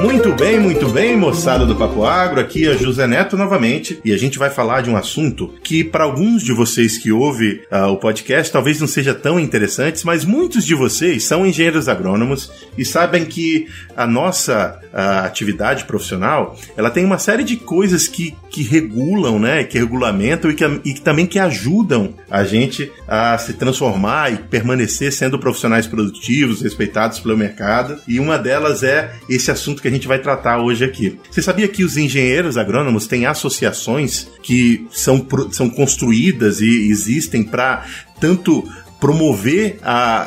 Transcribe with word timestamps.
Muito 0.00 0.32
bem, 0.32 0.60
muito 0.60 0.88
bem, 0.88 1.16
moçada 1.16 1.66
do 1.66 1.74
Papo 1.74 2.04
Agro, 2.04 2.40
aqui 2.40 2.68
é 2.68 2.78
José 2.78 3.04
Neto 3.04 3.36
novamente 3.36 3.98
e 4.04 4.12
a 4.12 4.16
gente 4.16 4.38
vai 4.38 4.48
falar 4.48 4.80
de 4.80 4.88
um 4.88 4.96
assunto 4.96 5.52
que 5.62 5.82
para 5.82 6.04
alguns 6.04 6.44
de 6.44 6.52
vocês 6.52 6.96
que 6.96 7.10
ouvem 7.10 7.60
uh, 7.72 7.88
o 7.88 7.96
podcast 7.96 8.52
talvez 8.52 8.80
não 8.80 8.86
seja 8.86 9.12
tão 9.12 9.40
interessante, 9.40 10.06
mas 10.06 10.24
muitos 10.24 10.64
de 10.64 10.74
vocês 10.74 11.24
são 11.24 11.44
engenheiros 11.44 11.88
agrônomos 11.88 12.50
e 12.76 12.84
sabem 12.84 13.24
que 13.24 13.66
a 13.96 14.06
nossa 14.06 14.80
uh, 14.92 15.26
atividade 15.26 15.84
profissional 15.84 16.56
ela 16.76 16.90
tem 16.90 17.04
uma 17.04 17.18
série 17.18 17.42
de 17.42 17.56
coisas 17.56 18.06
que, 18.06 18.36
que 18.50 18.62
regulam, 18.62 19.38
né, 19.38 19.64
que 19.64 19.78
regulamentam 19.78 20.48
e 20.48 20.54
que, 20.54 20.64
e 20.84 20.94
que 20.94 21.00
também 21.00 21.26
que 21.26 21.40
ajudam 21.40 22.14
a 22.30 22.44
gente 22.44 22.90
a 23.06 23.36
se 23.36 23.54
transformar 23.54 24.32
e 24.32 24.36
permanecer 24.36 25.12
sendo 25.12 25.40
profissionais 25.40 25.88
produtivos, 25.88 26.62
respeitados 26.62 27.18
pelo 27.18 27.36
mercado. 27.36 27.98
E 28.06 28.20
uma 28.20 28.38
delas 28.38 28.84
é 28.84 29.12
esse 29.28 29.50
assunto 29.50 29.82
que 29.82 29.87
que 29.90 29.94
a 29.94 29.98
gente 29.98 30.08
vai 30.08 30.18
tratar 30.18 30.58
hoje 30.62 30.84
aqui. 30.84 31.18
Você 31.30 31.42
sabia 31.42 31.68
que 31.68 31.82
os 31.82 31.96
engenheiros 31.96 32.56
agrônomos 32.56 33.06
têm 33.06 33.26
associações 33.26 34.28
que 34.42 34.86
são, 34.90 35.26
são 35.50 35.68
construídas 35.68 36.60
e 36.60 36.90
existem 36.90 37.42
para 37.42 37.84
tanto 38.20 38.68
promover 39.00 39.78
a, 39.82 40.22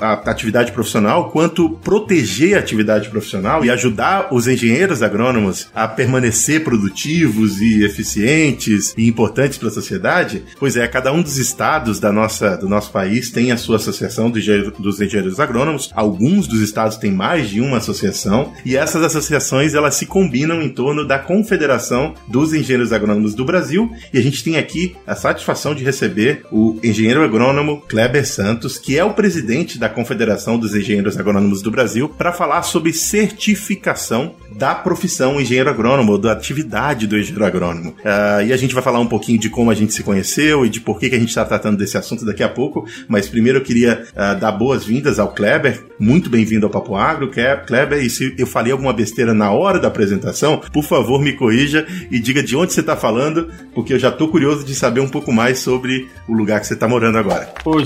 a, 0.00 0.12
a, 0.12 0.30
atividade 0.30 0.72
profissional, 0.72 1.30
quanto 1.30 1.70
proteger 1.70 2.56
a 2.56 2.60
atividade 2.60 3.08
profissional 3.08 3.64
e 3.64 3.70
ajudar 3.70 4.28
os 4.32 4.48
engenheiros 4.48 5.02
agrônomos 5.02 5.68
a 5.74 5.86
permanecer 5.86 6.64
produtivos 6.64 7.60
e 7.60 7.84
eficientes 7.84 8.94
e 8.96 9.06
importantes 9.06 9.58
para 9.58 9.68
a 9.68 9.72
sociedade? 9.72 10.42
Pois 10.58 10.76
é, 10.76 10.86
cada 10.88 11.12
um 11.12 11.22
dos 11.22 11.36
estados 11.38 12.00
da 12.00 12.12
nossa, 12.12 12.56
do 12.56 12.68
nosso 12.68 12.90
país 12.90 13.30
tem 13.30 13.52
a 13.52 13.56
sua 13.56 13.76
associação 13.76 14.30
dos 14.30 15.00
engenheiros 15.00 15.40
agrônomos. 15.40 15.90
Alguns 15.94 16.46
dos 16.46 16.60
estados 16.60 16.96
têm 16.96 17.12
mais 17.12 17.48
de 17.48 17.60
uma 17.60 17.78
associação 17.78 18.52
e 18.64 18.76
essas 18.76 19.02
associações 19.02 19.74
elas 19.74 19.94
se 19.94 20.06
combinam 20.06 20.62
em 20.62 20.68
torno 20.68 21.06
da 21.06 21.18
Confederação 21.18 22.14
dos 22.26 22.52
Engenheiros 22.52 22.92
Agrônomos 22.92 23.34
do 23.34 23.44
Brasil 23.44 23.90
e 24.12 24.18
a 24.18 24.22
gente 24.22 24.42
tem 24.42 24.56
aqui 24.56 24.96
a 25.06 25.14
satisfação 25.14 25.74
de 25.74 25.84
receber 25.84 26.42
o 26.50 26.78
engenheiro 26.82 27.22
agrônomo 27.22 27.82
Kleber 27.88 28.15
Kleber 28.16 28.26
Santos, 28.26 28.78
que 28.78 28.98
é 28.98 29.04
o 29.04 29.12
presidente 29.12 29.78
da 29.78 29.88
Confederação 29.88 30.58
dos 30.58 30.74
Engenheiros 30.74 31.18
Agrônomos 31.18 31.60
do 31.60 31.70
Brasil, 31.70 32.08
para 32.08 32.32
falar 32.32 32.62
sobre 32.62 32.92
certificação 32.92 34.34
da 34.56 34.74
profissão 34.74 35.38
engenheiro 35.40 35.68
agrônomo, 35.68 36.16
da 36.16 36.32
atividade 36.32 37.06
do 37.06 37.18
engenheiro 37.18 37.44
agrônomo. 37.44 37.90
Uh, 37.90 38.46
e 38.46 38.52
a 38.52 38.56
gente 38.56 38.72
vai 38.72 38.82
falar 38.82 39.00
um 39.00 39.06
pouquinho 39.06 39.38
de 39.38 39.50
como 39.50 39.70
a 39.70 39.74
gente 39.74 39.92
se 39.92 40.02
conheceu 40.02 40.64
e 40.64 40.70
de 40.70 40.80
por 40.80 40.98
que, 40.98 41.10
que 41.10 41.16
a 41.16 41.18
gente 41.18 41.28
está 41.28 41.44
tratando 41.44 41.76
desse 41.76 41.98
assunto 41.98 42.24
daqui 42.24 42.42
a 42.42 42.48
pouco, 42.48 42.86
mas 43.06 43.28
primeiro 43.28 43.58
eu 43.58 43.62
queria 43.62 44.04
uh, 44.12 44.38
dar 44.40 44.52
boas-vindas 44.52 45.18
ao 45.18 45.34
Kleber. 45.34 45.84
Muito 45.98 46.30
bem-vindo 46.30 46.64
ao 46.64 46.72
Papo 46.72 46.94
Agro, 46.94 47.30
Kleber. 47.66 48.02
E 48.02 48.08
se 48.08 48.34
eu 48.38 48.46
falei 48.46 48.72
alguma 48.72 48.92
besteira 48.92 49.34
na 49.34 49.50
hora 49.50 49.78
da 49.78 49.88
apresentação, 49.88 50.62
por 50.72 50.84
favor 50.84 51.20
me 51.20 51.32
corrija 51.34 51.86
e 52.10 52.18
diga 52.18 52.42
de 52.42 52.56
onde 52.56 52.72
você 52.72 52.80
está 52.80 52.96
falando, 52.96 53.50
porque 53.74 53.92
eu 53.92 53.98
já 53.98 54.08
estou 54.08 54.28
curioso 54.28 54.64
de 54.64 54.74
saber 54.74 55.00
um 55.00 55.08
pouco 55.08 55.32
mais 55.32 55.58
sobre 55.58 56.08
o 56.28 56.32
lugar 56.32 56.60
que 56.60 56.66
você 56.66 56.74
está 56.74 56.88
morando 56.88 57.18
agora. 57.18 57.52
Ô, 57.64 57.84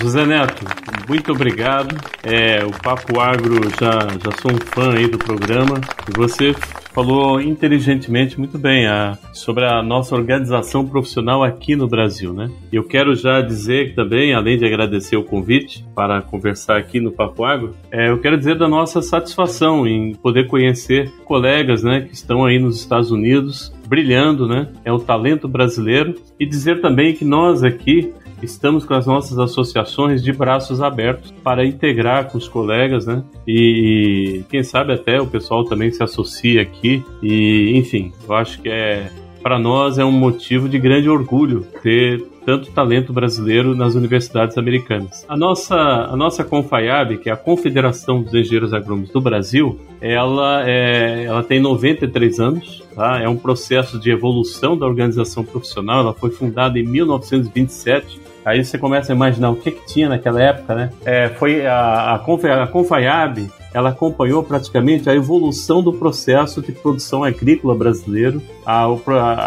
José 0.00 0.26
Neto, 0.26 0.64
muito 1.08 1.30
obrigado. 1.30 1.94
É, 2.24 2.64
o 2.64 2.70
Papo 2.82 3.20
Agro 3.20 3.54
já, 3.80 4.00
já 4.22 4.32
sou 4.40 4.50
um 4.52 4.58
fã 4.58 4.94
aí 4.94 5.06
do 5.06 5.16
programa. 5.16 5.80
E 6.08 6.16
você 6.16 6.52
falou 6.92 7.40
inteligentemente 7.40 8.38
muito 8.38 8.58
bem 8.58 8.86
a, 8.86 9.16
sobre 9.32 9.64
a 9.64 9.80
nossa 9.82 10.14
organização 10.16 10.86
profissional 10.86 11.44
aqui 11.44 11.76
no 11.76 11.86
Brasil, 11.86 12.32
né? 12.32 12.50
Eu 12.72 12.84
quero 12.84 13.14
já 13.14 13.40
dizer 13.40 13.94
também, 13.94 14.34
além 14.34 14.58
de 14.58 14.64
agradecer 14.64 15.16
o 15.16 15.22
convite 15.22 15.84
para 15.94 16.20
conversar 16.20 16.76
aqui 16.76 16.98
no 16.98 17.12
Papo 17.12 17.44
Agro, 17.44 17.74
é, 17.92 18.10
eu 18.10 18.18
quero 18.18 18.36
dizer 18.36 18.58
da 18.58 18.68
nossa 18.68 19.02
satisfação 19.02 19.86
em 19.86 20.14
poder 20.14 20.48
conhecer 20.48 21.12
colegas, 21.24 21.82
né, 21.82 22.02
que 22.02 22.14
estão 22.14 22.44
aí 22.44 22.58
nos 22.58 22.80
Estados 22.80 23.10
Unidos 23.10 23.72
brilhando, 23.86 24.48
né? 24.48 24.68
É 24.84 24.92
o 24.92 24.98
talento 24.98 25.46
brasileiro 25.46 26.14
e 26.40 26.46
dizer 26.46 26.80
também 26.80 27.14
que 27.14 27.24
nós 27.24 27.62
aqui 27.62 28.12
estamos 28.42 28.84
com 28.84 28.94
as 28.94 29.06
nossas 29.06 29.38
associações 29.38 30.22
de 30.22 30.32
braços 30.32 30.80
abertos 30.80 31.32
para 31.42 31.64
integrar 31.64 32.30
com 32.30 32.38
os 32.38 32.48
colegas, 32.48 33.06
né? 33.06 33.22
E, 33.46 34.44
quem 34.48 34.62
sabe 34.62 34.92
até 34.92 35.20
o 35.20 35.26
pessoal 35.26 35.64
também 35.64 35.90
se 35.90 36.02
associa 36.02 36.62
aqui. 36.62 37.04
E, 37.22 37.76
enfim, 37.76 38.12
eu 38.28 38.34
acho 38.34 38.60
que 38.60 38.68
é 38.68 39.10
para 39.42 39.58
nós 39.58 39.98
é 39.98 40.04
um 40.04 40.10
motivo 40.10 40.70
de 40.70 40.78
grande 40.78 41.06
orgulho 41.06 41.66
ter 41.82 42.24
tanto 42.46 42.70
talento 42.70 43.12
brasileiro 43.12 43.74
nas 43.74 43.94
universidades 43.94 44.56
americanas. 44.56 45.24
A 45.28 45.36
nossa, 45.36 45.76
a 45.76 46.16
nossa 46.16 46.44
Confaiab, 46.44 47.18
que 47.18 47.28
é 47.28 47.32
a 47.32 47.36
Confederação 47.36 48.22
dos 48.22 48.34
Engenheiros 48.34 48.72
Agrônomos 48.72 49.10
do 49.10 49.20
Brasil, 49.20 49.78
ela, 50.00 50.68
é, 50.68 51.24
ela 51.24 51.42
tem 51.42 51.60
93 51.60 52.40
anos, 52.40 52.83
tá? 52.94 53.20
é 53.20 53.28
um 53.28 53.36
processo 53.36 53.98
de 53.98 54.10
evolução 54.10 54.76
da 54.76 54.86
organização 54.86 55.44
profissional, 55.44 56.00
ela 56.00 56.14
foi 56.14 56.30
fundada 56.30 56.78
em 56.78 56.84
1927 56.84 58.24
Aí 58.44 58.62
você 58.62 58.76
começa 58.76 59.10
a 59.10 59.16
imaginar 59.16 59.50
o 59.50 59.56
que, 59.56 59.70
que 59.70 59.86
tinha 59.86 60.08
naquela 60.08 60.40
época, 60.42 60.74
né? 60.74 60.90
É, 61.04 61.30
foi 61.30 61.66
a, 61.66 62.14
a, 62.14 62.66
Confaiab, 62.66 63.50
ela 63.72 63.88
acompanhou 63.88 64.42
praticamente 64.42 65.08
a 65.08 65.14
evolução 65.14 65.82
do 65.82 65.94
processo 65.94 66.60
de 66.60 66.70
produção 66.70 67.24
agrícola 67.24 67.74
brasileiro, 67.74 68.42
a, 68.66 68.86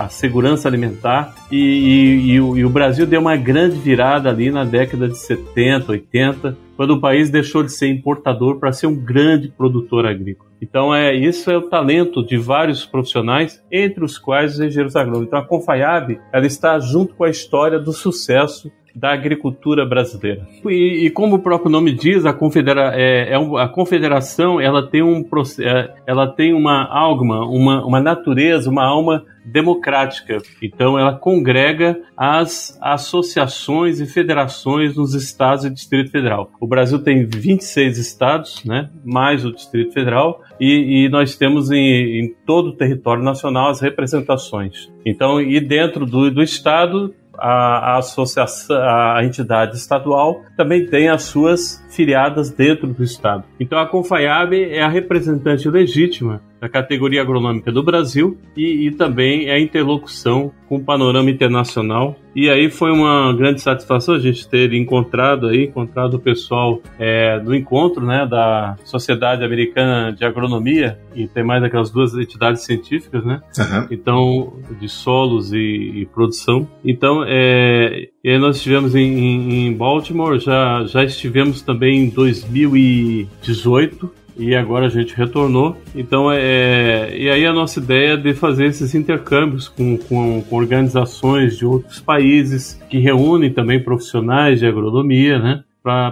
a 0.02 0.10
segurança 0.10 0.68
alimentar, 0.68 1.36
e, 1.52 1.58
e, 1.58 2.32
e, 2.32 2.42
o, 2.42 2.58
e, 2.58 2.66
o, 2.66 2.70
Brasil 2.70 3.06
deu 3.06 3.22
uma 3.22 3.36
grande 3.36 3.78
virada 3.78 4.30
ali 4.30 4.50
na 4.50 4.64
década 4.64 5.08
de 5.08 5.18
70, 5.18 5.92
80, 5.92 6.58
quando 6.76 6.92
o 6.96 7.00
país 7.00 7.30
deixou 7.30 7.62
de 7.62 7.72
ser 7.72 7.90
importador 7.90 8.58
para 8.58 8.72
ser 8.72 8.88
um 8.88 8.96
grande 8.96 9.48
produtor 9.48 10.08
agrícola. 10.08 10.47
Então, 10.62 10.94
é 10.94 11.14
isso 11.14 11.52
é 11.52 11.58
o 11.58 11.70
talento 11.70 12.26
de 12.26 12.38
vários 12.38 12.86
profissionais, 12.86 13.64
entre 13.72 14.04
os 14.04 14.18
quais 14.18 14.54
os 14.54 14.60
engenheiros 14.60 14.96
agrônomos. 14.96 15.28
Então, 15.28 15.40
a 15.40 15.46
Confaiab, 15.46 16.20
ela 16.34 16.46
está 16.46 16.80
junto 16.80 17.14
com 17.16 17.24
a 17.24 17.30
história 17.30 17.80
do 17.80 17.94
sucesso 17.94 18.72
da 18.98 19.14
agricultura 19.14 19.86
brasileira. 19.86 20.48
E, 20.66 21.06
e, 21.06 21.10
como 21.12 21.36
o 21.36 21.40
próprio 21.40 21.70
nome 21.70 21.94
diz, 21.94 22.26
a, 22.26 22.34
confedera 22.34 22.94
é, 22.96 23.34
é 23.34 23.40
um, 23.40 23.56
a 23.56 23.70
confederação 23.70 24.60
ela 24.60 24.88
tem 24.88 25.04
um 25.04 25.24
é, 25.60 25.94
ela 26.08 26.28
tem 26.28 26.52
uma 26.52 26.84
alma, 26.86 27.46
uma, 27.46 27.86
uma 27.86 28.00
natureza, 28.02 28.70
uma 28.70 28.84
alma 28.84 29.24
democrática. 29.46 30.38
Então 30.62 30.98
ela 30.98 31.14
congrega 31.14 32.02
as 32.18 32.78
associações 32.82 34.00
e 34.00 34.08
federações 34.08 34.98
nos 34.98 35.14
estados 35.14 35.64
e 35.64 35.70
Distrito 35.70 36.12
Federal. 36.12 36.52
O 36.60 36.68
Brasil 36.68 37.00
tem 37.00 37.24
26 37.26 37.98
estados, 37.98 38.64
né, 38.66 38.90
mais 39.06 39.46
o 39.46 39.54
Distrito 39.54 39.94
Federal, 39.94 40.42
e, 40.60 41.06
e 41.06 41.10
nós 41.10 41.36
temos 41.36 41.70
em, 41.72 41.78
em, 42.20 42.36
todo 42.46 42.70
o 42.70 42.76
território 42.76 43.24
nacional 43.24 43.70
as 43.70 43.80
representações. 43.80 44.92
Então, 45.06 45.40
e 45.40 45.60
dentro 45.62 46.06
do, 46.06 46.32
do 46.32 46.42
estado 46.42 47.14
a, 47.38 47.94
a 47.94 47.98
associação, 47.98 48.78
a 48.78 49.24
entidade 49.24 49.76
estadual 49.76 50.44
também 50.56 50.86
tem 50.86 51.10
as 51.10 51.24
suas 51.24 51.84
filiadas 51.90 52.50
dentro 52.50 52.88
do 52.88 53.04
estado. 53.04 53.44
Então 53.60 53.80
a 53.80 53.88
Confaiab 53.88 54.54
é 54.56 54.82
a 54.82 54.88
representante 54.88 55.70
legítima 55.70 56.42
da 56.60 56.68
categoria 56.68 57.22
agronômica 57.22 57.72
do 57.72 57.84
Brasil 57.84 58.38
e, 58.56 58.88
e, 58.88 58.92
também 58.92 59.48
é 59.48 59.54
a 59.54 59.60
interlocução 59.60 60.52
com 60.68 60.78
o 60.78 60.84
panorama 60.84 61.30
internacional. 61.30 62.16
E 62.36 62.50
aí 62.50 62.70
foi 62.70 62.92
uma 62.92 63.34
grande 63.34 63.62
satisfação 63.62 64.16
a 64.16 64.20
gente 64.20 64.48
ter 64.48 64.74
encontrado 64.74 65.48
aí, 65.48 65.66
encontrado 65.66 66.16
o 66.16 66.20
pessoal 66.20 66.82
é, 67.00 67.40
no 67.40 67.56
encontro 67.56 68.06
né, 68.06 68.28
da 68.28 68.76
Sociedade 68.84 69.44
Americana 69.44 70.12
de 70.12 70.26
Agronomia 70.26 71.00
e 71.16 71.28
tem 71.28 71.44
mais 71.44 71.64
aquelas 71.64 71.90
duas 71.90 72.14
entidades 72.16 72.64
científicas, 72.64 73.26
né? 73.26 73.42
Uhum. 73.58 73.88
Então, 73.90 74.54
de 74.80 74.90
solos 74.90 75.54
e, 75.54 75.58
e 75.58 76.06
produção. 76.06 76.68
Então, 76.84 77.24
é, 77.26 78.10
nós 78.40 78.58
estivemos 78.58 78.94
em, 78.94 79.68
em 79.68 79.74
Baltimore, 79.74 80.38
já, 80.40 80.84
já 80.86 81.04
estivemos 81.04 81.62
também 81.62 82.06
em 82.06 82.10
2018 82.10 84.27
e 84.38 84.56
agora 84.56 84.86
a 84.86 84.90
gente 84.90 85.16
retornou. 85.16 85.78
Então, 85.96 86.32
é, 86.32 87.16
e 87.18 87.30
aí 87.30 87.46
a 87.46 87.54
nossa 87.54 87.80
ideia 87.80 88.14
é 88.14 88.18
de 88.18 88.34
fazer 88.34 88.66
esses 88.66 88.94
intercâmbios 88.94 89.68
com, 89.68 89.98
com, 89.98 90.42
com, 90.42 90.56
organizações 90.56 91.58
de 91.58 91.66
outros 91.66 92.00
países 92.00 92.80
que 92.90 93.00
reúnem 93.00 93.52
também 93.52 93.84
profissionais 93.84 94.60
de 94.60 94.66
agronomia, 94.68 95.40
né? 95.40 95.64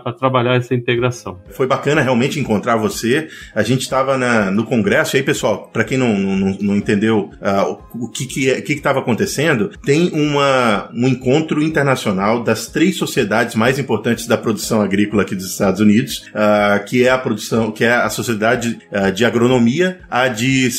Para 0.02 0.14
trabalhar 0.14 0.56
essa 0.56 0.74
integração. 0.74 1.40
Foi 1.52 1.68
bacana 1.68 2.02
realmente 2.02 2.40
encontrar 2.40 2.78
você. 2.78 3.28
A 3.54 3.62
gente 3.62 3.82
estava 3.82 4.18
no 4.52 4.64
congresso, 4.64 5.16
e 5.16 5.18
aí, 5.18 5.24
pessoal, 5.24 5.70
para 5.72 5.84
quem 5.84 5.98
não, 5.98 6.18
não, 6.18 6.58
não 6.62 6.76
entendeu 6.76 7.32
uh, 7.42 7.78
o 7.94 8.10
que 8.10 8.26
que 8.26 8.50
é, 8.50 8.60
estava 8.60 9.00
acontecendo, 9.00 9.72
tem 9.84 10.10
uma, 10.14 10.90
um 10.94 11.08
encontro 11.08 11.62
internacional 11.62 12.44
das 12.44 12.68
três 12.68 12.98
sociedades 12.98 13.56
mais 13.56 13.78
importantes 13.78 14.28
da 14.28 14.38
produção 14.38 14.82
agrícola 14.82 15.24
aqui 15.24 15.36
dos 15.36 15.52
Estados 15.52 15.82
Unidos, 15.82 16.26
uh, 16.30 16.84
que 16.86 17.06
é 17.06 17.10
a 17.10 17.18
produção, 17.18 17.72
que 17.72 17.84
é 17.84 17.94
a 17.94 18.10
sociedade 18.10 18.80
uh, 18.92 19.12
de 19.12 19.26
agronomia, 19.26 20.00
a 20.10 20.28
de 20.28 20.70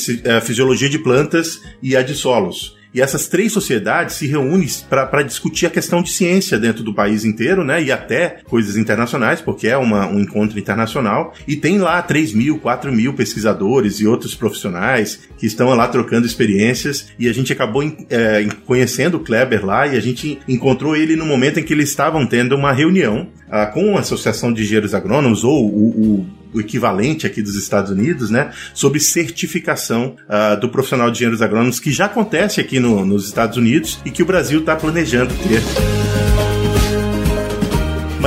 fisiologia 0.42 0.88
de 0.88 0.98
plantas 0.98 1.60
e 1.82 1.96
a 1.96 2.02
de 2.02 2.14
solos. 2.14 2.75
E 2.96 3.00
essas 3.02 3.28
três 3.28 3.52
sociedades 3.52 4.14
se 4.14 4.26
reúnem 4.26 4.66
para 4.88 5.20
discutir 5.20 5.66
a 5.66 5.70
questão 5.70 6.00
de 6.00 6.10
ciência 6.10 6.58
dentro 6.58 6.82
do 6.82 6.94
país 6.94 7.26
inteiro, 7.26 7.62
né? 7.62 7.82
E 7.82 7.92
até 7.92 8.38
coisas 8.44 8.74
internacionais, 8.74 9.38
porque 9.38 9.68
é 9.68 9.76
uma, 9.76 10.06
um 10.06 10.18
encontro 10.18 10.58
internacional. 10.58 11.34
E 11.46 11.56
tem 11.56 11.76
lá 11.76 12.00
3 12.00 12.32
mil, 12.32 12.58
4 12.58 12.90
mil 12.90 13.12
pesquisadores 13.12 14.00
e 14.00 14.06
outros 14.06 14.34
profissionais 14.34 15.20
que 15.36 15.44
estão 15.44 15.68
lá 15.74 15.86
trocando 15.88 16.26
experiências. 16.26 17.08
E 17.18 17.28
a 17.28 17.34
gente 17.34 17.52
acabou 17.52 17.82
é, 18.08 18.48
conhecendo 18.64 19.18
o 19.18 19.20
Kleber 19.20 19.66
lá 19.66 19.86
e 19.86 19.94
a 19.94 20.00
gente 20.00 20.38
encontrou 20.48 20.96
ele 20.96 21.16
no 21.16 21.26
momento 21.26 21.60
em 21.60 21.62
que 21.62 21.74
eles 21.74 21.90
estavam 21.90 22.26
tendo 22.26 22.56
uma 22.56 22.72
reunião 22.72 23.28
ah, 23.50 23.66
com 23.66 23.98
a 23.98 24.00
Associação 24.00 24.50
de 24.50 24.62
Engenheiros 24.62 24.94
Agrônomos, 24.94 25.44
ou 25.44 25.66
o, 25.66 26.20
o 26.22 26.26
o 26.56 26.60
equivalente 26.60 27.26
aqui 27.26 27.42
dos 27.42 27.54
Estados 27.54 27.90
Unidos, 27.90 28.30
né, 28.30 28.52
sobre 28.72 28.98
certificação 28.98 30.16
uh, 30.28 30.58
do 30.58 30.68
profissional 30.68 31.10
de 31.10 31.18
engenheiros 31.18 31.42
agrônomos, 31.42 31.78
que 31.78 31.92
já 31.92 32.06
acontece 32.06 32.60
aqui 32.60 32.80
no, 32.80 33.04
nos 33.04 33.26
Estados 33.26 33.56
Unidos 33.56 33.98
e 34.04 34.10
que 34.10 34.22
o 34.22 34.26
Brasil 34.26 34.60
está 34.60 34.74
planejando 34.74 35.34
ter. 35.34 36.45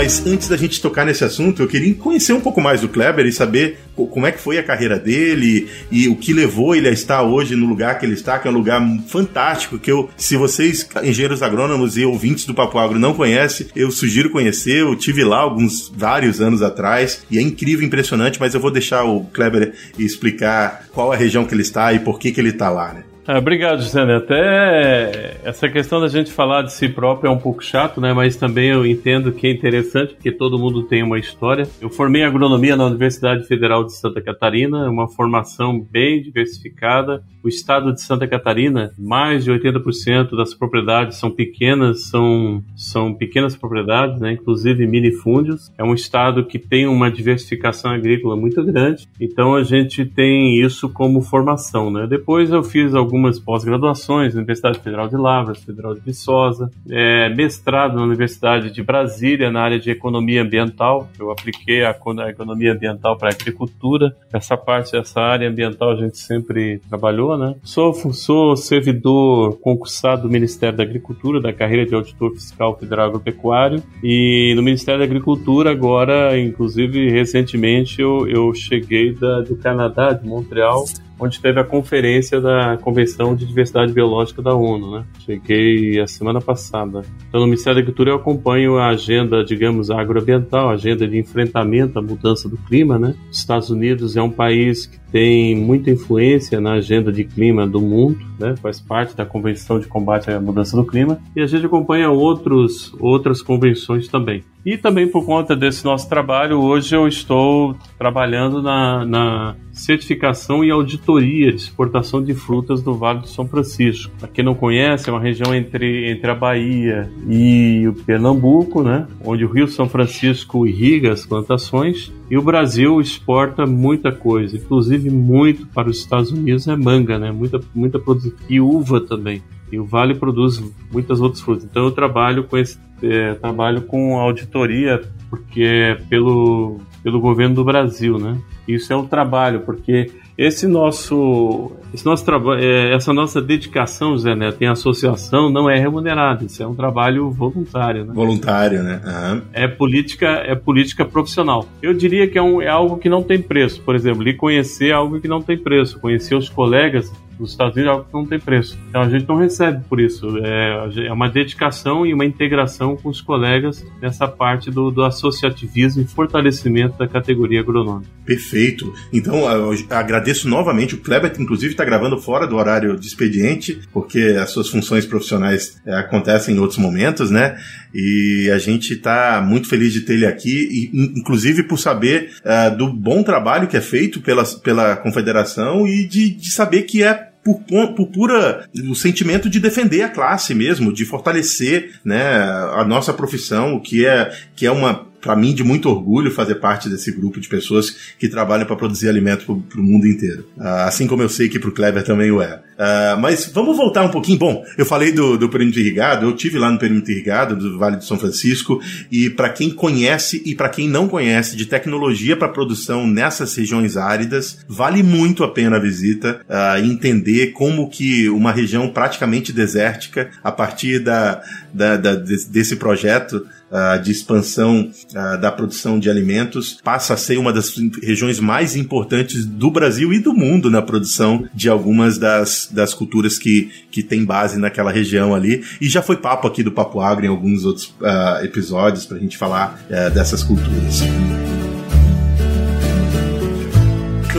Mas 0.01 0.25
antes 0.25 0.47
da 0.47 0.55
gente 0.55 0.81
tocar 0.81 1.05
nesse 1.05 1.25
assunto, 1.25 1.61
eu 1.61 1.67
queria 1.67 1.93
conhecer 1.93 2.31
um 2.31 2.39
pouco 2.39 2.61
mais 2.61 2.79
do 2.79 2.87
Kleber 2.87 3.25
e 3.25 3.33
saber 3.33 3.79
como 3.93 4.25
é 4.25 4.31
que 4.31 4.39
foi 4.39 4.57
a 4.57 4.63
carreira 4.63 4.97
dele 4.97 5.67
e 5.91 6.07
o 6.07 6.15
que 6.15 6.31
levou 6.31 6.73
ele 6.73 6.87
a 6.87 6.91
estar 6.91 7.21
hoje 7.21 7.53
no 7.53 7.65
lugar 7.65 7.99
que 7.99 8.05
ele 8.05 8.13
está, 8.13 8.39
que 8.39 8.47
é 8.47 8.51
um 8.51 8.53
lugar 8.53 8.81
fantástico, 9.09 9.77
que 9.77 9.91
eu, 9.91 10.09
se 10.15 10.37
vocês, 10.37 10.87
engenheiros 11.03 11.43
agrônomos 11.43 11.97
e 11.97 12.05
ouvintes 12.05 12.45
do 12.45 12.53
Papo 12.53 12.77
Agro 12.77 12.97
não 12.97 13.13
conhecem, 13.13 13.67
eu 13.75 13.91
sugiro 13.91 14.29
conhecer, 14.29 14.83
eu 14.83 14.95
tive 14.95 15.21
lá 15.25 15.39
alguns, 15.39 15.91
vários 15.93 16.39
anos 16.39 16.61
atrás, 16.61 17.25
e 17.29 17.37
é 17.37 17.41
incrível, 17.41 17.85
impressionante, 17.85 18.39
mas 18.39 18.53
eu 18.53 18.61
vou 18.61 18.71
deixar 18.71 19.03
o 19.03 19.25
Kleber 19.25 19.73
explicar 19.97 20.87
qual 20.93 21.11
a 21.11 21.17
região 21.17 21.43
que 21.43 21.53
ele 21.53 21.61
está 21.61 21.91
e 21.91 21.99
por 21.99 22.19
que 22.19 22.31
que 22.31 22.39
ele 22.39 22.51
está 22.51 22.69
lá, 22.69 22.93
né? 22.93 23.08
Ah, 23.31 23.37
obrigado, 23.37 23.83
Gisele. 23.83 24.13
Até 24.13 25.37
essa 25.43 25.69
questão 25.69 26.01
da 26.01 26.07
gente 26.07 26.31
falar 26.31 26.63
de 26.63 26.73
si 26.73 26.89
próprio 26.89 27.29
é 27.29 27.31
um 27.31 27.37
pouco 27.37 27.63
chato, 27.63 28.01
né? 28.01 28.11
Mas 28.11 28.35
também 28.35 28.69
eu 28.69 28.83
entendo 28.83 29.31
que 29.31 29.45
é 29.45 29.51
interessante, 29.51 30.15
porque 30.15 30.31
todo 30.31 30.57
mundo 30.57 30.81
tem 30.81 31.03
uma 31.03 31.19
história. 31.19 31.69
Eu 31.79 31.91
formei 31.91 32.23
agronomia 32.23 32.75
na 32.75 32.87
Universidade 32.87 33.45
Federal 33.45 33.83
de 33.83 33.93
Santa 33.93 34.19
Catarina, 34.19 34.89
uma 34.89 35.07
formação 35.07 35.79
bem 35.79 36.23
diversificada. 36.23 37.23
O 37.43 37.47
estado 37.47 37.93
de 37.93 38.01
Santa 38.01 38.27
Catarina, 38.27 38.91
mais 38.97 39.43
de 39.43 39.51
80% 39.51 40.35
das 40.35 40.53
propriedades 40.53 41.17
são 41.17 41.31
pequenas, 41.31 42.07
são, 42.09 42.63
são 42.75 43.13
pequenas 43.13 43.55
propriedades, 43.55 44.19
né? 44.19 44.33
Inclusive 44.33 44.85
minifúndios. 44.85 45.71
É 45.77 45.83
um 45.83 45.93
estado 45.93 46.45
que 46.45 46.59
tem 46.59 46.87
uma 46.87 47.09
diversificação 47.11 47.91
agrícola 47.91 48.35
muito 48.35 48.63
grande. 48.63 49.07
Então 49.19 49.55
a 49.55 49.63
gente 49.63 50.05
tem 50.05 50.59
isso 50.59 50.89
como 50.89 51.21
formação, 51.21 51.91
né? 51.91 52.07
Depois 52.07 52.51
eu 52.51 52.63
fiz 52.63 52.93
algumas 52.93 53.39
pós-graduações 53.39 54.33
na 54.33 54.39
Universidade 54.39 54.79
Federal 54.79 55.07
de 55.07 55.15
Lavras, 55.15 55.63
Federal 55.63 55.93
de 55.93 56.01
Viçosa, 56.01 56.69
é, 56.89 57.29
mestrado 57.29 57.95
na 57.95 58.03
Universidade 58.03 58.71
de 58.71 58.83
Brasília 58.83 59.51
na 59.51 59.61
área 59.61 59.79
de 59.79 59.89
economia 59.89 60.41
ambiental. 60.41 61.09
Eu 61.19 61.31
apliquei 61.31 61.83
a, 61.83 61.91
a 61.91 62.29
economia 62.29 62.73
ambiental 62.73 63.17
para 63.17 63.29
a 63.29 63.33
agricultura. 63.33 64.15
Essa 64.33 64.57
parte, 64.57 64.95
essa 64.95 65.21
área 65.21 65.49
ambiental 65.49 65.91
a 65.91 65.95
gente 65.95 66.17
sempre 66.17 66.79
trabalhou, 66.89 67.28
né? 67.37 67.55
Sou, 67.63 67.93
sou 67.93 68.55
servidor 68.55 69.59
concursado 69.59 70.23
do 70.23 70.29
Ministério 70.29 70.77
da 70.77 70.83
Agricultura, 70.83 71.41
da 71.41 71.53
carreira 71.53 71.85
de 71.85 71.95
auditor 71.95 72.31
fiscal 72.31 72.77
federal 72.77 73.07
agropecuário 73.07 73.81
e 74.03 74.53
no 74.55 74.61
Ministério 74.61 74.99
da 74.99 75.05
Agricultura 75.05 75.71
agora, 75.71 76.39
inclusive 76.39 77.09
recentemente 77.09 78.01
eu, 78.01 78.27
eu 78.27 78.53
cheguei 78.53 79.13
da, 79.13 79.41
do 79.41 79.55
Canadá, 79.55 80.13
de 80.13 80.27
Montreal, 80.27 80.85
onde 81.19 81.39
teve 81.39 81.59
a 81.59 81.63
conferência 81.63 82.39
da 82.39 82.77
Convenção 82.77 83.35
de 83.35 83.45
Diversidade 83.45 83.91
Biológica 83.91 84.41
da 84.41 84.55
ONU, 84.55 84.91
né? 84.91 85.05
Cheguei 85.25 85.99
a 85.99 86.07
semana 86.07 86.39
passada. 86.39 87.01
Então, 87.27 87.41
no 87.41 87.47
Ministério 87.47 87.75
da 87.75 87.81
Agricultura 87.81 88.11
eu 88.11 88.15
acompanho 88.15 88.77
a 88.77 88.87
agenda, 88.87 89.43
digamos, 89.43 89.91
agroambiental, 89.91 90.69
a 90.69 90.73
agenda 90.73 91.07
de 91.07 91.17
enfrentamento 91.17 91.99
à 91.99 92.01
mudança 92.01 92.47
do 92.47 92.57
clima, 92.57 92.97
né? 92.97 93.15
Os 93.29 93.39
Estados 93.39 93.69
Unidos 93.69 94.15
é 94.15 94.21
um 94.21 94.31
país 94.31 94.85
que 94.85 94.99
tem 95.11 95.55
muita 95.55 95.89
influência 95.89 96.61
na 96.61 96.73
agenda 96.73 97.11
de 97.11 97.23
clima 97.23 97.67
do 97.67 97.81
mundo, 97.81 98.19
né? 98.39 98.55
Faz 98.57 98.79
parte 98.79 99.15
da 99.15 99.25
Convenção 99.25 99.79
de 99.79 99.87
Combate 99.87 100.29
à 100.29 100.39
Mudança 100.39 100.77
do 100.77 100.85
Clima 100.85 101.19
e 101.35 101.41
a 101.41 101.45
gente 101.45 101.65
acompanha 101.65 102.09
outros 102.09 102.93
outras 102.99 103.41
convenções 103.41 104.07
também. 104.07 104.43
E 104.65 104.77
também 104.77 105.07
por 105.07 105.25
conta 105.25 105.55
desse 105.55 105.85
nosso 105.85 106.09
trabalho, 106.09 106.59
hoje 106.59 106.93
eu 106.93 107.07
estou 107.07 107.75
trabalhando 107.97 108.61
na, 108.61 109.05
na 109.05 109.55
certificação 109.71 110.63
e 110.63 110.69
auditoria 110.69 111.51
de 111.51 111.61
exportação 111.61 112.21
de 112.21 112.33
frutas 112.33 112.81
do 112.81 112.93
Vale 112.93 113.19
do 113.19 113.27
São 113.27 113.47
Francisco. 113.47 114.11
Para 114.19 114.27
quem 114.27 114.43
não 114.43 114.53
conhece, 114.53 115.09
é 115.09 115.13
uma 115.13 115.21
região 115.21 115.55
entre, 115.55 116.11
entre 116.11 116.29
a 116.29 116.35
Bahia 116.35 117.09
e 117.27 117.87
o 117.87 117.93
Pernambuco, 117.93 118.83
né? 118.83 119.07
onde 119.23 119.45
o 119.45 119.51
Rio 119.51 119.67
São 119.67 119.87
Francisco 119.87 120.67
irriga 120.67 121.13
as 121.13 121.25
plantações. 121.25 122.11
E 122.29 122.37
o 122.37 122.41
Brasil 122.41 122.99
exporta 122.99 123.65
muita 123.65 124.11
coisa, 124.11 124.57
inclusive 124.57 125.09
muito 125.09 125.65
para 125.67 125.89
os 125.89 125.97
Estados 125.97 126.31
Unidos 126.31 126.67
é 126.67 126.75
manga, 126.75 127.17
né? 127.17 127.31
Muita, 127.31 127.59
muita 127.73 127.97
produção. 127.97 128.33
E 128.47 128.59
uva 128.59 129.01
também. 129.01 129.41
E 129.71 129.79
o 129.79 129.85
Vale 129.85 130.15
produz 130.15 130.61
muitas 130.91 131.21
outras 131.21 131.41
frutas. 131.41 131.63
Então 131.63 131.85
eu 131.85 131.91
trabalho 131.91 132.43
com 132.45 132.57
esse 132.57 132.77
é, 133.01 133.33
trabalho 133.35 133.83
com 133.83 134.17
auditoria 134.17 135.01
porque 135.29 135.63
é 135.63 135.95
pelo 135.95 136.79
pelo 137.03 137.19
governo 137.19 137.55
do 137.55 137.63
Brasil, 137.63 138.17
né? 138.17 138.37
Isso 138.67 138.91
é 138.93 138.95
um 138.95 139.05
trabalho, 139.05 139.61
porque 139.61 140.11
esse 140.37 140.67
nosso, 140.67 141.71
esse 141.93 142.05
nosso 142.05 142.23
trabalho, 142.23 142.63
é, 142.63 142.93
essa 142.93 143.11
nossa 143.11 143.41
dedicação, 143.41 144.17
Zé 144.17 144.35
Neto, 144.35 144.61
em 144.61 144.67
associação 144.67 145.49
não 145.49 145.69
é 145.69 145.77
remunerada. 145.77 146.45
Isso 146.45 146.61
é 146.61 146.67
um 146.67 146.75
trabalho 146.75 147.31
voluntário, 147.31 148.05
né? 148.05 148.13
Voluntário, 148.13 148.83
né? 148.83 149.01
Uhum. 149.03 149.41
É 149.53 149.67
política, 149.67 150.27
é 150.27 150.55
política 150.55 151.03
profissional. 151.03 151.65
Eu 151.81 151.93
diria 151.93 152.27
que 152.27 152.37
é, 152.37 152.41
um, 152.41 152.61
é 152.61 152.67
algo 152.67 152.97
que 152.97 153.09
não 153.09 153.23
tem 153.23 153.41
preço. 153.41 153.81
Por 153.81 153.95
exemplo, 153.95 154.23
lhe 154.23 154.33
conhecer 154.33 154.89
é 154.89 154.93
algo 154.93 155.19
que 155.19 155.27
não 155.27 155.41
tem 155.41 155.57
preço. 155.57 155.99
Conhecer 155.99 156.35
os 156.35 156.47
colegas 156.47 157.11
nos 157.39 157.51
Estados 157.51 157.75
Unidos 157.75 157.89
é 157.89 157.93
algo 157.93 158.05
que 158.05 158.13
não 158.13 158.25
tem 158.25 158.39
preço. 158.39 158.77
Então 158.89 159.01
a 159.01 159.09
gente 159.09 159.27
não 159.27 159.37
recebe 159.37 159.83
por 159.87 159.99
isso. 159.99 160.37
É, 160.43 161.07
é 161.07 161.13
uma 161.13 161.29
dedicação 161.29 162.05
e 162.05 162.13
uma 162.13 162.25
integração 162.25 162.95
com 162.95 163.09
os 163.09 163.21
colegas 163.21 163.85
nessa 164.01 164.27
parte 164.27 164.69
do, 164.69 164.91
do 164.91 165.03
associativismo 165.03 166.01
e 166.01 166.05
fortalecimento 166.05 166.97
da 166.97 167.07
categoria 167.07 167.61
agronômica. 167.61 168.09
Perfeito. 168.25 168.93
Então 169.11 169.49
eu 169.51 169.71
agradeço 169.89 170.47
novamente. 170.47 170.95
O 170.95 170.99
Kleber, 170.99 171.33
inclusive, 171.39 171.73
está 171.73 171.85
gravando 171.85 172.17
fora 172.19 172.45
do 172.45 172.55
horário 172.55 172.97
de 172.99 173.07
expediente, 173.07 173.79
porque 173.91 174.37
as 174.39 174.51
suas 174.51 174.69
funções 174.69 175.05
profissionais 175.05 175.81
é, 175.85 175.95
acontecem 175.95 176.55
em 176.55 176.59
outros 176.59 176.77
momentos, 176.77 177.31
né? 177.31 177.57
E 177.93 178.49
a 178.53 178.57
gente 178.59 178.93
está 178.93 179.41
muito 179.41 179.67
feliz 179.67 179.91
de 179.91 180.01
ter 180.01 180.13
ele 180.13 180.25
aqui, 180.25 180.91
e, 180.93 181.19
inclusive 181.19 181.63
por 181.63 181.77
saber 181.77 182.31
uh, 182.43 182.75
do 182.75 182.91
bom 182.93 183.23
trabalho 183.23 183.67
que 183.67 183.77
é 183.77 183.81
feito 183.81 184.21
pela, 184.21 184.43
pela 184.43 184.95
confederação 184.97 185.87
e 185.87 186.07
de, 186.07 186.29
de 186.29 186.51
saber 186.51 186.83
que 186.83 187.03
é 187.03 187.28
por, 187.55 187.93
por 187.93 188.07
pura 188.07 188.69
o 188.89 188.95
sentimento 188.95 189.49
de 189.49 189.59
defender 189.59 190.03
a 190.03 190.09
classe 190.09 190.53
mesmo, 190.53 190.93
de 190.93 191.05
fortalecer 191.05 191.99
né, 192.03 192.43
a 192.73 192.83
nossa 192.83 193.13
profissão, 193.13 193.75
o 193.75 193.81
que 193.81 194.05
é, 194.05 194.31
que 194.55 194.65
é 194.65 194.71
uma 194.71 195.08
para 195.21 195.35
mim, 195.35 195.53
de 195.53 195.63
muito 195.63 195.89
orgulho 195.89 196.31
fazer 196.31 196.55
parte 196.55 196.89
desse 196.89 197.11
grupo 197.11 197.39
de 197.39 197.47
pessoas 197.47 197.95
que 198.17 198.27
trabalham 198.27 198.65
para 198.65 198.75
produzir 198.75 199.09
alimento 199.09 199.45
para 199.45 199.79
o 199.79 199.83
mundo 199.83 200.07
inteiro. 200.07 200.45
Uh, 200.57 200.63
assim 200.87 201.07
como 201.07 201.21
eu 201.21 201.29
sei 201.29 201.49
que 201.49 201.59
para 201.59 201.69
o 201.69 201.73
Kleber 201.73 202.03
também 202.03 202.31
o 202.31 202.41
é. 202.41 202.55
Uh, 202.55 203.19
mas 203.19 203.51
vamos 203.53 203.75
voltar 203.75 204.03
um 204.03 204.09
pouquinho. 204.09 204.39
Bom, 204.39 204.63
eu 204.77 204.85
falei 204.85 205.11
do, 205.11 205.37
do 205.37 205.49
perímetro 205.49 205.81
irrigado, 205.81 206.25
eu 206.25 206.33
tive 206.33 206.57
lá 206.57 206.71
no 206.71 206.79
perímetro 206.79 207.11
irrigado 207.11 207.55
do 207.55 207.77
Vale 207.77 207.97
do 207.97 208.05
São 208.05 208.17
Francisco, 208.17 208.81
e 209.11 209.29
para 209.29 209.49
quem 209.49 209.69
conhece 209.69 210.41
e 210.45 210.55
para 210.55 210.69
quem 210.69 210.87
não 210.87 211.07
conhece 211.07 211.57
de 211.57 211.65
tecnologia 211.65 212.37
para 212.37 212.47
produção 212.47 213.05
nessas 213.05 213.53
regiões 213.55 213.97
áridas, 213.97 214.59
vale 214.67 215.03
muito 215.03 215.43
a 215.43 215.51
pena 215.51 215.75
a 215.75 215.79
visita, 215.79 216.39
uh, 216.47 216.83
entender 216.83 217.47
como 217.47 217.89
que 217.89 218.29
uma 218.29 218.51
região 218.51 218.87
praticamente 218.89 219.51
desértica, 219.51 220.29
a 220.41 220.51
partir 220.51 220.99
da, 220.99 221.41
da, 221.73 221.97
da 221.97 222.15
desse 222.15 222.77
projeto, 222.77 223.45
uh, 223.71 224.01
de 224.01 224.11
expansão 224.11 224.89
uh, 225.11 225.39
da 225.39 225.51
produção 225.51 225.99
de 225.99 226.09
alimentos, 226.09 226.79
passa 226.83 227.13
a 227.13 227.17
ser 227.17 227.37
uma 227.37 227.53
das 227.53 227.73
regiões 228.01 228.39
mais 228.39 228.75
importantes 228.75 229.45
do 229.45 229.71
Brasil 229.71 230.13
e 230.13 230.19
do 230.19 230.33
mundo 230.33 230.69
na 230.69 230.81
produção 230.81 231.47
de 231.53 231.69
algumas 231.69 232.17
das, 232.17 232.69
das 232.71 232.93
culturas 232.93 233.37
que, 233.37 233.69
que 233.91 234.03
tem 234.03 234.25
base 234.25 234.59
naquela 234.59 234.91
região 234.91 235.33
ali. 235.33 235.63
E 235.79 235.87
já 235.87 236.01
foi 236.01 236.17
papo 236.17 236.47
aqui 236.47 236.63
do 236.63 236.71
Papo 236.71 236.99
Agro 236.99 237.25
em 237.25 237.29
alguns 237.29 237.65
outros 237.65 237.87
uh, 238.01 238.43
episódios 238.43 239.05
para 239.05 239.17
a 239.17 239.19
gente 239.19 239.37
falar 239.37 239.79
dessas 240.13 240.43
culturas. 240.43 241.01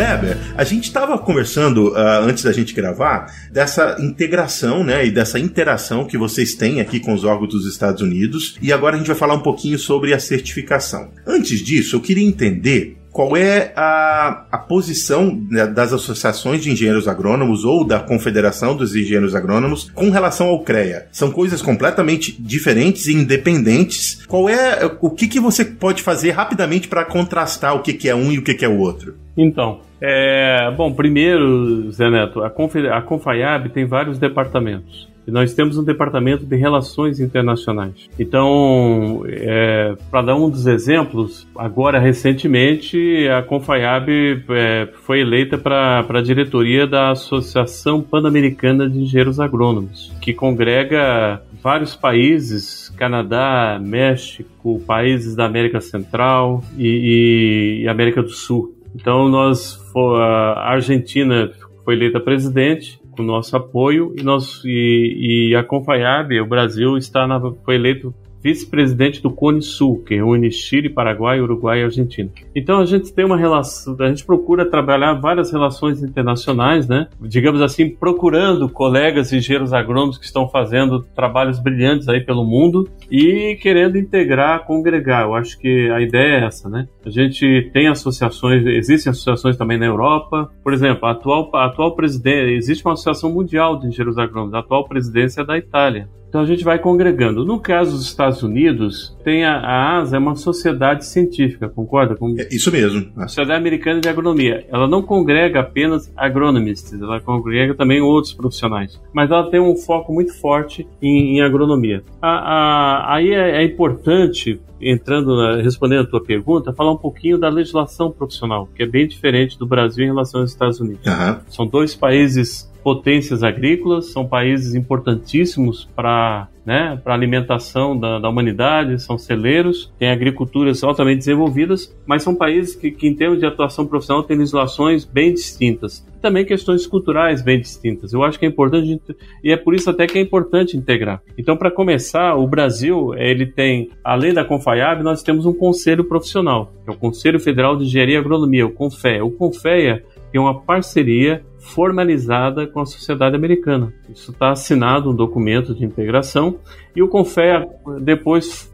Kleber, 0.00 0.38
a 0.56 0.64
gente 0.64 0.84
estava 0.84 1.18
conversando 1.18 1.90
uh, 1.90 2.22
antes 2.22 2.42
da 2.42 2.52
gente 2.52 2.72
gravar 2.72 3.30
dessa 3.52 3.98
integração, 4.00 4.82
né, 4.82 5.04
e 5.04 5.10
dessa 5.10 5.38
interação 5.38 6.06
que 6.06 6.16
vocês 6.16 6.54
têm 6.54 6.80
aqui 6.80 6.98
com 6.98 7.12
os 7.12 7.22
órgãos 7.22 7.50
dos 7.50 7.66
Estados 7.66 8.00
Unidos, 8.00 8.56
e 8.62 8.72
agora 8.72 8.94
a 8.94 8.98
gente 8.98 9.08
vai 9.08 9.16
falar 9.16 9.34
um 9.34 9.42
pouquinho 9.42 9.78
sobre 9.78 10.14
a 10.14 10.18
certificação. 10.18 11.10
Antes 11.26 11.60
disso, 11.60 11.96
eu 11.96 12.00
queria 12.00 12.26
entender 12.26 12.96
qual 13.12 13.36
é 13.36 13.74
a, 13.76 14.46
a 14.50 14.56
posição 14.56 15.38
né, 15.50 15.66
das 15.66 15.92
associações 15.92 16.62
de 16.62 16.70
engenheiros 16.70 17.06
agrônomos 17.06 17.66
ou 17.66 17.84
da 17.84 18.00
Confederação 18.00 18.74
dos 18.74 18.96
Engenheiros 18.96 19.34
Agrônomos 19.34 19.90
com 19.92 20.08
relação 20.08 20.46
ao 20.46 20.60
CREA? 20.60 21.08
São 21.12 21.30
coisas 21.30 21.60
completamente 21.60 22.40
diferentes 22.40 23.06
e 23.06 23.12
independentes. 23.12 24.24
Qual 24.26 24.48
é 24.48 24.80
o 25.02 25.10
que, 25.10 25.28
que 25.28 25.40
você 25.40 25.62
pode 25.62 26.02
fazer 26.02 26.30
rapidamente 26.30 26.88
para 26.88 27.04
contrastar 27.04 27.74
o 27.74 27.82
que, 27.82 27.92
que 27.92 28.08
é 28.08 28.14
um 28.14 28.32
e 28.32 28.38
o 28.38 28.42
que, 28.42 28.54
que 28.54 28.64
é 28.64 28.68
o 28.68 28.78
outro? 28.78 29.16
Então, 29.36 29.80
é, 30.00 30.70
bom, 30.76 30.92
primeiro, 30.92 31.90
Zé 31.90 32.08
Neto, 32.10 32.42
a, 32.42 32.50
Conf, 32.50 32.76
a 32.76 33.02
Confaiab 33.02 33.68
tem 33.68 33.84
vários 33.84 34.18
departamentos. 34.18 35.08
E 35.26 35.30
nós 35.30 35.52
temos 35.52 35.76
um 35.76 35.84
departamento 35.84 36.46
de 36.46 36.56
relações 36.56 37.20
internacionais. 37.20 38.08
Então, 38.18 39.22
é, 39.28 39.94
para 40.10 40.22
dar 40.22 40.36
um 40.36 40.48
dos 40.48 40.66
exemplos, 40.66 41.46
agora 41.54 41.98
recentemente 41.98 43.28
a 43.28 43.42
Confaiab 43.42 44.10
é, 44.48 44.88
foi 45.02 45.20
eleita 45.20 45.58
para 45.58 46.04
a 46.08 46.22
diretoria 46.22 46.86
da 46.86 47.10
Associação 47.10 48.00
Pan-Americana 48.00 48.88
de 48.88 48.98
Engenheiros 48.98 49.38
Agrônomos, 49.38 50.10
que 50.22 50.32
congrega 50.32 51.42
vários 51.62 51.94
países, 51.94 52.88
Canadá, 52.96 53.78
México, 53.80 54.80
países 54.86 55.36
da 55.36 55.44
América 55.44 55.82
Central 55.82 56.64
e, 56.78 57.82
e 57.82 57.88
América 57.88 58.22
do 58.22 58.30
Sul. 58.30 58.79
Então 58.94 59.28
nós 59.28 59.78
a 60.16 60.72
Argentina 60.72 61.50
foi 61.84 61.94
eleita 61.94 62.20
presidente 62.20 63.00
com 63.12 63.22
nosso 63.22 63.56
apoio 63.56 64.14
e 64.16 64.22
nós 64.22 64.62
e, 64.64 65.48
e 65.50 65.56
a 65.56 65.64
Confaiab, 65.64 66.40
o 66.40 66.46
Brasil 66.46 66.96
está 66.96 67.26
na, 67.26 67.40
foi 67.64 67.74
eleito 67.74 68.14
vice-presidente 68.42 69.22
do 69.22 69.30
Cone 69.30 69.62
Sul, 69.62 70.02
que 70.04 70.16
reúne 70.16 70.50
Chile, 70.50 70.88
Paraguai, 70.88 71.40
Uruguai 71.40 71.80
e 71.80 71.84
Argentina. 71.84 72.30
Então 72.54 72.80
a 72.80 72.84
gente 72.84 73.12
tem 73.12 73.24
uma 73.24 73.36
relação, 73.36 73.96
a 74.00 74.08
gente 74.08 74.24
procura 74.24 74.68
trabalhar 74.68 75.14
várias 75.14 75.52
relações 75.52 76.02
internacionais, 76.02 76.88
né? 76.88 77.08
Digamos 77.20 77.60
assim, 77.60 77.90
procurando 77.90 78.68
colegas 78.68 79.32
engenheiros 79.32 79.72
agrônomos 79.72 80.18
que 80.18 80.24
estão 80.24 80.48
fazendo 80.48 81.02
trabalhos 81.14 81.58
brilhantes 81.58 82.08
aí 82.08 82.20
pelo 82.20 82.44
mundo 82.44 82.88
e 83.10 83.58
querendo 83.60 83.98
integrar, 83.98 84.64
congregar. 84.64 85.24
Eu 85.24 85.34
acho 85.34 85.58
que 85.58 85.90
a 85.90 86.00
ideia 86.00 86.40
é 86.40 86.44
essa, 86.46 86.68
né? 86.68 86.88
A 87.04 87.10
gente 87.10 87.70
tem 87.72 87.88
associações, 87.88 88.64
existem 88.66 89.10
associações 89.10 89.56
também 89.56 89.78
na 89.78 89.86
Europa. 89.86 90.50
Por 90.62 90.72
exemplo, 90.72 91.06
a 91.06 91.12
atual, 91.12 91.50
a 91.54 91.66
atual 91.66 91.94
presidente, 91.94 92.52
existe 92.52 92.84
uma 92.84 92.94
associação 92.94 93.30
mundial 93.30 93.78
de 93.78 93.86
engenheiros 93.86 94.18
agrônomos. 94.18 94.54
A 94.54 94.60
atual 94.60 94.88
presidência 94.88 95.42
é 95.42 95.44
da 95.44 95.58
Itália. 95.58 96.08
Então 96.30 96.42
a 96.42 96.46
gente 96.46 96.62
vai 96.62 96.78
congregando. 96.78 97.44
No 97.44 97.58
caso 97.58 97.90
dos 97.90 98.06
Estados 98.06 98.40
Unidos, 98.40 99.16
tem 99.24 99.44
a, 99.44 99.56
a 99.56 99.98
ASA, 99.98 100.16
é 100.16 100.18
uma 100.20 100.36
sociedade 100.36 101.04
científica, 101.04 101.68
concorda? 101.68 102.14
Com... 102.14 102.36
É 102.38 102.46
isso 102.52 102.70
mesmo. 102.70 103.10
A 103.16 103.26
Sociedade 103.26 103.58
Americana 103.58 104.00
de 104.00 104.08
Agronomia. 104.08 104.64
Ela 104.68 104.86
não 104.86 105.02
congrega 105.02 105.58
apenas 105.58 106.12
agronomistas, 106.16 107.02
ela 107.02 107.20
congrega 107.20 107.74
também 107.74 108.00
outros 108.00 108.32
profissionais. 108.32 109.00
Mas 109.12 109.28
ela 109.28 109.50
tem 109.50 109.60
um 109.60 109.74
foco 109.74 110.12
muito 110.12 110.32
forte 110.40 110.86
em, 111.02 111.38
em 111.38 111.40
agronomia. 111.42 112.04
A, 112.22 112.28
a, 112.28 113.16
aí 113.16 113.30
é, 113.30 113.62
é 113.62 113.64
importante 113.64 114.60
entrando 114.80 115.36
na, 115.36 115.60
respondendo 115.60 116.02
a 116.02 116.06
tua 116.06 116.22
pergunta, 116.22 116.72
falar 116.72 116.92
um 116.92 116.96
pouquinho 116.96 117.38
da 117.38 117.48
legislação 117.48 118.10
profissional, 118.10 118.68
que 118.74 118.84
é 118.84 118.86
bem 118.86 119.06
diferente 119.06 119.58
do 119.58 119.66
Brasil 119.66 120.04
em 120.04 120.08
relação 120.08 120.40
aos 120.40 120.50
Estados 120.50 120.80
Unidos. 120.80 121.04
Uhum. 121.06 121.36
São 121.48 121.66
dois 121.66 121.94
países 121.94 122.69
potências 122.82 123.42
agrícolas, 123.42 124.12
são 124.12 124.26
países 124.26 124.74
importantíssimos 124.74 125.88
para 125.94 126.48
né, 126.64 127.00
para 127.02 127.14
alimentação 127.14 127.98
da, 127.98 128.18
da, 128.18 128.28
humanidade, 128.28 129.02
são 129.02 129.16
celeiros, 129.16 129.92
têm 129.98 130.10
agriculturas 130.10 130.84
altamente 130.84 131.18
desenvolvidas, 131.18 131.96
mas 132.06 132.22
são 132.22 132.34
países 132.34 132.76
que, 132.76 132.90
que, 132.90 133.08
em 133.08 133.14
termos 133.14 133.40
de 133.40 133.46
atuação 133.46 133.86
profissional, 133.86 134.22
têm 134.22 134.36
legislações 134.36 135.04
bem 135.04 135.32
distintas. 135.32 136.06
Também 136.20 136.44
questões 136.44 136.86
culturais 136.86 137.42
bem 137.42 137.58
distintas. 137.58 138.12
Eu 138.12 138.22
acho 138.22 138.38
que 138.38 138.44
é 138.44 138.48
importante, 138.48 139.00
e 139.42 139.50
é 139.50 139.56
por 139.56 139.74
isso 139.74 139.88
até 139.88 140.06
que 140.06 140.18
é 140.18 140.20
importante 140.20 140.76
integrar. 140.76 141.22
Então, 141.36 141.56
para 141.56 141.70
começar, 141.70 142.36
o 142.36 142.46
Brasil, 142.46 143.14
ele 143.14 143.46
tem, 143.46 143.90
além 144.04 144.34
da 144.34 144.44
Confaiab, 144.44 145.02
nós 145.02 145.22
temos 145.22 145.46
um 145.46 145.52
conselho 145.52 146.04
profissional, 146.04 146.72
que 146.84 146.90
é 146.90 146.92
o 146.92 146.96
Conselho 146.96 147.40
Federal 147.40 147.76
de 147.76 147.84
Engenharia 147.84 148.16
e 148.16 148.18
Agronomia, 148.18 148.66
o 148.66 148.70
CONFEA. 148.70 149.24
O 149.24 149.30
CONFEA 149.30 150.04
tem 150.30 150.40
uma 150.40 150.60
parceria 150.60 151.42
formalizada 151.60 152.66
com 152.66 152.80
a 152.80 152.86
sociedade 152.86 153.36
americana. 153.36 153.92
Isso 154.12 154.32
está 154.32 154.50
assinado 154.50 155.10
um 155.10 155.14
documento 155.14 155.74
de 155.74 155.84
integração 155.84 156.56
e 156.96 157.02
o 157.02 157.08
Confea 157.08 157.68
depois 158.00 158.72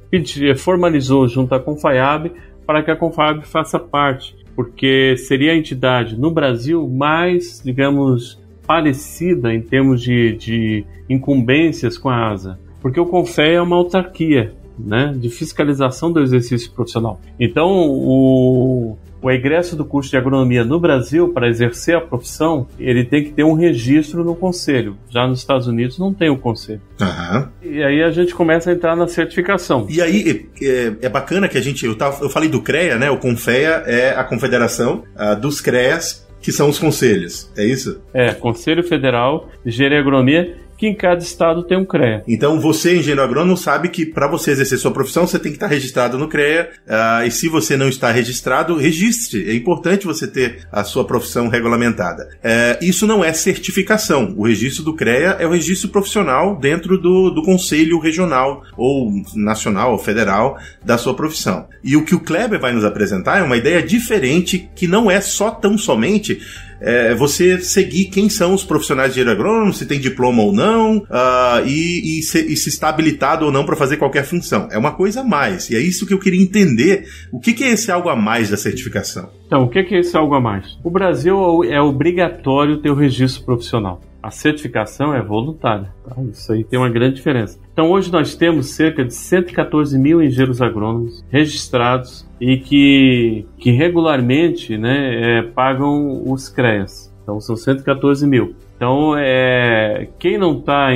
formalizou 0.56 1.26
junto 1.28 1.54
à 1.54 1.60
Confaiab 1.60 2.32
para 2.66 2.82
que 2.82 2.90
a 2.90 2.96
Confaiab 2.96 3.46
faça 3.46 3.78
parte, 3.78 4.36
porque 4.54 5.16
seria 5.16 5.52
a 5.52 5.56
entidade 5.56 6.18
no 6.18 6.30
Brasil 6.30 6.88
mais, 6.88 7.60
digamos, 7.62 8.40
parecida 8.66 9.54
em 9.54 9.60
termos 9.60 10.02
de, 10.02 10.36
de 10.36 10.84
incumbências 11.08 11.98
com 11.98 12.08
a 12.08 12.30
ASA, 12.30 12.58
porque 12.80 12.98
o 12.98 13.06
Confea 13.06 13.58
é 13.58 13.62
uma 13.62 13.76
autarquia, 13.76 14.52
né, 14.78 15.12
de 15.16 15.30
fiscalização 15.30 16.12
do 16.12 16.20
exercício 16.20 16.70
profissional. 16.72 17.20
Então, 17.38 17.68
o, 17.88 18.96
o 19.22 19.30
egresso 19.30 19.76
do 19.76 19.84
curso 19.84 20.10
de 20.10 20.16
agronomia 20.16 20.64
no 20.64 20.78
Brasil, 20.78 21.32
para 21.32 21.48
exercer 21.48 21.96
a 21.96 22.00
profissão, 22.00 22.66
ele 22.78 23.04
tem 23.04 23.24
que 23.24 23.30
ter 23.32 23.44
um 23.44 23.54
registro 23.54 24.24
no 24.24 24.34
conselho. 24.34 24.96
Já 25.08 25.26
nos 25.26 25.38
Estados 25.38 25.66
Unidos 25.66 25.98
não 25.98 26.12
tem 26.12 26.30
o 26.30 26.36
conselho. 26.36 26.80
Uhum. 27.00 27.48
E 27.62 27.82
aí 27.82 28.02
a 28.02 28.10
gente 28.10 28.34
começa 28.34 28.70
a 28.70 28.72
entrar 28.72 28.96
na 28.96 29.08
certificação. 29.08 29.86
E 29.88 30.00
aí 30.00 30.48
é, 30.62 30.92
é 31.02 31.08
bacana 31.08 31.48
que 31.48 31.58
a 31.58 31.62
gente. 31.62 31.84
Eu, 31.84 31.96
tava, 31.96 32.22
eu 32.24 32.30
falei 32.30 32.48
do 32.48 32.60
CREA, 32.62 32.98
né? 32.98 33.10
O 33.10 33.18
CONFEA 33.18 33.82
é 33.86 34.10
a 34.10 34.24
confederação 34.24 35.04
uh, 35.16 35.38
dos 35.38 35.60
CREAs, 35.60 36.26
que 36.40 36.52
são 36.52 36.68
os 36.68 36.78
conselhos. 36.78 37.50
É 37.56 37.64
isso? 37.64 38.00
É, 38.14 38.32
Conselho 38.32 38.84
Federal 38.84 39.48
de 39.64 39.70
Engenharia 39.70 39.98
Agronomia 39.98 40.65
que 40.76 40.86
em 40.86 40.94
cada 40.94 41.22
estado 41.22 41.62
tem 41.62 41.78
um 41.78 41.84
CREA. 41.84 42.22
Então 42.26 42.60
você, 42.60 42.96
engenheiro 42.96 43.22
agrônomo, 43.22 43.56
sabe 43.56 43.88
que 43.88 44.04
para 44.04 44.28
você 44.28 44.50
exercer 44.50 44.78
sua 44.78 44.90
profissão, 44.90 45.26
você 45.26 45.38
tem 45.38 45.52
que 45.52 45.56
estar 45.56 45.66
registrado 45.66 46.18
no 46.18 46.28
CREA. 46.28 46.70
Uh, 46.86 47.26
e 47.26 47.30
se 47.30 47.48
você 47.48 47.76
não 47.76 47.88
está 47.88 48.10
registrado, 48.10 48.76
registre. 48.76 49.48
É 49.48 49.54
importante 49.54 50.06
você 50.06 50.26
ter 50.26 50.66
a 50.70 50.84
sua 50.84 51.04
profissão 51.04 51.48
regulamentada. 51.48 52.28
Uh, 52.36 52.84
isso 52.84 53.06
não 53.06 53.24
é 53.24 53.32
certificação. 53.32 54.34
O 54.36 54.46
registro 54.46 54.84
do 54.84 54.94
CREA 54.94 55.36
é 55.38 55.46
o 55.46 55.50
registro 55.50 55.88
profissional 55.88 56.56
dentro 56.56 56.98
do, 56.98 57.30
do 57.30 57.42
conselho 57.42 57.98
regional 57.98 58.62
ou 58.76 59.12
nacional 59.34 59.92
ou 59.92 59.98
federal 59.98 60.58
da 60.84 60.98
sua 60.98 61.14
profissão. 61.14 61.66
E 61.82 61.96
o 61.96 62.04
que 62.04 62.14
o 62.14 62.20
Kleber 62.20 62.60
vai 62.60 62.72
nos 62.72 62.84
apresentar 62.84 63.38
é 63.38 63.42
uma 63.42 63.56
ideia 63.56 63.82
diferente 63.82 64.68
que 64.74 64.86
não 64.86 65.10
é 65.10 65.20
só 65.20 65.50
tão 65.50 65.78
somente 65.78 66.40
é, 66.80 67.14
você 67.14 67.58
seguir 67.60 68.06
quem 68.06 68.28
são 68.28 68.54
os 68.54 68.64
profissionais 68.64 69.14
de 69.14 69.20
engenheiro 69.20 69.40
agrônomo, 69.40 69.72
se 69.72 69.86
tem 69.86 69.98
diploma 69.98 70.42
ou 70.42 70.52
não, 70.52 70.98
uh, 70.98 71.66
e, 71.66 72.20
e, 72.20 72.22
se, 72.22 72.52
e, 72.52 72.56
se, 72.56 72.68
está 72.68 72.88
habilitado 72.88 73.46
ou 73.46 73.52
não 73.52 73.64
para 73.64 73.76
fazer 73.76 73.96
qualquer 73.96 74.24
função. 74.24 74.68
É 74.70 74.78
uma 74.78 74.92
coisa 74.92 75.20
a 75.20 75.24
mais. 75.24 75.70
E 75.70 75.76
é 75.76 75.80
isso 75.80 76.06
que 76.06 76.14
eu 76.14 76.18
queria 76.18 76.42
entender. 76.42 77.04
O 77.32 77.40
que, 77.40 77.52
que 77.52 77.64
é 77.64 77.70
esse 77.70 77.90
algo 77.90 78.08
a 78.08 78.16
mais 78.16 78.50
da 78.50 78.56
certificação? 78.56 79.30
Então, 79.46 79.62
o 79.62 79.68
que 79.68 79.78
é 79.78 79.98
esse 79.98 80.16
algo 80.16 80.34
a 80.34 80.40
mais? 80.40 80.78
O 80.82 80.90
Brasil 80.90 81.64
é 81.64 81.80
obrigatório 81.80 82.78
ter 82.78 82.90
o 82.90 82.94
registro 82.94 83.44
profissional. 83.44 84.00
A 84.26 84.30
certificação 84.32 85.14
é 85.14 85.22
voluntária. 85.22 85.94
Tá? 86.04 86.20
Isso 86.22 86.52
aí 86.52 86.64
tem 86.64 86.76
uma 86.76 86.90
grande 86.90 87.14
diferença. 87.14 87.60
Então, 87.72 87.92
hoje 87.92 88.10
nós 88.10 88.34
temos 88.34 88.70
cerca 88.70 89.04
de 89.04 89.14
114 89.14 89.96
mil 89.96 90.20
engenheiros 90.20 90.60
agrônomos 90.60 91.24
registrados 91.30 92.28
e 92.40 92.56
que, 92.56 93.46
que 93.56 93.70
regularmente 93.70 94.76
né, 94.76 95.38
é, 95.38 95.42
pagam 95.42 96.24
os 96.26 96.48
CREAS. 96.48 97.14
Então, 97.22 97.40
são 97.40 97.54
114 97.54 98.26
mil. 98.26 98.56
Então, 98.76 99.14
é, 99.16 100.08
quem 100.18 100.36
não 100.36 100.58
está 100.58 100.88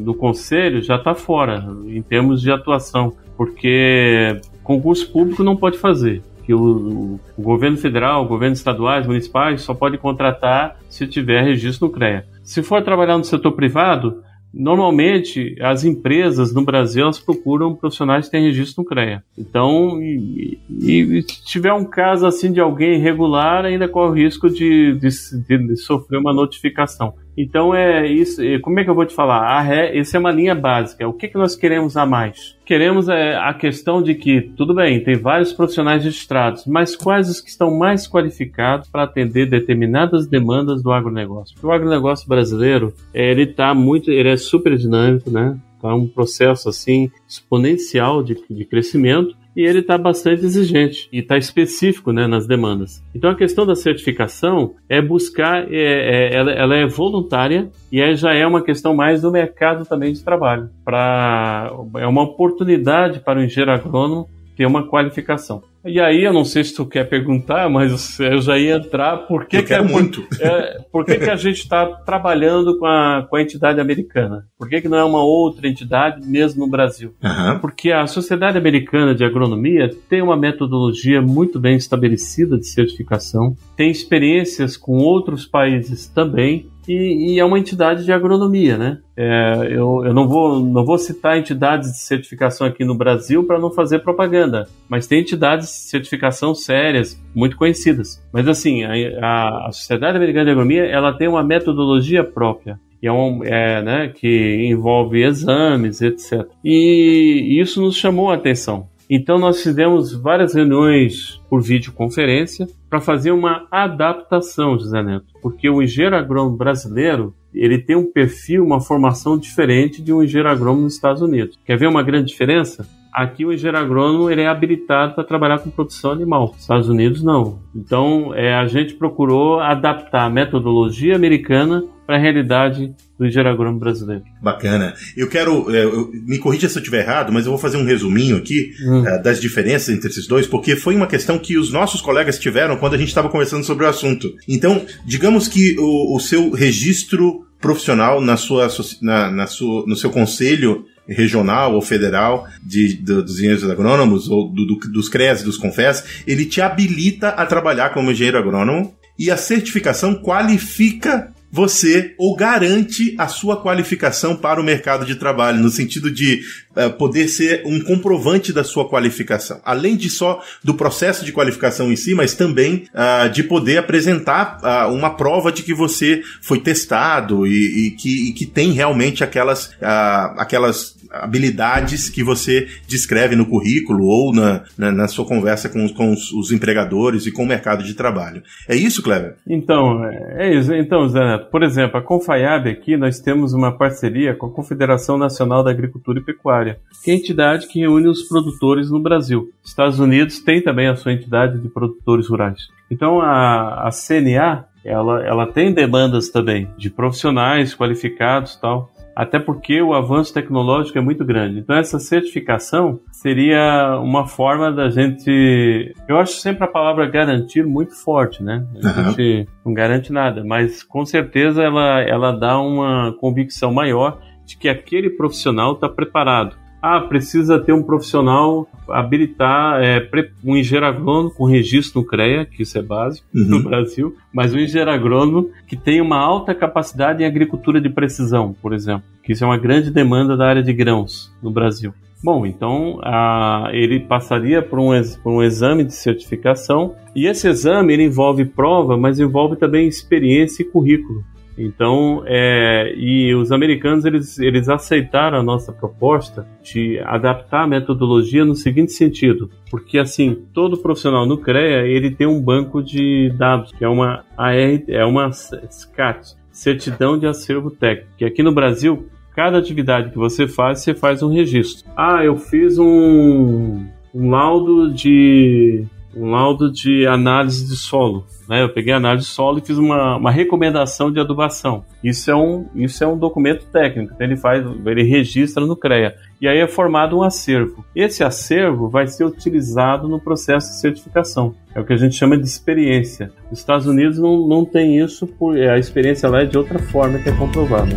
no 0.00 0.14
conselho 0.14 0.80
já 0.80 0.96
está 0.96 1.14
fora 1.14 1.68
em 1.86 2.00
termos 2.00 2.40
de 2.40 2.50
atuação, 2.50 3.12
porque 3.36 4.40
concurso 4.64 5.12
público 5.12 5.44
não 5.44 5.56
pode 5.56 5.76
fazer 5.76 6.22
que 6.48 6.54
o, 6.54 7.20
o, 7.36 7.42
governo 7.42 7.76
federal, 7.76 8.24
o 8.24 8.26
governo 8.26 8.54
estaduais, 8.54 9.06
municipais 9.06 9.60
só 9.60 9.74
pode 9.74 9.98
contratar 9.98 10.78
se 10.88 11.06
tiver 11.06 11.42
registro 11.42 11.88
no 11.88 11.92
CREA. 11.92 12.24
Se 12.48 12.62
for 12.62 12.82
trabalhar 12.82 13.18
no 13.18 13.24
setor 13.24 13.52
privado, 13.52 14.22
Normalmente, 14.52 15.54
as 15.60 15.84
empresas 15.84 16.54
no 16.54 16.64
Brasil 16.64 17.04
elas 17.04 17.18
procuram 17.18 17.74
profissionais 17.74 18.24
que 18.24 18.30
têm 18.30 18.46
registro 18.46 18.82
no 18.82 18.88
CREA. 18.88 19.22
Então, 19.36 20.00
e, 20.00 20.58
e, 20.70 21.22
se 21.22 21.44
tiver 21.44 21.72
um 21.74 21.84
caso 21.84 22.26
assim 22.26 22.50
de 22.50 22.58
alguém 22.58 22.94
irregular, 22.94 23.66
ainda 23.66 23.86
corre 23.86 24.08
o 24.08 24.24
risco 24.24 24.48
de, 24.48 24.94
de, 24.94 25.08
de 25.46 25.76
sofrer 25.76 26.18
uma 26.18 26.32
notificação. 26.32 27.12
Então 27.40 27.72
é 27.72 28.04
isso. 28.04 28.42
Como 28.62 28.80
é 28.80 28.84
que 28.84 28.90
eu 28.90 28.96
vou 28.96 29.06
te 29.06 29.14
falar? 29.14 29.42
A 29.46 29.60
ré, 29.60 29.96
essa 29.96 30.16
é 30.16 30.20
uma 30.20 30.32
linha 30.32 30.56
básica. 30.56 31.06
O 31.06 31.12
que, 31.12 31.28
que 31.28 31.38
nós 31.38 31.54
queremos 31.54 31.96
a 31.96 32.04
mais? 32.04 32.58
Queremos 32.66 33.08
é, 33.08 33.36
a 33.36 33.54
questão 33.54 34.02
de 34.02 34.16
que, 34.16 34.40
tudo 34.40 34.74
bem, 34.74 35.02
tem 35.04 35.14
vários 35.14 35.52
profissionais 35.52 36.02
registrados, 36.02 36.66
mas 36.66 36.96
quais 36.96 37.30
os 37.30 37.40
que 37.40 37.48
estão 37.48 37.78
mais 37.78 38.08
qualificados 38.08 38.88
para 38.88 39.04
atender 39.04 39.48
determinadas 39.48 40.26
demandas 40.26 40.82
do 40.82 40.90
agronegócio? 40.90 41.54
Porque 41.54 41.66
o 41.68 41.70
agronegócio 41.70 42.28
brasileiro, 42.28 42.92
ele 43.14 43.44
está 43.44 43.72
muito, 43.72 44.10
ele 44.10 44.30
é 44.30 44.36
super 44.36 44.76
dinâmico, 44.76 45.30
né? 45.30 45.56
Está 45.76 45.94
um 45.94 46.08
processo 46.08 46.68
assim 46.68 47.08
exponencial 47.28 48.20
de, 48.20 48.36
de 48.50 48.64
crescimento 48.64 49.36
e 49.58 49.66
ele 49.66 49.80
está 49.80 49.98
bastante 49.98 50.44
exigente 50.44 51.08
e 51.12 51.18
está 51.18 51.36
específico 51.36 52.12
né, 52.12 52.28
nas 52.28 52.46
demandas. 52.46 53.02
Então 53.12 53.28
a 53.28 53.34
questão 53.34 53.66
da 53.66 53.74
certificação 53.74 54.76
é 54.88 55.02
buscar, 55.02 55.66
é, 55.68 56.30
é, 56.30 56.36
ela, 56.36 56.52
ela, 56.52 56.76
é 56.76 56.86
voluntária 56.86 57.68
e 57.90 58.00
é, 58.00 58.14
já 58.14 58.32
é 58.32 58.46
uma 58.46 58.62
questão 58.62 58.94
mais 58.94 59.22
do 59.22 59.32
mercado 59.32 59.84
também 59.84 60.12
de 60.12 60.22
trabalho. 60.22 60.70
Pra, 60.84 61.72
é 61.96 62.06
uma 62.06 62.22
oportunidade 62.22 63.18
para 63.18 63.40
o 63.40 63.42
engenheiro 63.42 63.72
agrônomo 63.72 64.28
ter 64.58 64.66
uma 64.66 64.88
qualificação. 64.88 65.62
E 65.86 66.00
aí, 66.00 66.24
eu 66.24 66.32
não 66.32 66.44
sei 66.44 66.64
se 66.64 66.74
tu 66.74 66.84
quer 66.84 67.08
perguntar, 67.08 67.70
mas 67.70 68.18
eu 68.18 68.40
já 68.40 68.58
ia 68.58 68.74
entrar. 68.74 69.18
Por 69.18 69.46
que, 69.46 69.62
que, 69.62 69.72
é, 69.72 69.80
muito. 69.80 70.26
É, 70.40 70.80
por 70.90 71.04
que, 71.04 71.16
que 71.16 71.30
a 71.30 71.36
gente 71.36 71.58
está 71.58 71.86
trabalhando 71.86 72.76
com 72.76 72.84
a, 72.84 73.24
com 73.30 73.36
a 73.36 73.40
entidade 73.40 73.80
americana? 73.80 74.44
Por 74.58 74.68
que, 74.68 74.80
que 74.80 74.88
não 74.88 74.98
é 74.98 75.04
uma 75.04 75.22
outra 75.22 75.68
entidade, 75.68 76.26
mesmo 76.26 76.64
no 76.64 76.70
Brasil? 76.70 77.14
Uhum. 77.22 77.60
Porque 77.60 77.92
a 77.92 78.08
Sociedade 78.08 78.58
Americana 78.58 79.14
de 79.14 79.24
Agronomia 79.24 79.88
tem 80.08 80.20
uma 80.20 80.36
metodologia 80.36 81.22
muito 81.22 81.60
bem 81.60 81.76
estabelecida 81.76 82.58
de 82.58 82.66
certificação, 82.66 83.54
tem 83.76 83.92
experiências 83.92 84.76
com 84.76 84.98
outros 84.98 85.46
países 85.46 86.08
também, 86.08 86.66
e, 86.88 87.34
e, 87.34 87.38
é 87.38 87.44
uma 87.44 87.58
entidade 87.58 88.04
de 88.04 88.12
agronomia, 88.12 88.78
né? 88.78 88.98
É, 89.16 89.68
eu, 89.70 90.02
eu 90.04 90.14
não, 90.14 90.26
vou, 90.26 90.58
não 90.60 90.84
vou 90.84 90.96
citar 90.96 91.36
entidades 91.36 91.92
de 91.92 91.98
certificação 91.98 92.66
aqui 92.66 92.84
no 92.84 92.96
Brasil 92.96 93.44
para 93.44 93.58
não 93.58 93.70
fazer 93.70 93.98
propaganda, 93.98 94.66
mas 94.88 95.06
tem 95.06 95.20
entidades 95.20 95.66
de 95.66 95.90
certificação 95.90 96.54
sérias, 96.54 97.22
muito 97.34 97.56
conhecidas. 97.56 98.24
Mas 98.32 98.48
assim, 98.48 98.84
a, 98.84 99.66
a 99.66 99.72
Sociedade 99.72 100.16
Americana 100.16 100.46
de 100.46 100.50
Agronomia 100.52 100.84
ela 100.86 101.12
tem 101.12 101.28
uma 101.28 101.44
metodologia 101.44 102.24
própria. 102.24 102.80
E 103.00 103.06
é 103.06 103.12
um, 103.12 103.44
é, 103.44 103.82
né, 103.82 104.08
que 104.08 104.66
envolve 104.68 105.22
exames, 105.22 106.00
etc. 106.00 106.48
E 106.64 107.60
isso 107.60 107.80
nos 107.80 107.96
chamou 107.96 108.30
a 108.30 108.34
atenção. 108.34 108.88
Então 109.10 109.38
nós 109.38 109.62
fizemos 109.62 110.12
várias 110.12 110.54
reuniões 110.54 111.40
por 111.48 111.62
videoconferência 111.62 112.68
para 112.90 113.00
fazer 113.00 113.30
uma 113.30 113.66
adaptação, 113.70 114.78
José 114.78 115.02
Neto, 115.02 115.26
porque 115.40 115.68
o 115.68 115.82
engenheiro 115.82 116.16
agrônomo 116.16 116.56
brasileiro 116.56 117.34
ele 117.54 117.78
tem 117.78 117.96
um 117.96 118.10
perfil, 118.10 118.64
uma 118.64 118.80
formação 118.80 119.38
diferente 119.38 120.02
de 120.02 120.12
um 120.12 120.22
engenheiro 120.22 120.50
agrônomo 120.50 120.82
nos 120.82 120.94
Estados 120.94 121.22
Unidos. 121.22 121.58
Quer 121.64 121.78
ver 121.78 121.88
uma 121.88 122.02
grande 122.02 122.28
diferença? 122.28 122.86
Aqui 123.12 123.44
o 123.44 123.52
engenheiro 123.52 123.78
agrônomo 123.78 124.30
ele 124.30 124.42
é 124.42 124.48
habilitado 124.48 125.14
para 125.14 125.24
trabalhar 125.24 125.58
com 125.58 125.70
produção 125.70 126.12
animal. 126.12 126.48
Nos 126.52 126.62
Estados 126.62 126.88
Unidos 126.88 127.22
não. 127.22 127.60
Então 127.74 128.34
é, 128.34 128.54
a 128.54 128.66
gente 128.66 128.94
procurou 128.94 129.60
adaptar 129.60 130.24
a 130.24 130.30
metodologia 130.30 131.16
americana 131.16 131.84
para 132.06 132.16
a 132.16 132.18
realidade 132.18 132.94
do 133.18 133.26
engenheiro 133.26 133.50
agrônomo 133.50 133.78
brasileiro. 133.78 134.22
Bacana. 134.40 134.94
Eu 135.14 135.28
quero, 135.28 135.70
é, 135.74 135.84
eu, 135.84 136.10
me 136.26 136.38
corrija 136.38 136.66
se 136.66 136.78
eu 136.78 136.80
estiver 136.80 137.00
errado, 137.00 137.30
mas 137.30 137.44
eu 137.44 137.52
vou 137.52 137.60
fazer 137.60 137.76
um 137.76 137.84
resuminho 137.84 138.36
aqui 138.36 138.72
hum. 138.82 139.02
uh, 139.02 139.22
das 139.22 139.38
diferenças 139.38 139.94
entre 139.94 140.08
esses 140.08 140.26
dois, 140.26 140.46
porque 140.46 140.74
foi 140.74 140.96
uma 140.96 141.06
questão 141.06 141.38
que 141.38 141.58
os 141.58 141.70
nossos 141.70 142.00
colegas 142.00 142.38
tiveram 142.38 142.78
quando 142.78 142.94
a 142.94 142.98
gente 142.98 143.08
estava 143.08 143.28
conversando 143.28 143.62
sobre 143.64 143.84
o 143.84 143.88
assunto. 143.88 144.32
Então, 144.48 144.86
digamos 145.04 145.48
que 145.48 145.76
o, 145.78 146.16
o 146.16 146.20
seu 146.20 146.50
registro 146.50 147.44
profissional 147.60 148.20
na 148.20 148.36
sua, 148.36 148.68
na, 149.02 149.30
na 149.30 149.46
sua, 149.46 149.84
no 149.86 149.96
seu 149.96 150.10
conselho 150.10 150.86
regional 151.08 151.74
ou 151.74 151.82
federal 151.82 152.46
de, 152.62 152.94
dos 152.94 153.38
engenheiros 153.38 153.68
agrônomos 153.68 154.28
ou 154.28 154.48
do, 154.48 154.66
do, 154.66 154.76
dos 154.92 155.08
CREAS 155.08 155.40
e 155.40 155.44
dos 155.44 155.56
CONFES, 155.56 156.04
ele 156.26 156.44
te 156.44 156.60
habilita 156.60 157.30
a 157.30 157.46
trabalhar 157.46 157.90
como 157.90 158.10
engenheiro 158.10 158.38
agrônomo 158.38 158.94
e 159.18 159.30
a 159.30 159.36
certificação 159.36 160.14
qualifica 160.14 161.32
você 161.50 162.14
ou 162.18 162.36
garante 162.36 163.14
a 163.18 163.26
sua 163.26 163.56
qualificação 163.56 164.36
para 164.36 164.60
o 164.60 164.64
mercado 164.64 165.06
de 165.06 165.14
trabalho, 165.14 165.58
no 165.58 165.70
sentido 165.70 166.10
de 166.10 166.42
uh, 166.76 166.90
poder 166.92 167.26
ser 167.28 167.62
um 167.64 167.80
comprovante 167.80 168.52
da 168.52 168.62
sua 168.62 168.88
qualificação. 168.88 169.60
Além 169.64 169.96
de 169.96 170.10
só 170.10 170.42
do 170.62 170.74
processo 170.74 171.24
de 171.24 171.32
qualificação 171.32 171.90
em 171.90 171.96
si, 171.96 172.14
mas 172.14 172.34
também 172.34 172.86
uh, 172.92 173.30
de 173.30 173.42
poder 173.42 173.78
apresentar 173.78 174.58
uh, 174.62 174.92
uma 174.92 175.10
prova 175.10 175.50
de 175.50 175.62
que 175.62 175.72
você 175.72 176.22
foi 176.42 176.60
testado 176.60 177.46
e, 177.46 177.86
e, 177.86 177.90
que, 177.92 178.28
e 178.28 178.32
que, 178.32 178.46
tem 178.46 178.72
realmente 178.72 179.22
aquelas, 179.22 179.70
aquelas 179.80 180.96
habilidades 181.10 182.08
que 182.08 182.22
você 182.22 182.68
descreve 182.86 183.34
no 183.34 183.46
currículo 183.46 184.04
ou 184.06 184.32
na, 184.32 184.64
na, 184.76 184.92
na 184.92 185.08
sua 185.08 185.24
conversa 185.24 185.68
com, 185.68 185.88
com 185.88 186.12
os, 186.12 186.32
os, 186.32 186.52
empregadores 186.52 187.26
e 187.26 187.32
com 187.32 187.42
o 187.42 187.46
mercado 187.46 187.82
de 187.82 187.94
trabalho. 187.94 188.42
É 188.68 188.74
isso, 188.74 189.02
Cleber? 189.02 189.36
Então, 189.46 190.04
é 190.04 190.54
isso. 190.54 190.74
Então, 190.74 191.08
Zé 191.08 191.20
Neto, 191.20 191.50
por 191.50 191.62
exemplo, 191.62 191.98
a 191.98 192.02
Confaiab 192.02 192.68
aqui, 192.68 192.96
nós 192.96 193.20
temos 193.20 193.52
uma 193.52 193.72
parceria 193.72 194.34
com 194.34 194.46
a 194.46 194.52
Confederação 194.52 195.16
Nacional 195.16 195.62
da 195.62 195.70
Agricultura 195.70 196.18
e 196.18 196.24
Pecuária, 196.24 196.78
que 197.02 197.10
é 197.10 197.14
a 197.14 197.16
entidade 197.16 197.66
que 197.68 197.80
reúne 197.80 198.08
os 198.08 198.22
produtores 198.22 198.90
no 198.90 199.00
Brasil. 199.00 199.50
Estados 199.64 199.98
Unidos 199.98 200.40
tem 200.40 200.62
também 200.62 200.88
a 200.88 200.96
sua 200.96 201.12
entidade 201.12 201.60
de 201.60 201.68
produtores 201.68 202.28
rurais. 202.28 202.68
Então, 202.90 203.20
a, 203.20 203.88
a 203.88 203.90
CNA, 203.90 204.64
ela, 204.84 205.24
ela 205.24 205.46
tem 205.46 205.72
demandas 205.72 206.30
também 206.30 206.68
de 206.78 206.88
profissionais 206.88 207.74
qualificados 207.74 208.56
tal 208.56 208.90
até 209.18 209.36
porque 209.36 209.82
o 209.82 209.94
avanço 209.94 210.32
tecnológico 210.32 210.96
é 210.96 211.00
muito 211.00 211.24
grande. 211.24 211.58
Então, 211.58 211.74
essa 211.74 211.98
certificação 211.98 213.00
seria 213.10 213.98
uma 214.00 214.28
forma 214.28 214.70
da 214.70 214.90
gente. 214.90 215.92
Eu 216.06 216.18
acho 216.18 216.34
sempre 216.34 216.62
a 216.62 216.68
palavra 216.68 217.04
garantir 217.04 217.66
muito 217.66 217.96
forte, 217.96 218.44
né? 218.44 218.64
A 218.80 218.86
uhum. 218.86 219.10
gente 219.10 219.48
não 219.66 219.74
garante 219.74 220.12
nada, 220.12 220.44
mas 220.44 220.84
com 220.84 221.04
certeza 221.04 221.64
ela, 221.64 222.00
ela 222.00 222.30
dá 222.30 222.60
uma 222.60 223.12
convicção 223.18 223.74
maior 223.74 224.20
de 224.46 224.56
que 224.56 224.68
aquele 224.68 225.10
profissional 225.10 225.72
está 225.72 225.88
preparado 225.88 226.56
ah, 226.80 227.00
precisa 227.00 227.58
ter 227.58 227.72
um 227.72 227.82
profissional 227.82 228.68
habilitar 228.88 229.82
é, 229.82 230.08
um 230.44 230.56
engenheiro 230.56 230.86
agrônomo 230.86 231.30
com 231.30 231.44
registro 231.44 232.00
no 232.00 232.06
CREA, 232.06 232.46
que 232.46 232.62
isso 232.62 232.78
é 232.78 232.82
básico 232.82 233.26
uhum. 233.34 233.44
no 233.44 233.62
Brasil, 233.62 234.16
mas 234.32 234.54
um 234.54 234.58
engenheiro 234.58 234.90
agrônomo 234.90 235.50
que 235.66 235.76
tem 235.76 236.00
uma 236.00 236.18
alta 236.18 236.54
capacidade 236.54 237.22
em 237.22 237.26
agricultura 237.26 237.80
de 237.80 237.90
precisão, 237.90 238.54
por 238.62 238.72
exemplo, 238.72 239.04
que 239.22 239.32
isso 239.32 239.44
é 239.44 239.46
uma 239.46 239.58
grande 239.58 239.90
demanda 239.90 240.36
da 240.36 240.46
área 240.46 240.62
de 240.62 240.72
grãos 240.72 241.32
no 241.42 241.50
Brasil. 241.50 241.92
Bom, 242.22 242.44
então 242.44 242.98
a, 243.02 243.68
ele 243.72 244.00
passaria 244.00 244.60
por 244.60 244.78
um, 244.80 244.90
por 245.22 245.32
um 245.32 245.42
exame 245.42 245.84
de 245.84 245.94
certificação 245.94 246.94
e 247.14 247.26
esse 247.26 247.48
exame 247.48 247.92
ele 247.92 248.04
envolve 248.04 248.44
prova, 248.44 248.96
mas 248.96 249.20
envolve 249.20 249.56
também 249.56 249.86
experiência 249.86 250.62
e 250.62 250.66
currículo. 250.66 251.24
Então, 251.58 252.22
é, 252.24 252.94
e 252.96 253.34
os 253.34 253.50
americanos 253.50 254.04
eles, 254.04 254.38
eles 254.38 254.68
aceitaram 254.68 255.38
a 255.38 255.42
nossa 255.42 255.72
proposta 255.72 256.46
de 256.62 257.00
adaptar 257.00 257.64
a 257.64 257.66
metodologia 257.66 258.44
no 258.44 258.54
seguinte 258.54 258.92
sentido, 258.92 259.50
porque 259.68 259.98
assim 259.98 260.46
todo 260.54 260.78
profissional 260.78 261.26
no 261.26 261.36
CREA 261.36 261.84
ele 261.86 262.12
tem 262.12 262.28
um 262.28 262.40
banco 262.40 262.80
de 262.80 263.32
dados 263.36 263.72
que 263.72 263.84
é 263.84 263.88
uma 263.88 264.24
AR, 264.36 264.84
é 264.86 265.04
uma 265.04 265.32
SCAT, 265.32 266.36
certidão 266.52 267.18
de 267.18 267.26
acervo 267.26 267.70
técnico, 267.72 268.12
que 268.16 268.24
aqui 268.24 268.42
no 268.42 268.54
Brasil 268.54 269.08
cada 269.34 269.58
atividade 269.58 270.10
que 270.10 270.18
você 270.18 270.46
faz 270.46 270.80
você 270.80 270.94
faz 270.94 271.22
um 271.22 271.32
registro. 271.32 271.90
Ah, 271.96 272.24
eu 272.24 272.36
fiz 272.36 272.78
um, 272.78 273.84
um 274.14 274.30
laudo 274.30 274.92
de 274.92 275.84
um 276.16 276.30
laudo 276.30 276.70
de 276.70 277.06
análise 277.06 277.66
de 277.66 277.76
solo. 277.76 278.26
Né? 278.48 278.62
Eu 278.62 278.72
peguei 278.72 278.92
a 278.92 278.96
análise 278.96 279.26
de 279.26 279.32
solo 279.32 279.58
e 279.58 279.66
fiz 279.66 279.76
uma, 279.76 280.16
uma 280.16 280.30
recomendação 280.30 281.12
de 281.12 281.20
adubação. 281.20 281.84
Isso 282.02 282.30
é, 282.30 282.36
um, 282.36 282.66
isso 282.74 283.02
é 283.04 283.06
um 283.06 283.18
documento 283.18 283.66
técnico, 283.66 284.12
então 284.14 284.26
ele 284.26 284.36
faz, 284.36 284.64
ele 284.86 285.02
registra 285.02 285.64
no 285.64 285.76
CREA. 285.76 286.14
E 286.40 286.48
aí 286.48 286.58
é 286.58 286.68
formado 286.68 287.18
um 287.18 287.22
acervo. 287.22 287.84
Esse 287.94 288.24
acervo 288.24 288.88
vai 288.88 289.06
ser 289.06 289.24
utilizado 289.24 290.08
no 290.08 290.20
processo 290.20 290.68
de 290.68 290.80
certificação. 290.80 291.54
É 291.74 291.80
o 291.80 291.84
que 291.84 291.92
a 291.92 291.96
gente 291.96 292.14
chama 292.14 292.36
de 292.38 292.44
experiência. 292.44 293.30
Os 293.50 293.58
Estados 293.58 293.86
Unidos 293.86 294.18
não, 294.18 294.46
não 294.46 294.64
tem 294.64 294.98
isso, 294.98 295.26
por, 295.26 295.56
a 295.56 295.78
experiência 295.78 296.28
lá 296.28 296.42
é 296.42 296.46
de 296.46 296.56
outra 296.56 296.78
forma 296.78 297.18
que 297.18 297.28
é 297.28 297.32
comprovada. 297.32 297.96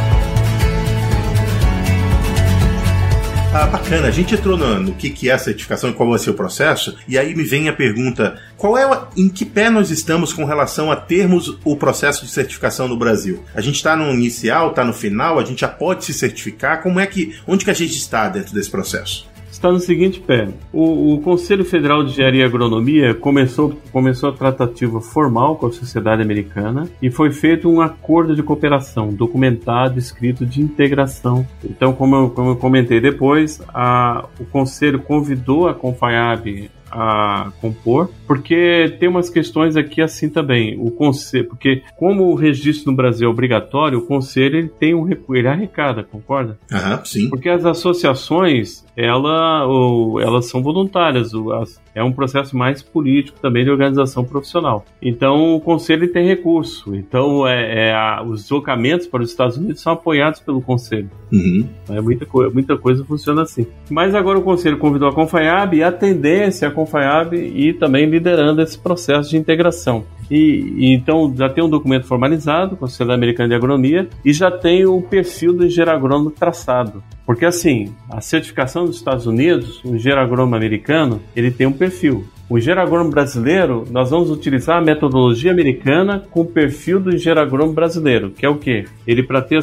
Ah, 3.53 3.67
bacana. 3.67 4.07
A 4.07 4.11
gente 4.11 4.33
entrou 4.33 4.57
no, 4.57 4.79
no 4.79 4.93
que, 4.93 5.09
que 5.09 5.29
é 5.29 5.33
a 5.33 5.37
certificação 5.37 5.89
e 5.89 5.93
qual 5.93 6.09
vai 6.09 6.17
ser 6.17 6.29
o 6.29 6.33
processo, 6.33 6.95
e 7.05 7.17
aí 7.17 7.35
me 7.35 7.43
vem 7.43 7.67
a 7.67 7.73
pergunta: 7.73 8.39
qual 8.55 8.77
é 8.77 9.07
em 9.17 9.27
que 9.27 9.43
pé 9.43 9.69
nós 9.69 9.91
estamos 9.91 10.31
com 10.31 10.45
relação 10.45 10.89
a 10.89 10.95
termos 10.95 11.57
o 11.65 11.75
processo 11.75 12.25
de 12.25 12.31
certificação 12.31 12.87
no 12.87 12.95
Brasil? 12.95 13.43
A 13.53 13.59
gente 13.59 13.75
está 13.75 13.93
no 13.93 14.09
inicial, 14.13 14.69
está 14.69 14.85
no 14.85 14.93
final, 14.93 15.37
a 15.37 15.43
gente 15.43 15.61
já 15.61 15.67
pode 15.67 16.05
se 16.05 16.13
certificar? 16.13 16.81
Como 16.81 16.97
é 16.97 17.05
que, 17.05 17.37
onde 17.45 17.65
que 17.65 17.71
a 17.71 17.75
gente 17.75 17.97
está 17.97 18.29
dentro 18.29 18.53
desse 18.53 18.71
processo? 18.71 19.29
Está 19.61 19.71
no 19.71 19.79
seguinte 19.79 20.19
pé. 20.19 20.49
O, 20.73 21.13
o, 21.13 21.21
Conselho 21.21 21.63
Federal 21.63 22.03
de 22.03 22.09
Engenharia 22.09 22.41
e 22.41 22.43
Agronomia 22.43 23.13
começou, 23.13 23.77
começou 23.91 24.29
a 24.29 24.33
tratativa 24.33 24.99
formal 24.99 25.55
com 25.55 25.67
a 25.67 25.71
sociedade 25.71 26.19
americana 26.19 26.89
e 26.99 27.11
foi 27.11 27.31
feito 27.31 27.69
um 27.69 27.79
acordo 27.79 28.35
de 28.35 28.41
cooperação 28.41 29.09
documentado, 29.13 29.99
escrito 29.99 30.47
de 30.47 30.61
integração. 30.61 31.47
Então, 31.63 31.93
como 31.93 32.15
eu, 32.15 32.29
como 32.31 32.49
eu 32.49 32.55
comentei 32.55 32.99
depois, 32.99 33.61
a, 33.71 34.25
o 34.39 34.45
Conselho 34.45 34.99
convidou 34.99 35.67
a 35.67 35.75
Confaiab 35.75 36.71
a 36.91 37.51
compor, 37.61 38.09
porque 38.27 38.95
tem 38.99 39.07
umas 39.07 39.29
questões 39.29 39.75
aqui 39.75 40.01
assim 40.01 40.29
também. 40.29 40.77
O 40.79 40.91
conselho, 40.91 41.47
porque 41.47 41.83
como 41.97 42.25
o 42.25 42.35
registro 42.35 42.91
no 42.91 42.97
Brasil 42.97 43.27
é 43.27 43.31
obrigatório, 43.31 43.99
o 43.99 44.05
conselho 44.05 44.57
ele 44.57 44.67
tem 44.67 44.93
um 44.93 45.07
ele 45.09 45.47
arrecada, 45.47 46.03
concorda? 46.03 46.59
Aham, 46.71 47.03
sim. 47.05 47.29
Porque 47.29 47.49
as 47.49 47.65
associações, 47.65 48.85
ela, 48.95 49.65
ou, 49.65 50.19
elas 50.19 50.47
são 50.47 50.61
voluntárias, 50.61 51.31
as, 51.61 51.81
é 51.93 52.03
um 52.03 52.11
processo 52.11 52.55
mais 52.55 52.81
político 52.81 53.39
também 53.39 53.63
de 53.63 53.69
organização 53.69 54.23
profissional. 54.23 54.85
Então 55.01 55.55
o 55.55 55.59
conselho 55.59 56.11
tem 56.11 56.27
recurso. 56.27 56.95
Então 56.95 57.47
é, 57.47 57.89
é 57.89 57.93
a, 57.93 58.23
os 58.23 58.43
deslocamentos 58.43 59.07
para 59.07 59.21
os 59.21 59.29
Estados 59.29 59.57
Unidos 59.57 59.81
são 59.81 59.93
apoiados 59.93 60.39
pelo 60.39 60.61
conselho. 60.61 61.09
Uhum. 61.31 61.67
É, 61.89 62.01
muita, 62.01 62.27
muita 62.53 62.77
coisa 62.77 63.03
funciona 63.05 63.43
assim. 63.43 63.65
Mas 63.89 64.15
agora 64.15 64.39
o 64.39 64.43
conselho 64.43 64.77
convidou 64.77 65.07
a 65.07 65.13
Confaiab 65.13 65.75
e 65.75 65.83
a 65.83 65.91
tendência 65.91 66.65
é 66.65 66.69
a 66.69 66.71
Confaiab 66.71 67.35
e 67.35 67.73
também 67.73 68.05
liderando 68.05 68.61
esse 68.61 68.77
processo 68.77 69.29
de 69.29 69.37
integração. 69.37 70.05
E, 70.31 70.73
e, 70.77 70.93
então 70.93 71.33
já 71.35 71.49
tem 71.49 71.61
um 71.61 71.69
documento 71.69 72.07
formalizado 72.07 72.77
com 72.77 72.85
a 72.85 72.87
Sociedade 72.87 73.17
Americana 73.17 73.49
de 73.49 73.55
Agronomia 73.55 74.07
e 74.23 74.31
já 74.31 74.49
tem 74.49 74.85
o 74.85 75.01
perfil 75.01 75.51
do 75.51 75.65
engenheiro 75.65 75.91
agrônomo 75.91 76.31
traçado. 76.31 77.03
Porque 77.25 77.45
assim, 77.45 77.93
a 78.09 78.21
certificação 78.21 78.85
dos 78.85 78.95
Estados 78.95 79.27
Unidos, 79.27 79.83
o 79.83 79.95
engenheiro 79.95 80.21
agrônomo 80.21 80.55
americano, 80.55 81.21
ele 81.35 81.51
tem 81.51 81.67
um 81.67 81.73
perfil. 81.73 82.25
O 82.51 82.57
engenheiro 82.57 83.09
brasileiro, 83.09 83.85
nós 83.89 84.09
vamos 84.09 84.29
utilizar 84.29 84.77
a 84.77 84.81
metodologia 84.81 85.53
americana 85.53 86.21
com 86.29 86.41
o 86.41 86.45
perfil 86.45 86.99
do 86.99 87.15
engenheiro 87.15 87.71
brasileiro, 87.71 88.29
que 88.29 88.45
é 88.45 88.49
o 88.49 88.57
quê? 88.57 88.83
Ele 89.07 89.23
para 89.23 89.41
ter 89.41 89.57
a 89.57 89.61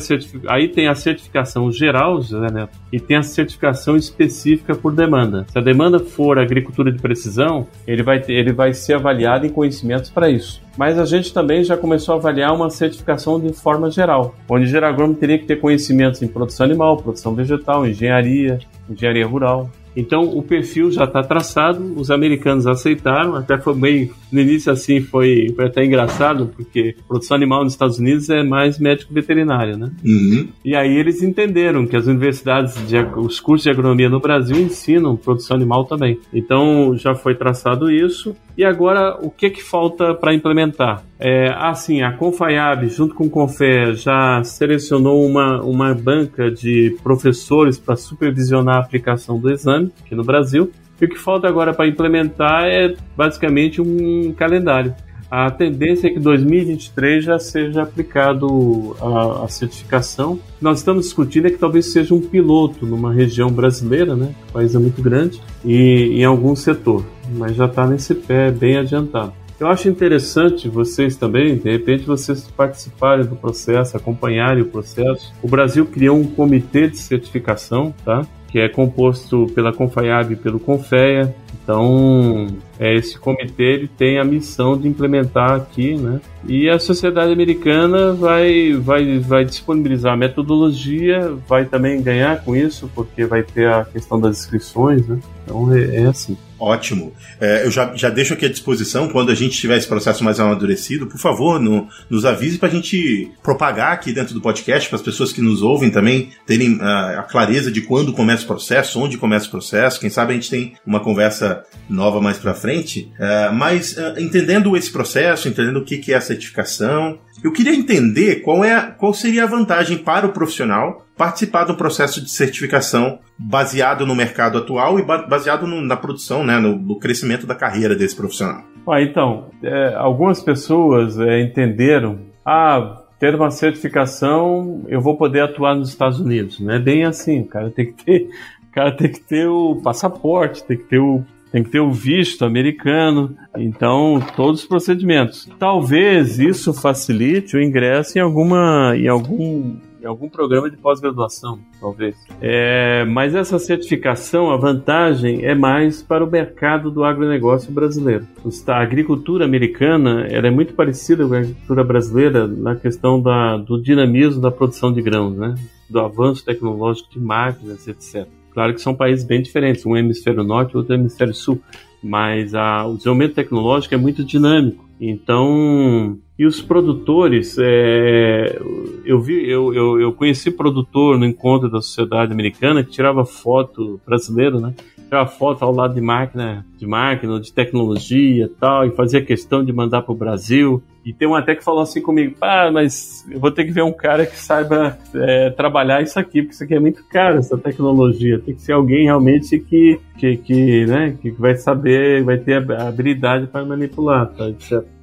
aí 0.51 0.69
tem 0.69 0.89
a 0.89 0.95
certificação 0.95 1.71
geral, 1.71 2.23
José 2.23 2.51
Neto, 2.51 2.79
e 2.91 2.99
tem 2.99 3.19
a 3.19 3.23
certificação 3.23 3.95
específica 3.95 4.75
por 4.75 4.95
demanda. 4.95 5.45
Se 5.53 5.59
a 5.59 5.61
demanda 5.61 5.99
for 5.99 6.39
agricultura 6.39 6.91
de 6.91 6.99
precisão, 6.99 7.67
ele 7.87 8.03
vai 8.03 8.21
ter, 8.21 8.33
ele 8.33 8.55
vai 8.55 8.73
ser 8.73 8.95
avaliado 8.95 9.45
em 9.45 9.51
conhecimentos 9.51 10.09
para 10.09 10.31
isso. 10.31 10.63
Mas 10.75 10.99
a 10.99 11.05
gente 11.05 11.35
também 11.35 11.63
já 11.63 11.77
começou 11.77 12.15
a 12.15 12.17
avaliar 12.17 12.55
uma 12.55 12.71
certificação 12.71 13.39
de 13.39 13.53
forma 13.53 13.91
geral, 13.91 14.35
onde 14.49 14.65
o 14.65 14.67
engenheiro 14.67 15.15
teria 15.15 15.39
que 15.39 15.45
ter 15.45 15.57
conhecimentos 15.57 16.23
em 16.23 16.29
produção 16.29 16.65
animal, 16.65 16.97
produção 16.97 17.35
vegetal, 17.35 17.87
engenharia, 17.87 18.61
engenharia 18.89 19.27
rural, 19.27 19.69
então 19.99 20.23
o 20.23 20.43
perfil 20.43 20.93
já 20.93 21.05
está 21.05 21.23
traçado, 21.23 21.95
os 21.97 22.09
americanos 22.09 22.69
aceitaram, 22.69 23.35
até 23.35 23.59
foi 23.59 23.75
bem. 23.75 24.11
No 24.31 24.41
início, 24.41 24.71
assim, 24.71 25.01
foi, 25.01 25.53
foi 25.57 25.67
até 25.67 25.85
engraçado, 25.85 26.53
porque 26.55 26.95
produção 27.09 27.37
animal 27.37 27.65
nos 27.65 27.73
Estados 27.73 27.99
Unidos 27.99 28.31
é 28.31 28.45
mais 28.45 28.79
médico 28.79 29.13
veterinário, 29.13 29.77
né? 29.77 29.91
Uhum. 30.05 30.49
E 30.65 30.77
aí 30.77 30.97
eles 30.97 31.23
entenderam 31.23 31.85
que 31.85 31.97
as 31.97 32.07
universidades, 32.07 32.75
de, 32.87 32.97
os 33.17 33.41
cursos 33.41 33.65
de 33.65 33.71
agronomia 33.71 34.09
no 34.09 34.21
Brasil 34.21 34.57
ensinam 34.57 35.17
produção 35.17 35.57
animal 35.57 35.85
também. 35.85 36.21
Então 36.33 36.97
já 36.97 37.15
foi 37.15 37.35
traçado 37.35 37.91
isso. 37.91 38.37
E 38.59 38.65
agora, 38.65 39.17
o 39.23 39.31
que, 39.31 39.51
que 39.51 39.63
falta 39.63 40.13
para 40.17 40.35
implementar? 40.35 41.05
É, 41.17 41.49
assim, 41.57 42.03
a 42.03 42.11
Confaiab, 42.11 42.89
junto 42.89 43.15
com 43.15 43.27
o 43.27 43.31
Confé, 43.31 43.95
já 43.95 44.43
selecionou 44.43 45.25
uma, 45.25 45.63
uma 45.63 45.95
banca 45.95 46.51
de 46.51 46.97
professores 47.01 47.79
para 47.79 47.95
supervisionar 47.95 48.79
a 48.79 48.81
aplicação 48.81 49.39
do 49.39 49.49
exame 49.49 49.93
aqui 50.05 50.13
no 50.13 50.25
Brasil. 50.25 50.73
E 51.01 51.05
o 51.05 51.09
que 51.09 51.17
falta 51.17 51.47
agora 51.47 51.73
para 51.73 51.87
implementar 51.87 52.65
é 52.65 52.97
basicamente 53.17 53.81
um 53.81 54.33
calendário. 54.33 54.93
A 55.31 55.51
tendência 55.51 56.09
é 56.09 56.11
que 56.11 56.19
2023 56.19 57.23
já 57.23 57.39
seja 57.39 57.83
aplicado 57.83 58.97
a, 59.01 59.45
a, 59.45 59.49
certificação. 59.49 60.41
Nós 60.61 60.79
estamos 60.79 61.05
discutindo 61.05 61.47
é 61.47 61.51
que 61.51 61.59
talvez 61.59 61.93
seja 61.93 62.13
um 62.13 62.21
piloto 62.21 62.85
numa 62.87 63.13
região 63.13 63.51
brasileira, 63.51 64.17
né? 64.17 64.35
O 64.49 64.53
país 64.55 64.75
é 64.75 64.79
muito 64.79 65.01
grande 65.01 65.41
e 65.65 66.19
em 66.19 66.25
algum 66.25 66.57
setor, 66.57 67.05
mas 67.33 67.57
já 67.57 67.67
está 67.67 67.87
nesse 67.87 68.15
pé 68.15 68.51
bem 68.51 68.77
adiantado. 68.77 69.33
Eu 69.59 69.67
acho 69.67 69.89
interessante 69.89 70.69
vocês 70.69 71.17
também, 71.17 71.57
de 71.57 71.69
repente, 71.69 72.05
vocês 72.05 72.49
participarem 72.49 73.27
do 73.27 73.35
processo, 73.35 73.97
acompanharem 73.97 74.63
o 74.63 74.67
processo. 74.67 75.35
O 75.43 75.49
Brasil 75.49 75.85
criou 75.85 76.17
um 76.17 76.25
comitê 76.25 76.87
de 76.87 76.97
certificação, 76.97 77.93
tá? 78.05 78.25
Que 78.49 78.61
é 78.61 78.69
composto 78.69 79.47
pela 79.55 79.73
Confaiab 79.73 80.33
e 80.33 80.37
pelo 80.37 80.59
Confeia. 80.59 81.35
Então, 81.63 82.47
é, 82.81 82.95
esse 82.95 83.19
comitê 83.19 83.63
ele 83.63 83.89
tem 83.89 84.19
a 84.19 84.25
missão 84.25 84.79
de 84.79 84.89
implementar 84.89 85.53
aqui, 85.53 85.95
né? 85.97 86.19
E 86.47 86.67
a 86.67 86.79
sociedade 86.79 87.31
americana 87.31 88.15
vai, 88.15 88.73
vai, 88.73 89.19
vai 89.19 89.45
disponibilizar 89.45 90.15
a 90.15 90.17
metodologia, 90.17 91.31
vai 91.47 91.67
também 91.67 92.01
ganhar 92.01 92.43
com 92.43 92.57
isso, 92.57 92.91
porque 92.95 93.27
vai 93.27 93.43
ter 93.43 93.69
a 93.69 93.85
questão 93.85 94.19
das 94.19 94.39
inscrições, 94.39 95.07
né? 95.07 95.19
Então 95.45 95.75
é, 95.75 95.97
é 95.97 96.07
assim. 96.07 96.39
Ótimo. 96.61 97.13
É, 97.41 97.65
eu 97.65 97.71
já, 97.71 97.95
já 97.95 98.11
deixo 98.11 98.35
aqui 98.35 98.45
à 98.45 98.49
disposição, 98.49 99.09
quando 99.09 99.31
a 99.31 99.35
gente 99.35 99.57
tiver 99.57 99.77
esse 99.77 99.87
processo 99.87 100.25
mais 100.25 100.41
amadurecido, 100.41 101.07
por 101.07 101.19
favor, 101.19 101.61
no, 101.61 101.87
nos 102.11 102.25
avise 102.25 102.59
para 102.59 102.69
a 102.69 102.73
gente 102.73 103.31
propagar 103.43 103.93
aqui 103.93 104.13
dentro 104.13 104.35
do 104.35 104.41
podcast, 104.41 104.89
para 104.89 104.97
as 104.97 105.03
pessoas 105.03 105.33
que 105.33 105.41
nos 105.41 105.63
ouvem 105.63 105.91
também 105.91 106.31
terem 106.47 106.79
a, 106.81 107.21
a 107.21 107.23
clareza 107.23 107.71
de 107.71 107.83
quando 107.83 108.13
começa 108.13 108.38
o 108.45 108.47
processo, 108.47 109.01
onde 109.01 109.19
começa 109.19 109.47
o 109.47 109.51
processo. 109.51 110.01
Quem 110.01 110.11
sabe 110.11 110.33
a 110.33 110.35
gente 110.35 110.51
tem 110.51 110.75
uma 110.87 111.01
conversa 111.01 111.65
nova 111.89 112.21
mais 112.21 112.39
para 112.39 112.55
frente. 112.55 113.13
É, 113.19 113.51
mas 113.51 113.97
é, 113.97 114.21
entendendo 114.21 114.77
esse 114.77 114.91
processo, 114.91 115.49
entendendo 115.49 115.79
o 115.79 115.85
que, 115.85 115.99
que 115.99 116.13
é 116.13 116.17
a 116.17 116.21
certificação, 116.21 117.19
eu 117.43 117.53
queria 117.53 117.75
entender 117.75 118.37
qual, 118.37 118.65
é, 118.65 118.95
qual 118.99 119.15
seria 119.15 119.45
a 119.45 119.47
vantagem 119.47 119.99
para 119.99 120.27
o 120.27 120.33
profissional 120.33 121.07
participar 121.17 121.65
do 121.65 121.75
processo 121.75 122.23
de 122.23 122.31
certificação 122.31 123.19
baseado 123.37 124.07
no 124.07 124.15
mercado 124.15 124.59
atual 124.59 124.99
e 124.99 125.03
baseado 125.03 125.67
no, 125.67 125.81
na 125.81 125.97
produção, 125.97 126.45
né, 126.45 126.59
no, 126.59 126.77
no, 126.77 126.99
crescimento 126.99 127.47
da 127.47 127.55
carreira 127.55 127.95
desse 127.95 128.17
profissional. 128.17 128.63
Ah, 128.89 129.03
então, 129.03 129.51
é, 129.63 129.95
algumas 129.95 130.41
pessoas 130.43 131.19
é, 131.19 131.41
entenderam, 131.41 132.21
ah, 132.45 133.03
ter 133.19 133.35
uma 133.35 133.51
certificação, 133.51 134.83
eu 134.89 135.01
vou 135.01 135.17
poder 135.17 135.41
atuar 135.41 135.75
nos 135.75 135.89
Estados 135.89 136.21
Unidos. 136.21 136.61
Não 136.61 136.75
é 136.75 136.79
bem 136.79 137.05
assim, 137.05 137.41
o 137.41 137.47
cara 137.47 137.71
tem 137.71 137.93
que 137.93 138.05
ter, 138.05 138.29
o 138.69 138.73
cara 138.73 138.93
tem 138.93 139.11
que 139.11 139.21
ter 139.21 139.47
o 139.47 139.77
passaporte, 139.83 140.65
tem 140.65 140.77
que 140.77 140.85
ter 140.85 140.99
o 140.99 141.23
tem 141.51 141.63
que 141.65 141.71
ter 141.71 141.81
o 141.81 141.91
visto 141.91 142.45
americano, 142.45 143.35
então 143.57 144.23
todos 144.37 144.61
os 144.61 144.67
procedimentos. 144.69 145.49
Talvez 145.59 146.39
isso 146.39 146.75
facilite 146.75 147.57
o 147.57 147.63
ingresso 147.63 148.19
em 148.19 148.21
alguma 148.21 148.95
em 148.95 149.09
algum 149.09 149.77
em 150.01 150.07
algum 150.07 150.29
programa 150.29 150.71
de 150.71 150.77
pós-graduação, 150.77 151.59
talvez. 151.81 152.17
É, 152.41 153.05
mas 153.05 153.35
essa 153.35 153.59
certificação, 153.59 154.51
a 154.51 154.57
vantagem 154.57 155.45
é 155.45 155.55
mais 155.55 156.03
para 156.03 156.25
o 156.25 156.31
mercado 156.31 156.91
do 156.91 157.05
agronegócio 157.05 157.73
brasileiro. 157.73 158.27
A 158.67 158.81
agricultura 158.81 159.45
americana 159.45 160.27
ela 160.31 160.47
é 160.47 160.51
muito 160.51 160.75
parecida 160.75 161.27
com 161.27 161.35
a 161.35 161.39
agricultura 161.39 161.85
brasileira 161.85 162.47
na 162.47 162.77
questão 162.77 163.21
da, 163.21 163.57
do 163.57 163.81
dinamismo 163.81 164.41
da 164.41 164.51
produção 164.51 164.93
de 164.93 165.03
grãos, 165.03 165.37
né? 165.37 165.55
do 165.89 166.01
avanço 166.01 166.45
tecnológico 166.45 167.11
de 167.11 167.19
máquinas, 167.19 167.89
etc. 167.89 168.27
Claro 168.53 168.75
que 168.75 168.81
são 168.81 168.95
países 168.95 169.25
bem 169.25 169.41
diferentes, 169.41 169.87
um 169.87 169.97
hemisfério 169.97 170.43
norte 170.45 170.73
e 170.73 170.77
outro 170.77 170.95
hemisfério 170.95 171.35
sul, 171.35 171.61
mas 172.03 172.55
a, 172.55 172.87
o 172.87 172.97
desenvolvimento 172.97 173.35
tecnológico 173.35 173.95
é 173.95 173.99
muito 173.99 174.25
dinâmico. 174.25 174.88
Então, 175.01 176.19
e 176.39 176.47
os 176.47 176.61
produtores, 176.61 177.57
é, 177.59 178.61
eu 179.05 179.21
vi, 179.21 179.49
eu, 179.49 179.75
eu, 179.75 180.01
eu 180.01 180.13
conheci 180.13 180.51
produtor 180.51 181.19
no 181.19 181.25
encontro 181.25 181.71
da 181.71 181.81
sociedade 181.81 182.33
americana 182.33 182.85
que 182.85 182.91
tirava 182.91 183.25
foto 183.25 184.01
brasileiro, 184.07 184.61
né? 184.61 184.75
Tirava 185.05 185.29
foto 185.29 185.65
ao 185.65 185.75
lado 185.75 185.95
de 185.95 186.01
máquina, 186.01 186.65
de 186.77 186.87
máquina, 186.87 187.41
de 187.41 187.53
tecnologia 187.53 188.51
tal, 188.61 188.87
e 188.87 188.91
fazia 188.91 189.25
questão 189.25 189.65
de 189.65 189.73
mandar 189.73 190.03
para 190.03 190.13
o 190.13 190.17
Brasil. 190.17 190.83
E 191.09 191.13
tem 191.15 191.27
um 191.27 191.35
até 191.35 191.55
que 191.55 191.65
falou 191.65 191.81
assim 191.81 192.03
comigo, 192.03 192.37
ah, 192.39 192.71
mas 192.71 193.27
eu 193.31 193.41
vou 193.41 193.51
ter 193.51 193.65
que 193.65 193.71
ver 193.73 193.81
um 193.81 193.93
cara 193.95 194.27
que 194.27 194.37
saiba 194.37 194.99
é, 195.15 195.49
trabalhar 195.49 196.03
isso 196.03 196.19
aqui, 196.19 196.43
porque 196.43 196.55
isso 196.55 196.63
aqui 196.63 196.75
é 196.75 196.79
muito 196.79 197.03
caro, 197.09 197.39
essa 197.39 197.57
tecnologia. 197.57 198.39
Tem 198.39 198.55
que 198.55 198.61
ser 198.61 198.73
alguém 198.73 199.05
realmente 199.05 199.59
que, 199.59 199.99
que, 200.19 200.37
que, 200.37 200.85
né, 200.85 201.17
que 201.19 201.31
vai 201.31 201.57
saber, 201.57 202.23
vai 202.25 202.37
ter 202.37 202.71
a 202.71 202.89
habilidade 202.89 203.47
para 203.47 203.65
manipular, 203.65 204.27
tá? 204.27 204.53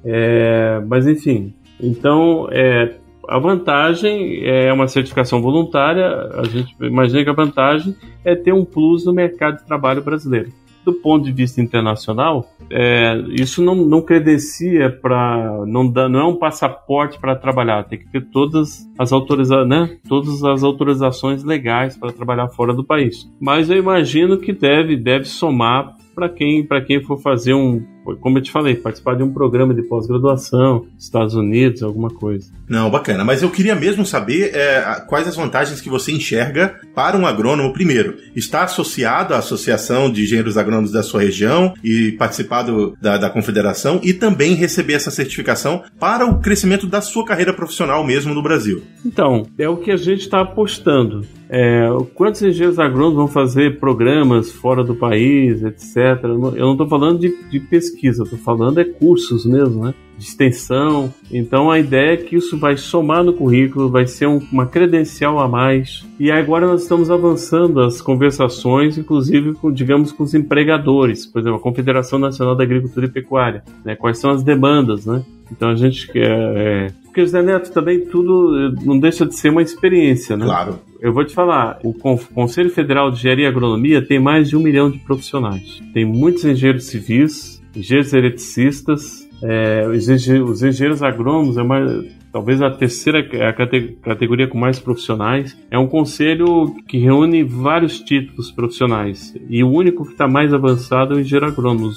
É, 0.04 0.80
mas 0.86 1.08
enfim, 1.08 1.52
então 1.80 2.46
é, 2.52 2.94
a 3.28 3.40
vantagem 3.40 4.46
é 4.48 4.72
uma 4.72 4.86
certificação 4.86 5.42
voluntária, 5.42 6.06
a 6.34 6.44
gente 6.44 6.72
imagina 6.80 7.24
que 7.24 7.30
a 7.30 7.32
vantagem 7.32 7.96
é 8.24 8.36
ter 8.36 8.52
um 8.52 8.64
plus 8.64 9.04
no 9.04 9.12
mercado 9.12 9.56
de 9.56 9.66
trabalho 9.66 10.02
brasileiro 10.02 10.52
do 10.86 10.94
ponto 10.94 11.24
de 11.24 11.32
vista 11.32 11.60
internacional, 11.60 12.48
é, 12.70 13.16
isso 13.30 13.60
não, 13.62 13.74
não 13.74 14.00
credencia 14.00 14.88
para. 14.88 15.64
Não, 15.66 15.90
dá, 15.90 16.08
não 16.08 16.20
é 16.20 16.24
um 16.24 16.36
passaporte 16.36 17.18
para 17.18 17.34
trabalhar, 17.34 17.82
tem 17.84 17.98
que 17.98 18.08
ter 18.08 18.24
todas 18.30 18.88
as, 18.96 19.12
autoriza 19.12 19.64
né, 19.64 19.98
todas 20.08 20.44
as 20.44 20.62
autorizações 20.62 21.42
legais 21.42 21.96
para 21.98 22.12
trabalhar 22.12 22.48
fora 22.50 22.72
do 22.72 22.84
país. 22.84 23.28
Mas 23.40 23.68
eu 23.68 23.76
imagino 23.76 24.38
que 24.38 24.52
deve, 24.52 24.96
deve 24.96 25.24
somar 25.24 25.96
para 26.14 26.28
quem, 26.28 26.66
quem 26.86 27.02
for 27.02 27.18
fazer 27.18 27.52
um, 27.52 27.84
como 28.20 28.38
eu 28.38 28.42
te 28.42 28.52
falei, 28.52 28.76
participar 28.76 29.16
de 29.16 29.22
um 29.22 29.32
programa 29.32 29.74
de 29.74 29.82
pós-graduação, 29.82 30.86
Estados 30.98 31.34
Unidos, 31.34 31.82
alguma 31.82 32.10
coisa. 32.10 32.50
Não, 32.68 32.90
bacana. 32.90 33.24
Mas 33.24 33.42
eu 33.42 33.50
queria 33.50 33.74
mesmo 33.74 34.04
saber 34.04 34.54
é, 34.54 35.02
quais 35.08 35.26
as 35.26 35.36
vantagens 35.36 35.80
que 35.80 35.88
você 35.88 36.12
enxerga 36.12 36.80
para 36.94 37.16
um 37.16 37.26
agrônomo, 37.26 37.72
primeiro, 37.72 38.16
estar 38.34 38.64
associado 38.64 39.34
à 39.34 39.38
Associação 39.38 40.10
de 40.10 40.22
Engenheiros 40.22 40.56
Agrônomos 40.56 40.92
da 40.92 41.02
sua 41.02 41.22
região 41.22 41.74
e 41.82 42.12
participar 42.12 42.62
do, 42.62 42.96
da, 43.00 43.16
da 43.16 43.30
confederação 43.30 44.00
e 44.02 44.12
também 44.12 44.54
receber 44.54 44.94
essa 44.94 45.10
certificação 45.10 45.82
para 45.98 46.26
o 46.26 46.40
crescimento 46.40 46.86
da 46.86 47.00
sua 47.00 47.24
carreira 47.24 47.52
profissional 47.52 48.04
mesmo 48.04 48.34
no 48.34 48.42
Brasil. 48.42 48.82
Então, 49.04 49.46
é 49.58 49.68
o 49.68 49.76
que 49.76 49.90
a 49.90 49.96
gente 49.96 50.20
está 50.20 50.40
apostando. 50.40 51.22
É, 51.48 51.86
quantos 52.14 52.42
engenheiros 52.42 52.78
agrônomos 52.78 53.16
vão 53.16 53.28
fazer 53.28 53.78
programas 53.78 54.50
fora 54.50 54.82
do 54.82 54.96
país, 54.96 55.62
etc. 55.62 56.24
Eu 56.24 56.66
não 56.66 56.72
estou 56.72 56.88
falando 56.88 57.20
de, 57.20 57.34
de 57.48 57.60
pesquisa, 57.60 57.95
estou 58.04 58.38
falando 58.38 58.78
é 58.78 58.84
cursos 58.84 59.44
mesmo, 59.44 59.84
né? 59.84 59.94
De 60.18 60.24
extensão. 60.24 61.12
Então 61.30 61.70
a 61.70 61.78
ideia 61.78 62.14
é 62.14 62.16
que 62.16 62.36
isso 62.36 62.56
vai 62.56 62.76
somar 62.76 63.22
no 63.22 63.32
currículo, 63.32 63.90
vai 63.90 64.06
ser 64.06 64.26
um, 64.26 64.40
uma 64.50 64.66
credencial 64.66 65.38
a 65.38 65.46
mais. 65.46 66.06
E 66.18 66.30
agora 66.30 66.66
nós 66.66 66.82
estamos 66.82 67.10
avançando 67.10 67.80
as 67.80 68.00
conversações, 68.00 68.96
inclusive 68.96 69.54
com, 69.54 69.70
digamos, 69.70 70.12
com 70.12 70.22
os 70.22 70.34
empregadores, 70.34 71.26
por 71.26 71.40
exemplo, 71.40 71.58
a 71.58 71.62
Confederação 71.62 72.18
Nacional 72.18 72.54
da 72.54 72.64
Agricultura 72.64 73.06
e 73.06 73.10
Pecuária. 73.10 73.62
Né? 73.84 73.94
Quais 73.94 74.18
são 74.18 74.30
as 74.30 74.42
demandas, 74.42 75.04
né? 75.04 75.22
Então 75.50 75.68
a 75.68 75.74
gente 75.74 76.10
quer. 76.10 76.30
É, 76.56 76.86
porque 77.04 77.24
Zé 77.26 77.42
Neto 77.42 77.72
também 77.72 78.00
tudo 78.00 78.74
não 78.84 78.98
deixa 78.98 79.24
de 79.24 79.34
ser 79.34 79.50
uma 79.50 79.62
experiência, 79.62 80.36
né? 80.36 80.44
Claro. 80.44 80.78
Eu 81.00 81.12
vou 81.12 81.24
te 81.24 81.34
falar, 81.34 81.78
o 81.84 81.92
Conselho 82.34 82.70
Federal 82.70 83.10
de 83.10 83.18
Engenharia 83.18 83.44
e 83.44 83.48
Agronomia 83.48 84.02
tem 84.02 84.18
mais 84.18 84.48
de 84.48 84.56
um 84.56 84.60
milhão 84.60 84.90
de 84.90 84.98
profissionais. 84.98 85.80
Tem 85.92 86.04
muitos 86.04 86.44
engenheiros 86.44 86.86
civis, 86.86 87.55
engenheiros 87.76 88.12
eletricistas, 88.12 89.26
é, 89.42 89.86
os, 89.86 90.62
engenheiros 90.62 91.02
agrônomos 91.02 91.58
é 91.58 91.62
uma, 91.62 92.04
talvez 92.32 92.62
a 92.62 92.70
terceira 92.70 93.18
a 93.48 93.52
categoria 93.52 94.48
com 94.48 94.58
mais 94.58 94.78
profissionais. 94.78 95.56
É 95.70 95.78
um 95.78 95.86
conselho 95.86 96.74
que 96.88 96.98
reúne 96.98 97.42
vários 97.42 98.00
títulos 98.00 98.50
profissionais 98.50 99.34
e 99.48 99.62
o 99.62 99.70
único 99.70 100.04
que 100.04 100.12
está 100.12 100.26
mais 100.26 100.54
avançado 100.54 101.14
é 101.14 101.16
o 101.16 101.20
engenheiro 101.20 101.46
agrônomo. 101.46 101.90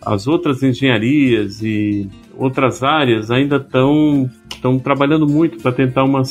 As 0.00 0.26
outras 0.26 0.62
engenharias 0.62 1.62
e 1.62 2.08
outras 2.36 2.82
áreas 2.82 3.30
ainda 3.30 3.56
estão 3.56 4.30
estão 4.62 4.78
trabalhando 4.78 5.26
muito 5.26 5.60
para 5.60 5.72
tentar 5.72 6.04
uma 6.04 6.22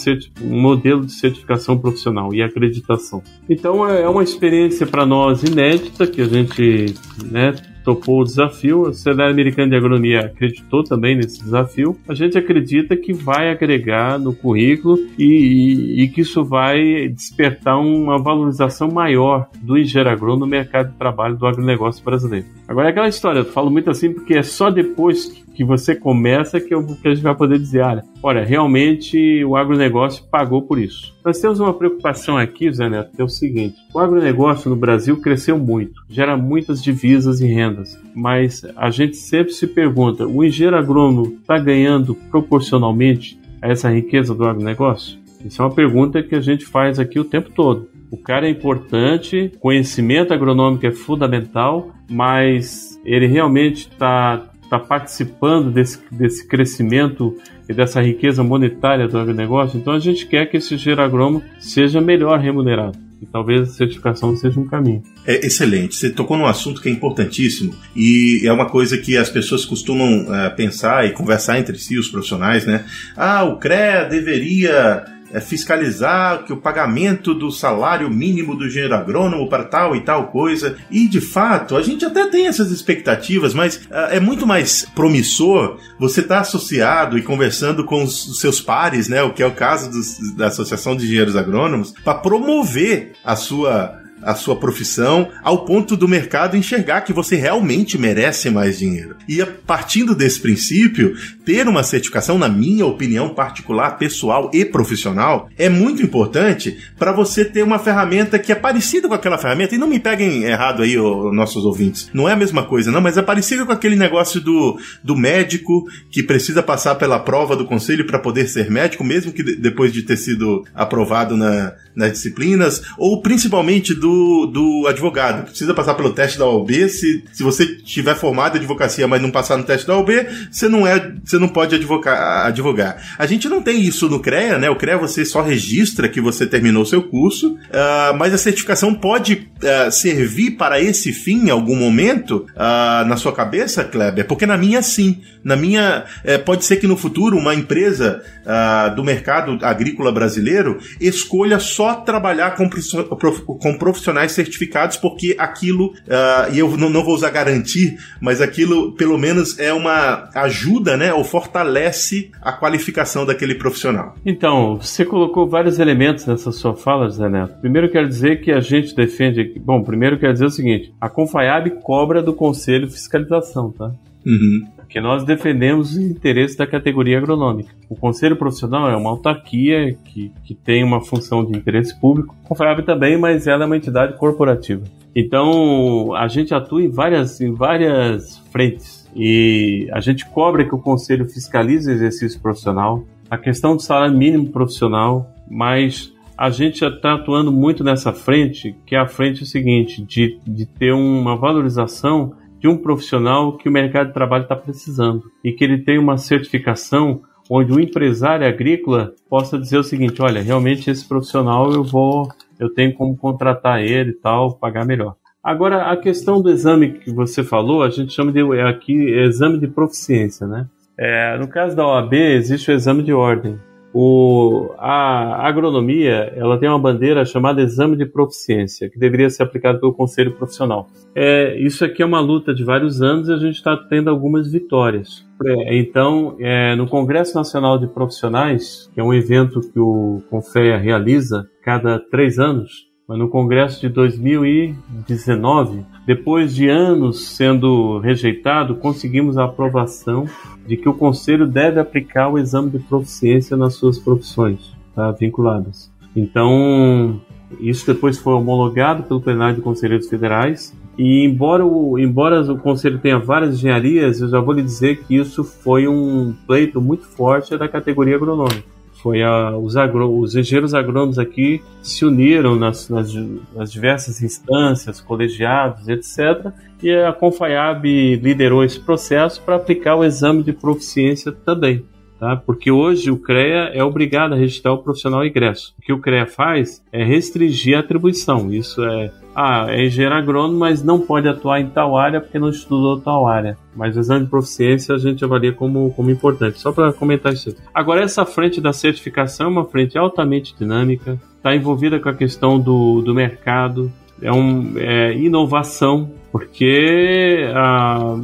um 0.42 0.62
modelo 0.62 1.06
de 1.06 1.12
certificação 1.12 1.78
profissional 1.78 2.34
e 2.34 2.42
acreditação. 2.42 3.22
Então 3.50 3.86
é, 3.86 4.04
é 4.04 4.08
uma 4.08 4.24
experiência 4.24 4.88
para 4.88 5.06
nós 5.06 5.44
inédita 5.44 6.08
que 6.08 6.22
a 6.22 6.26
gente 6.26 6.96
né, 7.30 7.54
topou 7.84 8.22
o 8.22 8.24
desafio, 8.24 8.88
a 8.88 8.94
Sociedade 8.94 9.32
Americana 9.32 9.70
de 9.70 9.76
Agronomia 9.76 10.22
acreditou 10.22 10.84
também 10.84 11.16
nesse 11.16 11.44
desafio. 11.44 11.98
A 12.08 12.14
gente 12.14 12.38
acredita 12.38 12.96
que 12.96 13.14
vai 13.14 13.50
agregar 13.50 14.20
no 14.20 14.34
currículo 14.34 14.98
e, 15.18 15.26
e, 15.26 16.04
e 16.04 16.08
que 16.10 16.22
isso 16.22 16.44
vai 16.44 17.08
despertar 17.10 17.80
uma 17.80 18.18
valorização 18.18 18.90
maior 18.90 19.48
do 19.62 19.78
engenheiro 19.78 20.10
agrônomo 20.10 20.42
no 20.42 20.48
mercado 20.48 20.92
de 20.92 20.98
trabalho 20.98 21.38
do 21.38 21.46
agronegócio 21.46 22.04
brasileiro. 22.04 22.48
Agora 22.68 22.88
é 22.88 22.92
aquela 22.92 23.08
história, 23.08 23.40
eu 23.40 23.46
falo 23.46 23.70
muito 23.70 23.90
assim 23.90 24.12
porque 24.12 24.34
é 24.34 24.44
só 24.44 24.70
depois 24.70 25.26
que 25.26 25.42
você 25.64 25.96
começa 25.96 26.60
que, 26.60 26.74
eu, 26.74 26.86
que 26.86 27.08
a 27.08 27.14
gente 27.14 27.24
vai 27.24 27.36
poder 27.36 27.60
dizer, 27.60 27.82
olha, 27.82 28.04
olha, 28.24 28.44
realmente 28.44 29.44
o 29.44 29.56
agronegócio 29.56 30.24
pagou 30.32 30.62
por 30.62 30.80
isso. 30.80 31.14
Nós 31.24 31.40
temos 31.40 31.60
uma 31.60 31.74
preocupação 31.74 32.38
aqui, 32.38 32.72
Zé 32.72 32.90
Neto, 32.90 33.12
que 33.16 33.22
é 33.22 33.26
o 33.26 33.30
seguinte: 33.30 33.76
o 33.94 34.00
agronegócio 34.00 34.70
no 34.70 34.76
Brasil 34.76 35.20
cresceu 35.22 35.58
muito, 35.58 36.02
gera 36.10 36.36
muitas 36.38 36.82
divisas 36.82 37.42
e 37.42 37.48
rendas, 37.48 38.00
mas 38.16 38.66
a 38.76 38.90
gente 38.90 39.18
sempre 39.18 39.54
se 39.54 39.68
pergunta: 39.68 40.26
o 40.26 40.44
engenheiro 40.44 40.78
agrônomo 40.78 41.38
está 41.42 41.60
ganhando 41.60 42.16
proporcionalmente 42.30 43.40
a 43.62 43.70
essa 43.70 43.90
riqueza 43.90 44.34
do 44.34 44.46
agronegócio? 44.46 45.20
Isso 45.46 45.62
é 45.62 45.66
uma 45.66 45.74
pergunta 45.74 46.22
que 46.22 46.36
a 46.36 46.42
gente 46.42 46.66
faz 46.66 47.00
aqui 47.00 47.20
o 47.20 47.26
tempo 47.26 47.50
todo. 47.52 47.90
O 48.12 48.18
cara 48.18 48.46
é 48.46 48.50
importante, 48.50 49.52
conhecimento 49.60 50.34
agronômico 50.34 50.86
é 50.86 50.92
fundamental, 50.92 51.92
mas 52.10 53.00
ele 53.06 53.26
realmente 53.26 53.90
está 53.90 54.52
tá 54.72 54.80
participando 54.80 55.70
desse, 55.70 56.00
desse 56.10 56.48
crescimento 56.48 57.38
e 57.68 57.74
dessa 57.74 58.02
riqueza 58.02 58.42
monetária 58.42 59.06
do 59.06 59.18
agronegócio, 59.18 59.78
então 59.78 59.92
a 59.92 60.00
gente 60.00 60.26
quer 60.26 60.46
que 60.46 60.56
esse 60.56 60.76
engenheiro 60.76 61.44
seja 61.60 62.00
melhor 62.00 62.40
remunerado. 62.40 62.98
E 63.22 63.26
talvez 63.26 63.62
a 63.62 63.66
certificação 63.74 64.36
seja 64.36 64.60
um 64.60 64.66
caminho. 64.66 65.04
É 65.28 65.46
excelente. 65.46 65.96
Você 65.96 66.10
tocou 66.10 66.38
num 66.38 66.46
assunto 66.46 66.82
que 66.82 66.90
é 66.90 66.92
importantíssimo 66.92 67.76
e 67.96 68.42
é 68.46 68.52
uma 68.52 68.68
coisa 68.68 68.98
que 68.98 69.16
as 69.16 69.30
pessoas 69.30 69.64
costumam 69.64 70.24
uh, 70.24 70.56
pensar 70.56 71.06
e 71.06 71.12
conversar 71.12 71.60
entre 71.60 71.78
si, 71.78 72.00
os 72.00 72.08
profissionais, 72.08 72.66
né? 72.66 72.84
Ah, 73.16 73.44
o 73.44 73.58
CREA 73.58 74.06
deveria 74.06 75.06
é, 75.34 75.40
fiscalizar 75.40 76.44
que 76.46 76.54
o 76.54 76.58
pagamento 76.58 77.34
do 77.34 77.52
salário 77.52 78.10
mínimo 78.10 78.56
do 78.56 78.66
engenheiro 78.66 78.96
agrônomo 78.96 79.50
para 79.50 79.64
tal 79.64 79.96
e 79.96 80.02
tal 80.02 80.28
coisa. 80.28 80.78
E 80.90 81.08
de 81.08 81.22
fato, 81.22 81.76
a 81.76 81.82
gente 81.82 82.06
até 82.06 82.28
tem 82.28 82.48
essas 82.48 82.72
expectativas, 82.72 83.54
mas 83.54 83.78
uh, 83.78 84.12
é 84.12 84.20
muito 84.20 84.46
mais 84.46 84.86
promissor 84.96 85.78
você 86.00 86.22
estar 86.22 86.36
tá 86.36 86.42
associado 86.42 87.18
e 87.18 87.22
conversando 87.22 87.86
com 87.86 88.04
os, 88.04 88.40
seus 88.40 88.60
pares, 88.60 89.08
né? 89.08 89.22
O 89.24 89.34
que 89.34 89.44
é 89.44 89.46
o 89.46 89.52
caso 89.52 89.90
dos, 89.90 90.36
da 90.36 90.48
Associação 90.48 90.96
de 90.96 91.06
Engenheiros 91.06 91.36
Agrônomos, 91.36 91.94
para 92.04 92.16
promover 92.16 93.14
a 93.24 93.36
sua 93.36 94.01
a 94.24 94.36
sua 94.36 94.56
profissão 94.56 95.30
ao 95.44 95.66
ponto 95.66 95.96
do 95.96 96.08
mercado 96.08 96.58
enxergar 96.58 97.02
que 97.02 97.14
você 97.14 97.36
realmente 97.36 97.98
merece 97.98 98.50
mais 98.50 98.80
dinheiro. 98.80 99.16
E 99.28 99.44
partindo 99.46 100.16
desse 100.16 100.40
princípio, 100.40 101.16
ter 101.46 101.68
uma 101.68 101.84
certificação, 101.84 102.38
na 102.38 102.50
minha 102.50 102.86
opinião 102.86 103.30
particular, 103.30 103.98
pessoal 103.98 104.50
e 104.54 104.64
profissional, 104.64 105.50
é 105.58 105.70
muito 105.70 106.04
importante 106.04 106.78
para 106.98 107.12
você 107.12 107.44
ter 107.44 107.64
uma 107.64 107.80
ferramenta 107.80 108.40
que 108.40 108.52
é 108.52 108.56
parecida 108.56 109.08
com 109.08 109.14
aquela 109.14 109.38
ferramenta. 109.38 109.76
E 109.76 109.78
não 109.78 109.88
me 109.88 110.00
peguem 110.00 110.44
errado 110.44 110.84
aí, 110.84 110.98
os 110.98 111.34
nossos 111.34 111.66
ouvintes. 111.66 112.10
Não 112.14 112.28
é 112.28 112.34
a 112.34 112.38
mesma 112.38 112.64
coisa, 112.64 112.92
não, 112.92 113.02
mas 113.02 113.18
é 113.18 113.22
parecida 113.22 113.66
com 113.66 113.72
aquele 113.72 113.96
negócio 113.96 114.40
do, 114.40 114.80
do 115.04 115.16
médico 115.16 115.86
que 116.12 116.24
precisa 116.24 116.62
passar 116.62 116.96
pela 116.96 117.20
prova 117.20 117.56
do 117.56 117.66
conselho 117.66 118.06
para 118.06 118.20
poder 118.20 118.48
ser 118.48 118.70
médico, 118.70 119.04
mesmo 119.04 119.32
que 119.32 119.44
depois 119.44 119.92
de 119.92 120.04
ter 120.04 120.18
sido 120.18 120.66
aprovado 120.74 121.36
na, 121.36 121.74
nas 121.96 122.12
disciplinas, 122.14 122.82
ou 122.98 123.22
principalmente 123.22 123.94
do, 123.94 124.11
do 124.48 124.88
advogado, 124.88 125.46
precisa 125.46 125.74
passar 125.74 125.94
pelo 125.96 126.14
teste 126.14 126.38
da 126.38 126.46
OAB. 126.46 126.72
Se, 126.90 127.24
se 127.32 127.44
você 127.44 127.66
tiver 127.66 128.16
formado 128.16 128.56
em 128.56 128.60
advocacia, 128.60 129.08
mas 129.08 129.22
não 129.22 129.32
passar 129.32 129.58
no 129.58 129.64
teste 129.64 129.88
da 129.88 129.98
OAB, 129.98 130.10
você 130.52 130.68
não 130.68 130.86
é, 130.86 131.14
você 131.24 131.38
não 131.38 131.48
pode 131.48 131.76
advogar. 131.76 133.16
A 133.18 133.26
gente 133.26 133.50
não 133.50 133.62
tem 133.62 133.82
isso 133.82 134.10
no 134.10 134.20
CREA, 134.20 134.58
né? 134.58 134.70
O 134.70 134.76
CREA 134.76 134.98
você 134.98 135.26
só 135.26 135.42
registra 135.42 136.10
que 136.10 136.22
você 136.22 136.46
terminou 136.46 136.84
o 136.84 136.86
seu 136.86 137.04
curso, 137.04 137.54
uh, 137.54 138.18
mas 138.18 138.34
a 138.34 138.38
certificação 138.38 138.94
pode 138.94 139.50
uh, 139.58 139.92
servir 139.92 140.52
para 140.52 140.82
esse 140.82 141.14
fim 141.14 141.48
em 141.48 141.50
algum 141.50 141.76
momento 141.76 142.46
uh, 142.56 143.06
na 143.08 143.18
sua 143.18 143.34
cabeça, 143.34 143.84
Kleber? 143.84 144.26
Porque 144.28 144.46
na 144.46 144.58
minha 144.58 144.82
sim. 144.82 145.22
Na 145.44 145.56
minha, 145.56 146.06
eh, 146.24 146.38
pode 146.38 146.64
ser 146.66 146.76
que 146.78 146.86
no 146.86 146.96
futuro 146.96 147.36
uma 147.36 147.56
empresa 147.56 148.22
uh, 148.42 148.96
do 148.96 149.04
mercado 149.04 149.58
agrícola 149.64 150.12
brasileiro 150.12 150.80
escolha 151.00 151.60
só 151.60 151.96
trabalhar 151.96 152.56
com, 152.56 152.70
com 152.70 153.78
profissionais 153.78 154.32
certificados, 154.32 154.98
porque 154.98 155.36
aquilo, 155.38 155.88
uh, 155.88 156.54
e 156.54 156.60
eu 156.60 156.78
não, 156.78 156.90
não, 156.90 157.04
vou 157.04 157.16
usar 157.16 157.30
garantir, 157.30 157.98
mas 158.20 158.42
aquilo 158.42 158.94
pelo 158.94 159.18
menos 159.18 159.60
é 159.60 159.74
uma 159.74 160.30
ajuda, 160.36 160.98
né, 160.98 161.14
ou 161.14 161.24
fortalece 161.24 162.32
a 162.42 162.52
qualificação 162.52 163.26
daquele 163.26 163.56
profissional. 163.56 164.16
Então, 164.26 164.78
você 164.78 165.06
colocou 165.06 165.48
vários 165.48 165.80
elementos 165.80 166.26
nessa 166.26 166.52
sua 166.52 166.76
fala, 166.76 167.10
Zé 167.10 167.30
Neto. 167.30 167.60
Primeiro 167.60 167.90
quero 167.90 168.08
dizer 168.08 168.42
que 168.42 168.52
a 168.52 168.60
gente 168.60 168.96
defende. 168.96 169.60
Bom, 169.60 169.84
primeiro 169.84 170.20
quero 170.20 170.34
dizer 170.34 170.46
o 170.46 170.52
seguinte: 170.52 170.94
a 171.00 171.10
Confaiab 171.10 171.70
cobra 171.82 172.22
do 172.22 172.34
Conselho 172.34 172.90
Fiscalização, 172.90 173.72
tá? 173.72 173.92
Uhum. 174.26 174.68
Porque 174.92 175.00
nós 175.00 175.24
defendemos 175.24 175.92
os 175.92 175.98
interesses 175.98 176.58
da 176.58 176.68
categoria 176.68 177.18
agronômica. 177.18 177.74
O 177.88 177.96
Conselho 177.96 178.36
Profissional 178.36 178.90
é 178.90 178.96
uma 178.98 179.10
autarquia 179.10 179.96
que, 180.04 180.34
que 180.44 180.54
tem 180.54 180.84
uma 180.84 181.00
função 181.00 181.46
de 181.46 181.58
interesse 181.58 181.98
público, 181.98 182.36
confiável 182.44 182.84
também, 182.84 183.18
mas 183.18 183.48
ela 183.48 183.64
é 183.64 183.66
uma 183.66 183.78
entidade 183.78 184.18
corporativa. 184.18 184.84
Então, 185.16 186.14
a 186.14 186.28
gente 186.28 186.54
atua 186.54 186.84
em 186.84 186.90
várias, 186.90 187.40
em 187.40 187.54
várias 187.54 188.40
frentes. 188.52 189.10
E 189.16 189.88
a 189.94 190.02
gente 190.02 190.26
cobra 190.26 190.66
que 190.66 190.76
o 190.76 190.78
Conselho 190.78 191.24
fiscalize 191.24 191.90
o 191.90 191.94
exercício 191.94 192.42
profissional, 192.42 193.06
a 193.30 193.38
questão 193.38 193.78
do 193.78 193.82
salário 193.82 194.18
mínimo 194.18 194.50
profissional, 194.50 195.32
mas 195.50 196.12
a 196.38 196.50
gente 196.50 196.82
já 196.82 196.90
está 196.90 197.14
atuando 197.14 197.50
muito 197.50 197.82
nessa 197.82 198.12
frente, 198.12 198.76
que 198.86 198.94
é 198.94 199.00
a 199.00 199.08
frente 199.08 199.46
seguinte, 199.46 200.04
de, 200.04 200.38
de 200.46 200.66
ter 200.66 200.92
uma 200.92 201.38
valorização 201.38 202.34
de 202.62 202.68
um 202.68 202.78
profissional 202.78 203.58
que 203.58 203.68
o 203.68 203.72
mercado 203.72 204.10
de 204.10 204.14
trabalho 204.14 204.44
está 204.44 204.56
precisando 204.56 205.24
e 205.44 205.52
que 205.52 205.64
ele 205.64 205.80
tem 205.80 205.98
uma 205.98 206.16
certificação 206.16 207.24
onde 207.50 207.74
o 207.74 207.80
empresário 207.80 208.48
agrícola 208.48 209.16
possa 209.28 209.58
dizer 209.58 209.80
o 209.80 209.84
seguinte: 209.84 210.22
olha, 210.22 210.44
realmente 210.44 210.92
esse 210.92 211.06
profissional 211.08 211.74
eu 211.74 211.84
vou, 211.84 212.30
eu 212.60 212.72
tenho 212.72 212.94
como 212.94 213.18
contratar 213.18 213.82
ele 213.82 214.12
e 214.12 214.14
tal, 214.14 214.54
pagar 214.54 214.86
melhor. 214.86 215.16
Agora, 215.44 215.92
a 215.92 215.98
questão 215.98 216.40
do 216.40 216.52
exame 216.52 217.00
que 217.00 217.12
você 217.12 217.44
falou, 217.44 217.82
a 217.82 217.90
gente 217.90 218.14
chama 218.14 218.32
de 218.32 218.42
aqui 218.62 218.94
exame 218.94 219.60
de 219.60 219.68
proficiência, 219.68 220.46
né? 220.46 220.68
É, 220.96 221.36
no 221.40 221.48
caso 221.48 221.76
da 221.76 221.88
OAB, 221.88 222.14
existe 222.14 222.70
o 222.70 222.76
exame 222.76 223.02
de 223.02 223.12
ordem. 223.12 223.58
O, 223.94 224.74
a 224.78 225.48
agronomia 225.48 226.32
ela 226.36 226.58
tem 226.58 226.70
uma 226.70 226.80
bandeira 226.80 227.26
chamada 227.26 227.62
exame 227.62 227.98
de 227.98 228.06
proficiência, 228.06 228.90
que 228.90 228.98
deveria 228.98 229.30
ser 229.30 229.44
aplicado 229.44 229.80
pelo 229.80 229.94
Conselho 229.94 230.34
Profissional. 230.34 230.88
É, 231.14 231.60
isso 231.60 231.84
aqui 231.84 232.02
é 232.02 232.06
uma 232.06 232.22
luta 232.22 232.54
de 232.54 232.64
vários 232.64 233.02
anos 233.02 233.28
e 233.28 233.34
a 233.34 233.38
gente 233.38 233.56
está 233.56 233.76
tendo 233.76 234.10
algumas 234.10 234.52
vitórias. 234.52 235.26
É, 235.44 235.78
então, 235.78 236.38
é, 236.40 236.76
no 236.76 236.88
Congresso 236.88 237.36
Nacional 237.36 237.78
de 237.78 237.88
Profissionais, 237.88 238.90
que 238.94 239.00
é 239.00 239.04
um 239.04 239.14
evento 239.14 239.60
que 239.60 239.80
o 239.80 240.22
Confea 240.30 240.78
realiza 240.78 241.50
cada 241.62 242.00
três 242.00 242.40
anos, 242.40 242.91
mas 243.12 243.20
no 243.20 243.28
Congresso 243.28 243.82
de 243.82 243.90
2019, 243.90 245.84
depois 246.08 246.56
de 246.56 246.70
anos 246.70 247.28
sendo 247.36 248.00
rejeitado, 248.00 248.76
conseguimos 248.76 249.38
a 249.38 249.44
aprovação 249.44 250.24
de 250.66 250.78
que 250.78 250.88
o 250.88 250.94
Conselho 250.94 251.46
deve 251.46 251.78
aplicar 251.78 252.30
o 252.30 252.40
exame 252.40 252.70
de 252.70 252.80
proficiência 252.80 253.58
nas 253.58 253.74
suas 253.74 254.00
profissões 254.00 254.74
tá, 254.96 255.12
vinculadas. 255.12 255.92
Então, 256.16 257.20
isso 257.60 257.86
depois 257.86 258.18
foi 258.18 258.34
homologado 258.34 259.04
pelo 259.04 259.20
plenário 259.20 259.58
de 259.58 259.62
conselheiros 259.62 260.08
federais. 260.08 260.74
E 260.98 261.26
embora 261.26 261.66
o, 261.66 262.00
embora 262.00 262.42
o 262.50 262.58
conselho 262.60 262.98
tenha 262.98 263.20
várias 263.20 263.56
engenharias, 263.56 264.22
eu 264.22 264.30
já 264.30 264.40
vou 264.40 264.54
lhe 264.54 264.64
dizer 264.64 265.04
que 265.04 265.18
isso 265.18 265.44
foi 265.44 265.86
um 265.86 266.34
pleito 266.48 266.80
muito 266.80 267.04
forte 267.04 267.58
da 267.58 267.68
categoria 267.68 268.16
agronômica. 268.16 268.64
Foi 269.02 269.24
a, 269.24 269.58
os, 269.58 269.76
agro, 269.76 270.20
os 270.20 270.36
engenheiros 270.36 270.74
agrônomos 270.74 271.18
aqui 271.18 271.62
se 271.82 272.06
uniram 272.06 272.56
nas, 272.56 272.88
nas, 272.90 273.14
nas 273.56 273.72
diversas 273.72 274.22
instâncias, 274.22 275.02
colegiados, 275.02 275.88
etc. 275.88 276.52
E 276.84 276.92
a 276.92 277.12
Confaiab 277.12 277.84
liderou 278.18 278.64
esse 278.64 278.80
processo 278.80 279.42
para 279.42 279.56
aplicar 279.56 279.96
o 279.96 280.04
exame 280.04 280.44
de 280.44 280.54
proficiência 280.54 281.32
também. 281.32 281.84
Tá? 282.20 282.36
Porque 282.36 282.70
hoje 282.70 283.10
o 283.10 283.18
CREA 283.18 283.72
é 283.74 283.84
obrigado 283.84 284.34
a 284.34 284.38
registrar 284.38 284.74
o 284.74 284.78
profissional 284.78 285.26
ingresso. 285.26 285.74
O 285.80 285.82
que 285.82 285.92
o 285.92 286.00
CREA 286.00 286.28
faz 286.28 286.84
é 286.92 287.04
restringir 287.04 287.76
a 287.76 287.80
atribuição. 287.80 288.54
Isso 288.54 288.84
é 288.84 289.12
ah, 289.36 289.68
é 289.70 289.86
engenheiro 289.86 290.16
agrônomo, 290.16 290.60
mas 290.60 290.84
não 290.84 291.00
pode 291.00 291.28
atuar 291.28 291.60
em 291.62 291.68
tal 291.68 291.98
área 291.98 292.20
porque 292.20 292.40
não 292.40 292.50
estudou 292.50 293.00
tal 293.00 293.28
área. 293.28 293.58
Mas 293.76 293.96
o 293.96 294.00
exame 294.00 294.26
de 294.26 294.30
proficiência 294.30 294.96
a 294.96 294.98
gente 294.98 295.24
avalia 295.24 295.54
como, 295.54 295.92
como 295.94 296.12
importante. 296.12 296.60
Só 296.60 296.72
para 296.72 296.92
comentar 296.92 297.34
isso. 297.34 297.56
Agora, 297.74 298.04
essa 298.04 298.26
frente 298.26 298.60
da 298.60 298.74
certificação 298.74 299.48
é 299.48 299.50
uma 299.50 299.66
frente 299.66 299.98
altamente 299.98 300.56
dinâmica, 300.58 301.20
está 301.38 301.56
envolvida 301.56 302.00
com 302.00 302.10
a 302.10 302.14
questão 302.14 302.60
do, 302.60 303.02
do 303.02 303.14
mercado, 303.14 303.92
é, 304.22 304.32
um, 304.32 304.74
é 304.78 305.14
inovação, 305.16 306.12
porque 306.32 307.50
a, 307.54 308.16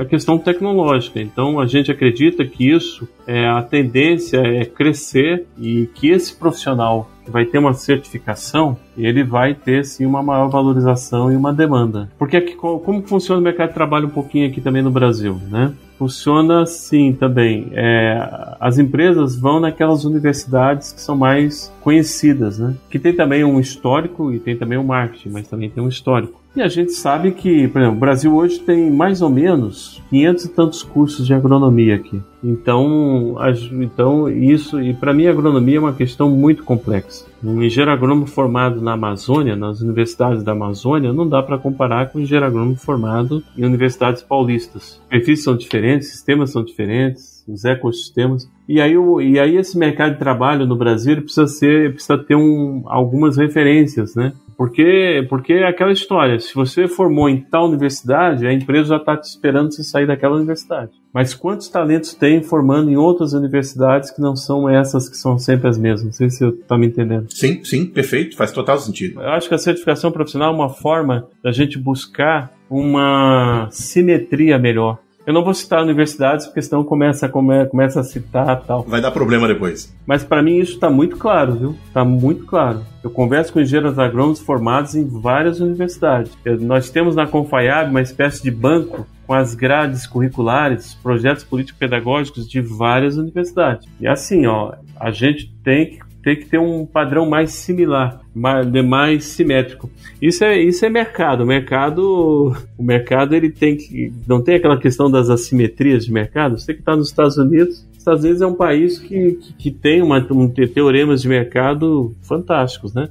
a 0.00 0.04
questão 0.04 0.38
tecnológica. 0.38 1.20
Então 1.20 1.60
a 1.60 1.66
gente 1.66 1.90
acredita 1.90 2.44
que 2.44 2.70
isso 2.70 3.08
é 3.26 3.46
a 3.46 3.62
tendência 3.62 4.38
é 4.38 4.64
crescer 4.64 5.46
e 5.58 5.88
que 5.94 6.10
esse 6.10 6.36
profissional 6.36 7.10
vai 7.30 7.44
ter 7.44 7.58
uma 7.58 7.74
certificação, 7.74 8.76
ele 8.96 9.22
vai 9.22 9.54
ter 9.54 9.84
sim 9.84 10.06
uma 10.06 10.22
maior 10.22 10.48
valorização 10.48 11.30
e 11.30 11.36
uma 11.36 11.52
demanda. 11.52 12.10
Porque 12.18 12.36
aqui, 12.36 12.54
como 12.54 13.02
funciona 13.02 13.40
o 13.40 13.44
mercado 13.44 13.68
de 13.68 13.74
trabalho 13.74 14.06
um 14.06 14.10
pouquinho 14.10 14.48
aqui 14.48 14.60
também 14.60 14.82
no 14.82 14.90
Brasil, 14.90 15.40
né? 15.50 15.72
Funciona 15.98 16.62
assim 16.62 17.12
também. 17.12 17.68
É, 17.72 18.56
as 18.60 18.78
empresas 18.78 19.34
vão 19.34 19.58
naquelas 19.60 20.04
universidades 20.04 20.92
que 20.92 21.00
são 21.00 21.16
mais 21.16 21.72
conhecidas, 21.80 22.58
né? 22.58 22.74
Que 22.90 22.98
tem 22.98 23.14
também 23.14 23.44
um 23.44 23.58
histórico 23.58 24.32
e 24.32 24.38
tem 24.38 24.56
também 24.56 24.76
um 24.76 24.84
marketing, 24.84 25.30
mas 25.30 25.48
também 25.48 25.70
tem 25.70 25.82
um 25.82 25.88
histórico. 25.88 26.45
E 26.56 26.62
a 26.62 26.68
gente 26.68 26.92
sabe 26.92 27.32
que, 27.32 27.68
por 27.68 27.82
exemplo, 27.82 27.98
o 27.98 28.00
Brasil 28.00 28.34
hoje 28.34 28.58
tem 28.60 28.90
mais 28.90 29.20
ou 29.20 29.28
menos 29.28 30.02
500 30.08 30.44
e 30.46 30.48
tantos 30.48 30.82
cursos 30.82 31.26
de 31.26 31.34
agronomia 31.34 31.96
aqui. 31.96 32.22
Então, 32.42 33.36
então 33.72 34.26
isso, 34.26 34.80
e 34.80 34.94
para 34.94 35.12
mim 35.12 35.26
a 35.26 35.32
agronomia 35.32 35.76
é 35.76 35.80
uma 35.80 35.92
questão 35.92 36.30
muito 36.30 36.64
complexa. 36.64 37.26
Um 37.44 37.62
engenheiro 37.62 37.90
agrônomo 37.90 38.26
formado 38.26 38.80
na 38.80 38.94
Amazônia, 38.94 39.54
nas 39.54 39.82
universidades 39.82 40.42
da 40.42 40.52
Amazônia, 40.52 41.12
não 41.12 41.28
dá 41.28 41.42
para 41.42 41.58
comparar 41.58 42.08
com 42.08 42.18
um 42.18 42.22
engenheiro 42.22 42.46
agrônomo 42.46 42.76
formado 42.76 43.42
em 43.54 43.62
universidades 43.62 44.22
paulistas. 44.22 44.98
Perfis 45.10 45.44
são 45.44 45.54
diferentes, 45.54 46.08
sistemas 46.08 46.52
são 46.52 46.64
diferentes, 46.64 47.35
os 47.48 47.64
ecossistemas. 47.64 48.50
E 48.68 48.80
aí, 48.80 48.96
o, 48.96 49.20
e 49.20 49.38
aí 49.38 49.56
esse 49.56 49.78
mercado 49.78 50.14
de 50.14 50.18
trabalho 50.18 50.66
no 50.66 50.76
Brasil 50.76 51.22
precisa 51.22 51.46
ser, 51.46 51.92
precisa 51.92 52.18
ter 52.18 52.34
um, 52.34 52.82
algumas 52.86 53.36
referências, 53.36 54.14
né? 54.14 54.32
Porque, 54.56 55.26
porque 55.28 55.52
é 55.52 55.68
aquela 55.68 55.92
história, 55.92 56.40
se 56.40 56.54
você 56.54 56.88
formou 56.88 57.28
em 57.28 57.42
tal 57.42 57.68
universidade, 57.68 58.46
a 58.46 58.52
empresa 58.52 58.88
já 58.88 58.96
está 58.96 59.14
te 59.16 59.24
esperando 59.24 59.70
você 59.70 59.84
sair 59.84 60.06
daquela 60.06 60.34
universidade. 60.34 60.92
Mas 61.12 61.34
quantos 61.34 61.68
talentos 61.68 62.14
tem 62.14 62.42
formando 62.42 62.90
em 62.90 62.96
outras 62.96 63.34
universidades 63.34 64.10
que 64.10 64.20
não 64.20 64.34
são 64.34 64.68
essas 64.68 65.08
que 65.10 65.16
são 65.16 65.38
sempre 65.38 65.68
as 65.68 65.76
mesmas? 65.76 66.04
Não 66.04 66.12
sei 66.12 66.30
se 66.30 66.38
você 66.38 66.48
está 66.48 66.78
me 66.78 66.86
entendendo. 66.86 67.26
Sim, 67.30 67.62
sim, 67.62 67.84
perfeito, 67.86 68.36
faz 68.36 68.50
total 68.50 68.78
sentido. 68.78 69.20
Eu 69.20 69.30
acho 69.30 69.48
que 69.48 69.54
a 69.54 69.58
certificação 69.58 70.10
profissional 70.10 70.52
é 70.52 70.54
uma 70.54 70.70
forma 70.70 71.28
da 71.42 71.52
gente 71.52 71.78
buscar 71.78 72.50
uma 72.68 73.68
simetria 73.70 74.58
melhor 74.58 74.98
eu 75.26 75.34
não 75.34 75.42
vou 75.42 75.52
citar 75.52 75.82
universidades 75.82 76.46
porque 76.46 76.62
senão 76.62 76.84
começa, 76.84 77.28
come, 77.28 77.66
começa 77.66 77.98
a 77.98 78.04
citar 78.04 78.62
tal. 78.62 78.82
Vai 78.84 79.00
dar 79.00 79.10
problema 79.10 79.48
depois. 79.48 79.92
Mas 80.06 80.22
para 80.22 80.40
mim 80.40 80.58
isso 80.58 80.74
está 80.74 80.88
muito 80.88 81.16
claro, 81.16 81.54
viu? 81.54 81.76
Está 81.88 82.04
muito 82.04 82.44
claro. 82.46 82.82
Eu 83.02 83.10
converso 83.10 83.52
com 83.52 83.60
engenheiros 83.60 83.98
agrônomos 83.98 84.40
formados 84.40 84.94
em 84.94 85.04
várias 85.04 85.60
universidades. 85.60 86.30
Eu, 86.44 86.60
nós 86.60 86.90
temos 86.90 87.16
na 87.16 87.26
Confaiab 87.26 87.90
uma 87.90 88.00
espécie 88.00 88.40
de 88.40 88.52
banco 88.52 89.04
com 89.26 89.34
as 89.34 89.56
grades 89.56 90.06
curriculares, 90.06 90.94
projetos 90.94 91.42
político-pedagógicos 91.42 92.48
de 92.48 92.60
várias 92.60 93.16
universidades. 93.16 93.88
E 94.00 94.06
assim, 94.06 94.46
ó, 94.46 94.74
a 94.98 95.10
gente 95.10 95.52
tem 95.64 95.90
que 95.90 96.05
tem 96.26 96.34
que 96.34 96.46
ter 96.46 96.58
um 96.58 96.84
padrão 96.84 97.24
mais 97.24 97.52
similar, 97.52 98.20
mais, 98.34 98.66
mais 98.84 99.24
simétrico. 99.26 99.88
Isso 100.20 100.42
é, 100.42 100.60
isso 100.60 100.84
é 100.84 100.90
mercado. 100.90 101.44
O 101.44 101.46
mercado, 101.46 102.52
o 102.76 102.82
mercado 102.82 103.32
ele 103.32 103.48
tem 103.48 103.76
que 103.76 104.12
não 104.26 104.42
tem 104.42 104.56
aquela 104.56 104.76
questão 104.76 105.08
das 105.08 105.30
assimetrias 105.30 106.04
de 106.04 106.12
mercado. 106.12 106.58
Você 106.58 106.74
que 106.74 106.80
está 106.80 106.96
nos 106.96 107.10
Estados 107.10 107.36
Unidos, 107.36 107.86
os 107.92 107.98
Estados 107.98 108.24
Unidos 108.24 108.42
é 108.42 108.46
um 108.48 108.54
país 108.54 108.98
que, 108.98 109.34
que, 109.34 109.52
que 109.52 109.70
tem 109.70 110.02
uma, 110.02 110.18
um, 110.32 110.48
teoremas 110.48 111.22
de 111.22 111.28
mercado 111.28 112.12
fantásticos, 112.22 112.92
né? 112.92 113.08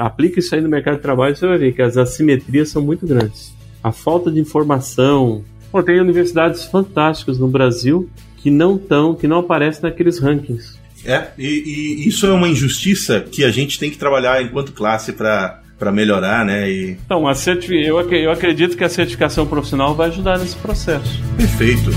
Aplica 0.00 0.40
isso 0.40 0.52
aí 0.52 0.60
no 0.60 0.68
mercado 0.68 0.96
de 0.96 1.02
trabalho, 1.02 1.36
você 1.36 1.46
vai 1.46 1.58
ver 1.58 1.72
que 1.72 1.80
as 1.80 1.96
assimetrias 1.96 2.70
são 2.70 2.82
muito 2.82 3.06
grandes. 3.06 3.54
A 3.84 3.92
falta 3.92 4.32
de 4.32 4.40
informação. 4.40 5.44
Pô, 5.70 5.80
tem 5.80 6.00
universidades 6.00 6.64
fantásticas 6.64 7.38
no 7.38 7.46
Brasil 7.46 8.10
que 8.38 8.50
não 8.50 8.74
estão, 8.74 9.14
que 9.14 9.28
não 9.28 9.38
aparecem 9.38 9.84
naqueles 9.84 10.18
rankings. 10.18 10.77
É, 11.04 11.28
e, 11.38 11.46
e, 11.46 12.08
isso 12.08 12.26
é 12.26 12.32
uma 12.32 12.48
injustiça 12.48 13.20
que 13.20 13.44
a 13.44 13.50
gente 13.50 13.78
tem 13.78 13.90
que 13.90 13.96
trabalhar 13.96 14.42
enquanto 14.42 14.72
classe 14.72 15.12
para 15.12 15.62
para 15.78 15.92
melhorar, 15.92 16.44
né? 16.44 16.68
E... 16.68 16.98
Então, 17.04 17.28
a 17.28 17.34
certific... 17.36 17.86
eu, 17.86 18.00
eu 18.12 18.32
acredito 18.32 18.76
que 18.76 18.82
a 18.82 18.88
certificação 18.88 19.46
profissional 19.46 19.94
vai 19.94 20.08
ajudar 20.08 20.36
nesse 20.36 20.56
processo. 20.56 21.22
Perfeito. 21.36 21.90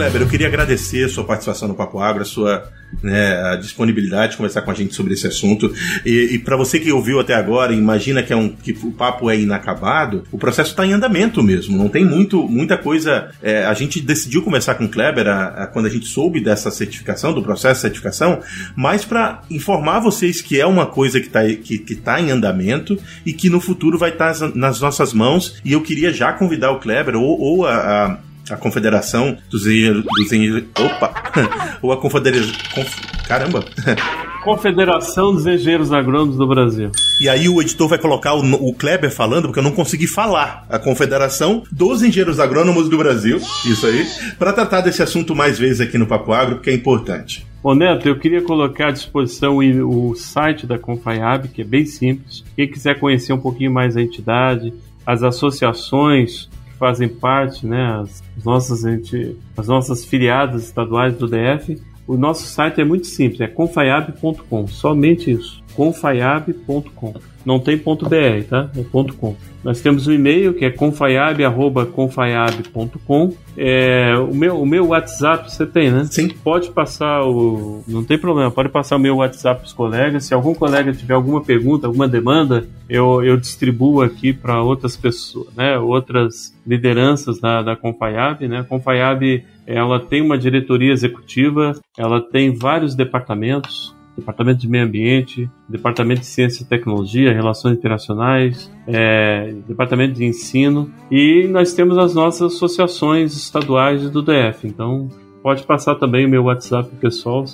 Kleber, 0.00 0.22
eu 0.22 0.28
queria 0.28 0.46
agradecer 0.46 1.04
a 1.04 1.08
sua 1.10 1.24
participação 1.24 1.68
no 1.68 1.74
Papo 1.74 1.98
Agro, 1.98 2.22
a 2.22 2.24
sua 2.24 2.72
né, 3.02 3.38
a 3.52 3.56
disponibilidade 3.56 4.32
de 4.32 4.38
conversar 4.38 4.62
com 4.62 4.70
a 4.70 4.74
gente 4.74 4.94
sobre 4.94 5.12
esse 5.12 5.26
assunto. 5.26 5.70
E, 6.06 6.30
e 6.32 6.38
para 6.38 6.56
você 6.56 6.80
que 6.80 6.90
ouviu 6.90 7.20
até 7.20 7.34
agora, 7.34 7.74
imagina 7.74 8.22
que, 8.22 8.32
é 8.32 8.36
um, 8.36 8.48
que 8.48 8.72
o 8.82 8.92
papo 8.92 9.28
é 9.28 9.38
inacabado, 9.38 10.24
o 10.32 10.38
processo 10.38 10.70
está 10.70 10.86
em 10.86 10.94
andamento 10.94 11.42
mesmo. 11.42 11.76
Não 11.76 11.90
tem 11.90 12.02
muito, 12.02 12.48
muita 12.48 12.78
coisa. 12.78 13.28
É, 13.42 13.66
a 13.66 13.74
gente 13.74 14.00
decidiu 14.00 14.42
conversar 14.42 14.76
com 14.76 14.86
o 14.86 14.88
Kleber 14.88 15.28
a, 15.28 15.48
a, 15.48 15.66
quando 15.66 15.84
a 15.84 15.90
gente 15.90 16.06
soube 16.06 16.40
dessa 16.40 16.70
certificação, 16.70 17.34
do 17.34 17.42
processo 17.42 17.74
de 17.74 17.80
certificação, 17.82 18.40
mas 18.74 19.04
para 19.04 19.42
informar 19.50 20.00
vocês 20.00 20.40
que 20.40 20.58
é 20.58 20.64
uma 20.64 20.86
coisa 20.86 21.20
que 21.20 21.26
está 21.26 21.44
que, 21.44 21.76
que 21.76 21.94
tá 21.94 22.18
em 22.18 22.30
andamento 22.30 22.98
e 23.26 23.34
que 23.34 23.50
no 23.50 23.60
futuro 23.60 23.98
vai 23.98 24.10
estar 24.10 24.32
tá 24.32 24.50
nas 24.54 24.80
nossas 24.80 25.12
mãos. 25.12 25.60
E 25.62 25.72
eu 25.74 25.82
queria 25.82 26.10
já 26.10 26.32
convidar 26.32 26.70
o 26.70 26.80
Kleber 26.80 27.16
ou, 27.16 27.38
ou 27.38 27.66
a, 27.66 28.06
a 28.06 28.29
a 28.50 28.56
Confederação 28.56 29.38
dos 29.48 29.66
Engenheiros. 29.66 30.04
Dos 30.04 30.32
engenheiros 30.32 30.64
opa! 30.78 31.14
Ou 31.80 31.92
a 31.92 31.96
Confederação. 31.96 32.52
Conf, 32.74 32.98
caramba! 33.26 33.64
Confederação 34.42 35.34
dos 35.34 35.46
Engenheiros 35.46 35.92
Agrônomos 35.92 36.36
do 36.36 36.46
Brasil. 36.46 36.90
E 37.20 37.28
aí 37.28 37.46
o 37.46 37.60
editor 37.60 37.86
vai 37.88 37.98
colocar 37.98 38.32
o, 38.32 38.40
o, 38.40 38.72
Kleber 38.72 39.10
falando, 39.10 39.44
porque 39.44 39.58
eu 39.58 39.62
não 39.62 39.70
consegui 39.70 40.06
falar. 40.06 40.64
A 40.66 40.78
Confederação 40.78 41.62
dos 41.70 42.02
Engenheiros 42.02 42.40
Agrônomos 42.40 42.88
do 42.88 42.96
Brasil, 42.96 43.36
isso 43.66 43.86
aí, 43.86 44.06
para 44.38 44.54
tratar 44.54 44.80
desse 44.80 45.02
assunto 45.02 45.36
mais 45.36 45.58
vezes 45.58 45.82
aqui 45.82 45.98
no 45.98 46.06
Papo 46.06 46.32
Agro, 46.32 46.60
que 46.60 46.70
é 46.70 46.74
importante. 46.74 47.46
Ô 47.62 47.74
Neto, 47.74 48.08
eu 48.08 48.18
queria 48.18 48.40
colocar 48.40 48.88
à 48.88 48.90
disposição 48.90 49.58
o 49.58 50.14
site 50.14 50.66
da 50.66 50.78
Confaiab, 50.78 51.48
que 51.48 51.60
é 51.60 51.64
bem 51.64 51.84
simples. 51.84 52.42
Quem 52.56 52.66
quiser 52.66 52.98
conhecer 52.98 53.34
um 53.34 53.38
pouquinho 53.38 53.70
mais 53.70 53.94
a 53.94 54.00
entidade, 54.00 54.72
as 55.04 55.22
associações 55.22 56.48
fazem 56.80 57.10
parte, 57.10 57.66
né, 57.66 58.00
as, 58.02 58.22
nossas, 58.42 58.80
gente, 58.80 59.36
as 59.54 59.68
nossas 59.68 60.02
filiadas 60.02 60.64
estaduais 60.64 61.14
do 61.14 61.28
DF, 61.28 61.78
o 62.06 62.16
nosso 62.16 62.44
site 62.46 62.80
é 62.80 62.84
muito 62.84 63.06
simples, 63.06 63.42
é 63.42 63.46
confaiab.com, 63.46 64.66
somente 64.66 65.30
isso, 65.30 65.62
confaiab.com. 65.74 67.14
Não 67.44 67.58
tem 67.58 67.76
ponto 67.78 68.08
.br, 68.08 68.44
tá? 68.48 68.70
É 68.76 68.82
ponto 68.82 69.14
.com. 69.14 69.34
Nós 69.62 69.82
temos 69.82 70.06
um 70.06 70.12
e-mail 70.12 70.54
que 70.54 70.64
é 70.64 70.70
confaiab@confaiab.com. 70.70 73.34
É, 73.56 74.14
o 74.16 74.32
meu 74.34 74.60
o 74.60 74.66
meu 74.66 74.88
WhatsApp 74.88 75.52
você 75.52 75.66
tem, 75.66 75.90
né? 75.90 76.04
Sim. 76.04 76.28
Pode 76.28 76.70
passar 76.70 77.24
o 77.24 77.84
não 77.86 78.02
tem 78.02 78.16
problema, 78.16 78.50
pode 78.50 78.70
passar 78.70 78.96
o 78.96 78.98
meu 78.98 79.16
WhatsApp 79.16 79.60
para 79.60 79.66
os 79.66 79.74
colegas. 79.74 80.24
Se 80.24 80.32
algum 80.32 80.54
colega 80.54 80.90
tiver 80.92 81.12
alguma 81.14 81.42
pergunta, 81.42 81.86
alguma 81.86 82.08
demanda, 82.08 82.66
eu, 82.88 83.22
eu 83.22 83.36
distribuo 83.36 84.00
aqui 84.00 84.32
para 84.32 84.62
outras 84.62 84.96
pessoas, 84.96 85.54
né? 85.54 85.78
Outras 85.78 86.56
lideranças 86.66 87.38
da 87.38 87.60
da 87.62 87.76
Confaiab, 87.76 88.48
né? 88.48 88.60
A 88.60 88.64
Confaiab 88.64 89.44
ela 89.66 90.00
tem 90.00 90.22
uma 90.22 90.38
diretoria 90.38 90.92
executiva, 90.92 91.78
ela 91.96 92.20
tem 92.20 92.56
vários 92.56 92.94
departamentos 92.94 93.94
Departamento 94.20 94.60
de 94.60 94.68
Meio 94.68 94.84
Ambiente, 94.84 95.50
Departamento 95.68 96.20
de 96.20 96.26
Ciência 96.26 96.62
e 96.62 96.66
Tecnologia, 96.66 97.32
Relações 97.32 97.76
Internacionais, 97.76 98.70
é, 98.86 99.54
Departamento 99.66 100.14
de 100.14 100.24
Ensino 100.24 100.90
e 101.10 101.48
nós 101.48 101.72
temos 101.74 101.98
as 101.98 102.14
nossas 102.14 102.54
associações 102.54 103.34
estaduais 103.36 104.08
do 104.10 104.22
DF. 104.22 104.66
Então 104.66 105.08
pode 105.42 105.64
passar 105.64 105.94
também 105.96 106.26
o 106.26 106.28
meu 106.28 106.44
WhatsApp 106.44 106.88
pessoal. 106.96 107.44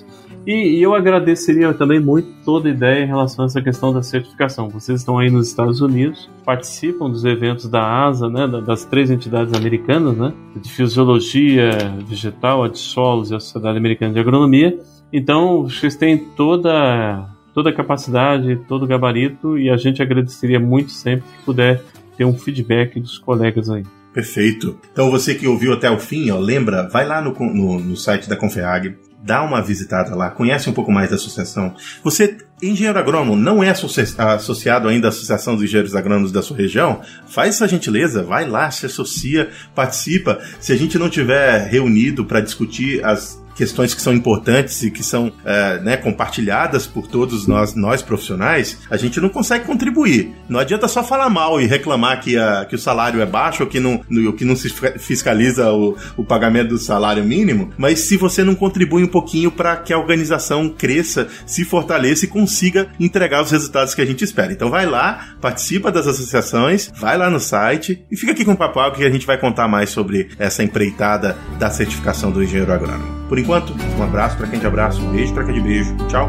E, 0.47 0.79
e, 0.79 0.83
eu 0.83 0.95
agradeceria 0.95 1.75
também 1.75 1.99
muito 1.99 2.29
toda 2.45 2.69
a 2.69 2.71
ideia 2.71 3.03
em 3.03 3.07
relação 3.07 3.45
a 3.45 3.47
essa 3.47 3.61
questão 3.61 3.93
da 3.93 4.01
certificação. 4.01 4.69
Vocês 4.69 5.01
estão 5.01 5.19
aí 5.19 5.29
nos 5.29 5.49
Estados 5.49 5.81
Unidos, 5.81 6.31
participam 6.45 7.11
dos 7.11 7.25
eventos 7.25 7.69
da 7.69 7.83
ASA, 7.83 8.29
né, 8.29 8.47
das 8.64 8.85
três 8.85 9.11
entidades 9.11 9.53
americanas, 9.55 10.17
né, 10.17 10.33
de 10.55 10.71
Fisiologia 10.71 11.71
Vegetal, 12.07 12.62
a 12.62 12.69
de 12.69 12.79
Solos 12.79 13.33
e 13.33 13.35
a 13.35 13.41
Sociedade 13.41 13.77
Americana 13.77 14.12
de 14.12 14.21
Agronomia. 14.21 14.79
Então, 15.12 15.64
vocês 15.64 15.96
têm 15.96 16.18
toda, 16.18 17.28
toda 17.54 17.70
a 17.70 17.74
capacidade, 17.74 18.57
todo 18.68 18.84
o 18.84 18.88
gabarito 18.88 19.59
e 19.59 19.70
a 19.70 19.76
gente 19.76 20.02
agradeceria 20.02 20.61
muito 20.61 20.90
sempre 20.90 21.26
que 21.28 21.44
puder 21.44 21.82
ter 22.16 22.24
um 22.24 22.36
feedback 22.36 22.98
dos 22.98 23.18
colegas 23.18 23.70
aí. 23.70 23.84
Perfeito. 24.12 24.78
Então, 24.92 25.11
você 25.11 25.34
que 25.34 25.46
ouviu 25.46 25.74
até 25.74 25.90
o 25.90 25.98
fim, 25.98 26.30
ó, 26.30 26.38
lembra, 26.38 26.88
vai 26.88 27.07
lá 27.07 27.20
no, 27.20 27.32
no, 27.32 27.78
no 27.78 27.96
site 27.96 28.28
da 28.28 28.34
Confeag, 28.34 28.96
dá 29.22 29.42
uma 29.42 29.61
visitada 29.61 30.14
lá, 30.14 30.30
conhece 30.30 30.70
um 30.70 30.72
pouco 30.72 30.90
mais 30.90 31.11
da 31.11 31.16
associação. 31.16 31.74
Você, 32.02 32.38
engenheiro 32.62 32.98
agrônomo, 32.98 33.36
não 33.36 33.62
é 33.62 33.68
associado 33.68 34.88
ainda 34.88 35.09
à 35.09 35.11
Associação 35.11 35.54
dos 35.54 35.64
Engenheiros 35.64 35.94
Agrônomos 35.94 36.32
da 36.32 36.40
sua 36.40 36.57
região? 36.57 37.02
Faz 37.26 37.57
essa 37.57 37.68
gentileza, 37.68 38.22
vai 38.22 38.48
lá, 38.48 38.70
se 38.70 38.86
associa, 38.86 39.50
participa. 39.74 40.40
Se 40.61 40.72
a 40.72 40.76
gente 40.76 40.98
não 40.98 41.11
tiver 41.11 41.68
reunido 41.68 42.24
para 42.24 42.40
discutir 42.40 43.04
as 43.04 43.44
questões 43.57 43.94
que 43.94 44.02
são 44.02 44.12
importantes 44.12 44.82
e 44.82 44.90
que 44.90 45.02
são 45.02 45.32
é, 45.44 45.80
né, 45.80 45.96
compartilhadas 45.96 46.86
por 46.86 47.07
todos 47.07 47.46
nós, 47.46 47.74
nós 47.74 48.02
profissionais, 48.02 48.78
a 48.90 48.96
gente 48.96 49.20
não 49.20 49.28
consegue 49.28 49.64
contribuir. 49.64 50.32
Não 50.48 50.61
adianta 50.61 50.86
só 50.86 51.02
falar 51.02 51.30
mal 51.30 51.61
e 51.61 51.66
reclamar 51.66 52.20
que, 52.20 52.36
a, 52.36 52.64
que 52.64 52.74
o 52.74 52.78
salário 52.78 53.20
é 53.20 53.26
baixo 53.26 53.62
ou 53.62 53.68
que 53.68 53.80
não, 53.80 54.00
no, 54.09 54.32
que 54.32 54.44
não 54.44 54.54
se 54.54 54.68
fiscaliza 54.98 55.72
o, 55.72 55.96
o 56.16 56.24
pagamento 56.24 56.68
do 56.68 56.78
salário 56.78 57.24
mínimo, 57.24 57.72
mas 57.76 58.00
se 58.00 58.16
você 58.16 58.44
não 58.44 58.54
contribui 58.54 59.02
um 59.02 59.09
pouquinho 59.09 59.50
para 59.50 59.76
que 59.76 59.92
a 59.92 59.98
organização 59.98 60.68
cresça, 60.68 61.28
se 61.46 61.64
fortaleça 61.64 62.24
e 62.24 62.28
consiga 62.28 62.88
entregar 63.00 63.42
os 63.42 63.50
resultados 63.50 63.94
que 63.94 64.02
a 64.02 64.07
gente 64.07 64.22
espera. 64.22 64.52
Então 64.52 64.70
vai 64.70 64.86
lá, 64.86 65.36
participa 65.40 65.90
das 65.90 66.07
associações, 66.07 66.90
vai 66.98 67.16
lá 67.16 67.30
no 67.30 67.40
site 67.40 68.04
e 68.11 68.16
fica 68.16 68.32
aqui 68.32 68.44
com 68.44 68.52
o 68.52 68.57
Papo 68.57 68.76
que 68.92 69.04
a 69.04 69.11
gente 69.11 69.26
vai 69.26 69.38
contar 69.38 69.66
mais 69.68 69.90
sobre 69.90 70.28
essa 70.38 70.62
empreitada 70.62 71.36
da 71.59 71.70
certificação 71.70 72.30
do 72.30 72.42
engenheiro 72.42 72.72
agrônomo. 72.72 73.26
Por 73.28 73.38
enquanto, 73.47 73.76
um 73.97 74.03
abraço 74.03 74.36
para 74.36 74.49
quem 74.49 74.59
de 74.59 74.66
abraço, 74.66 75.01
um 75.01 75.12
beijo 75.12 75.32
para 75.32 75.44
quem 75.44 75.55
de 75.55 75.61
beijo. 75.61 75.94
Tchau. 76.09 76.28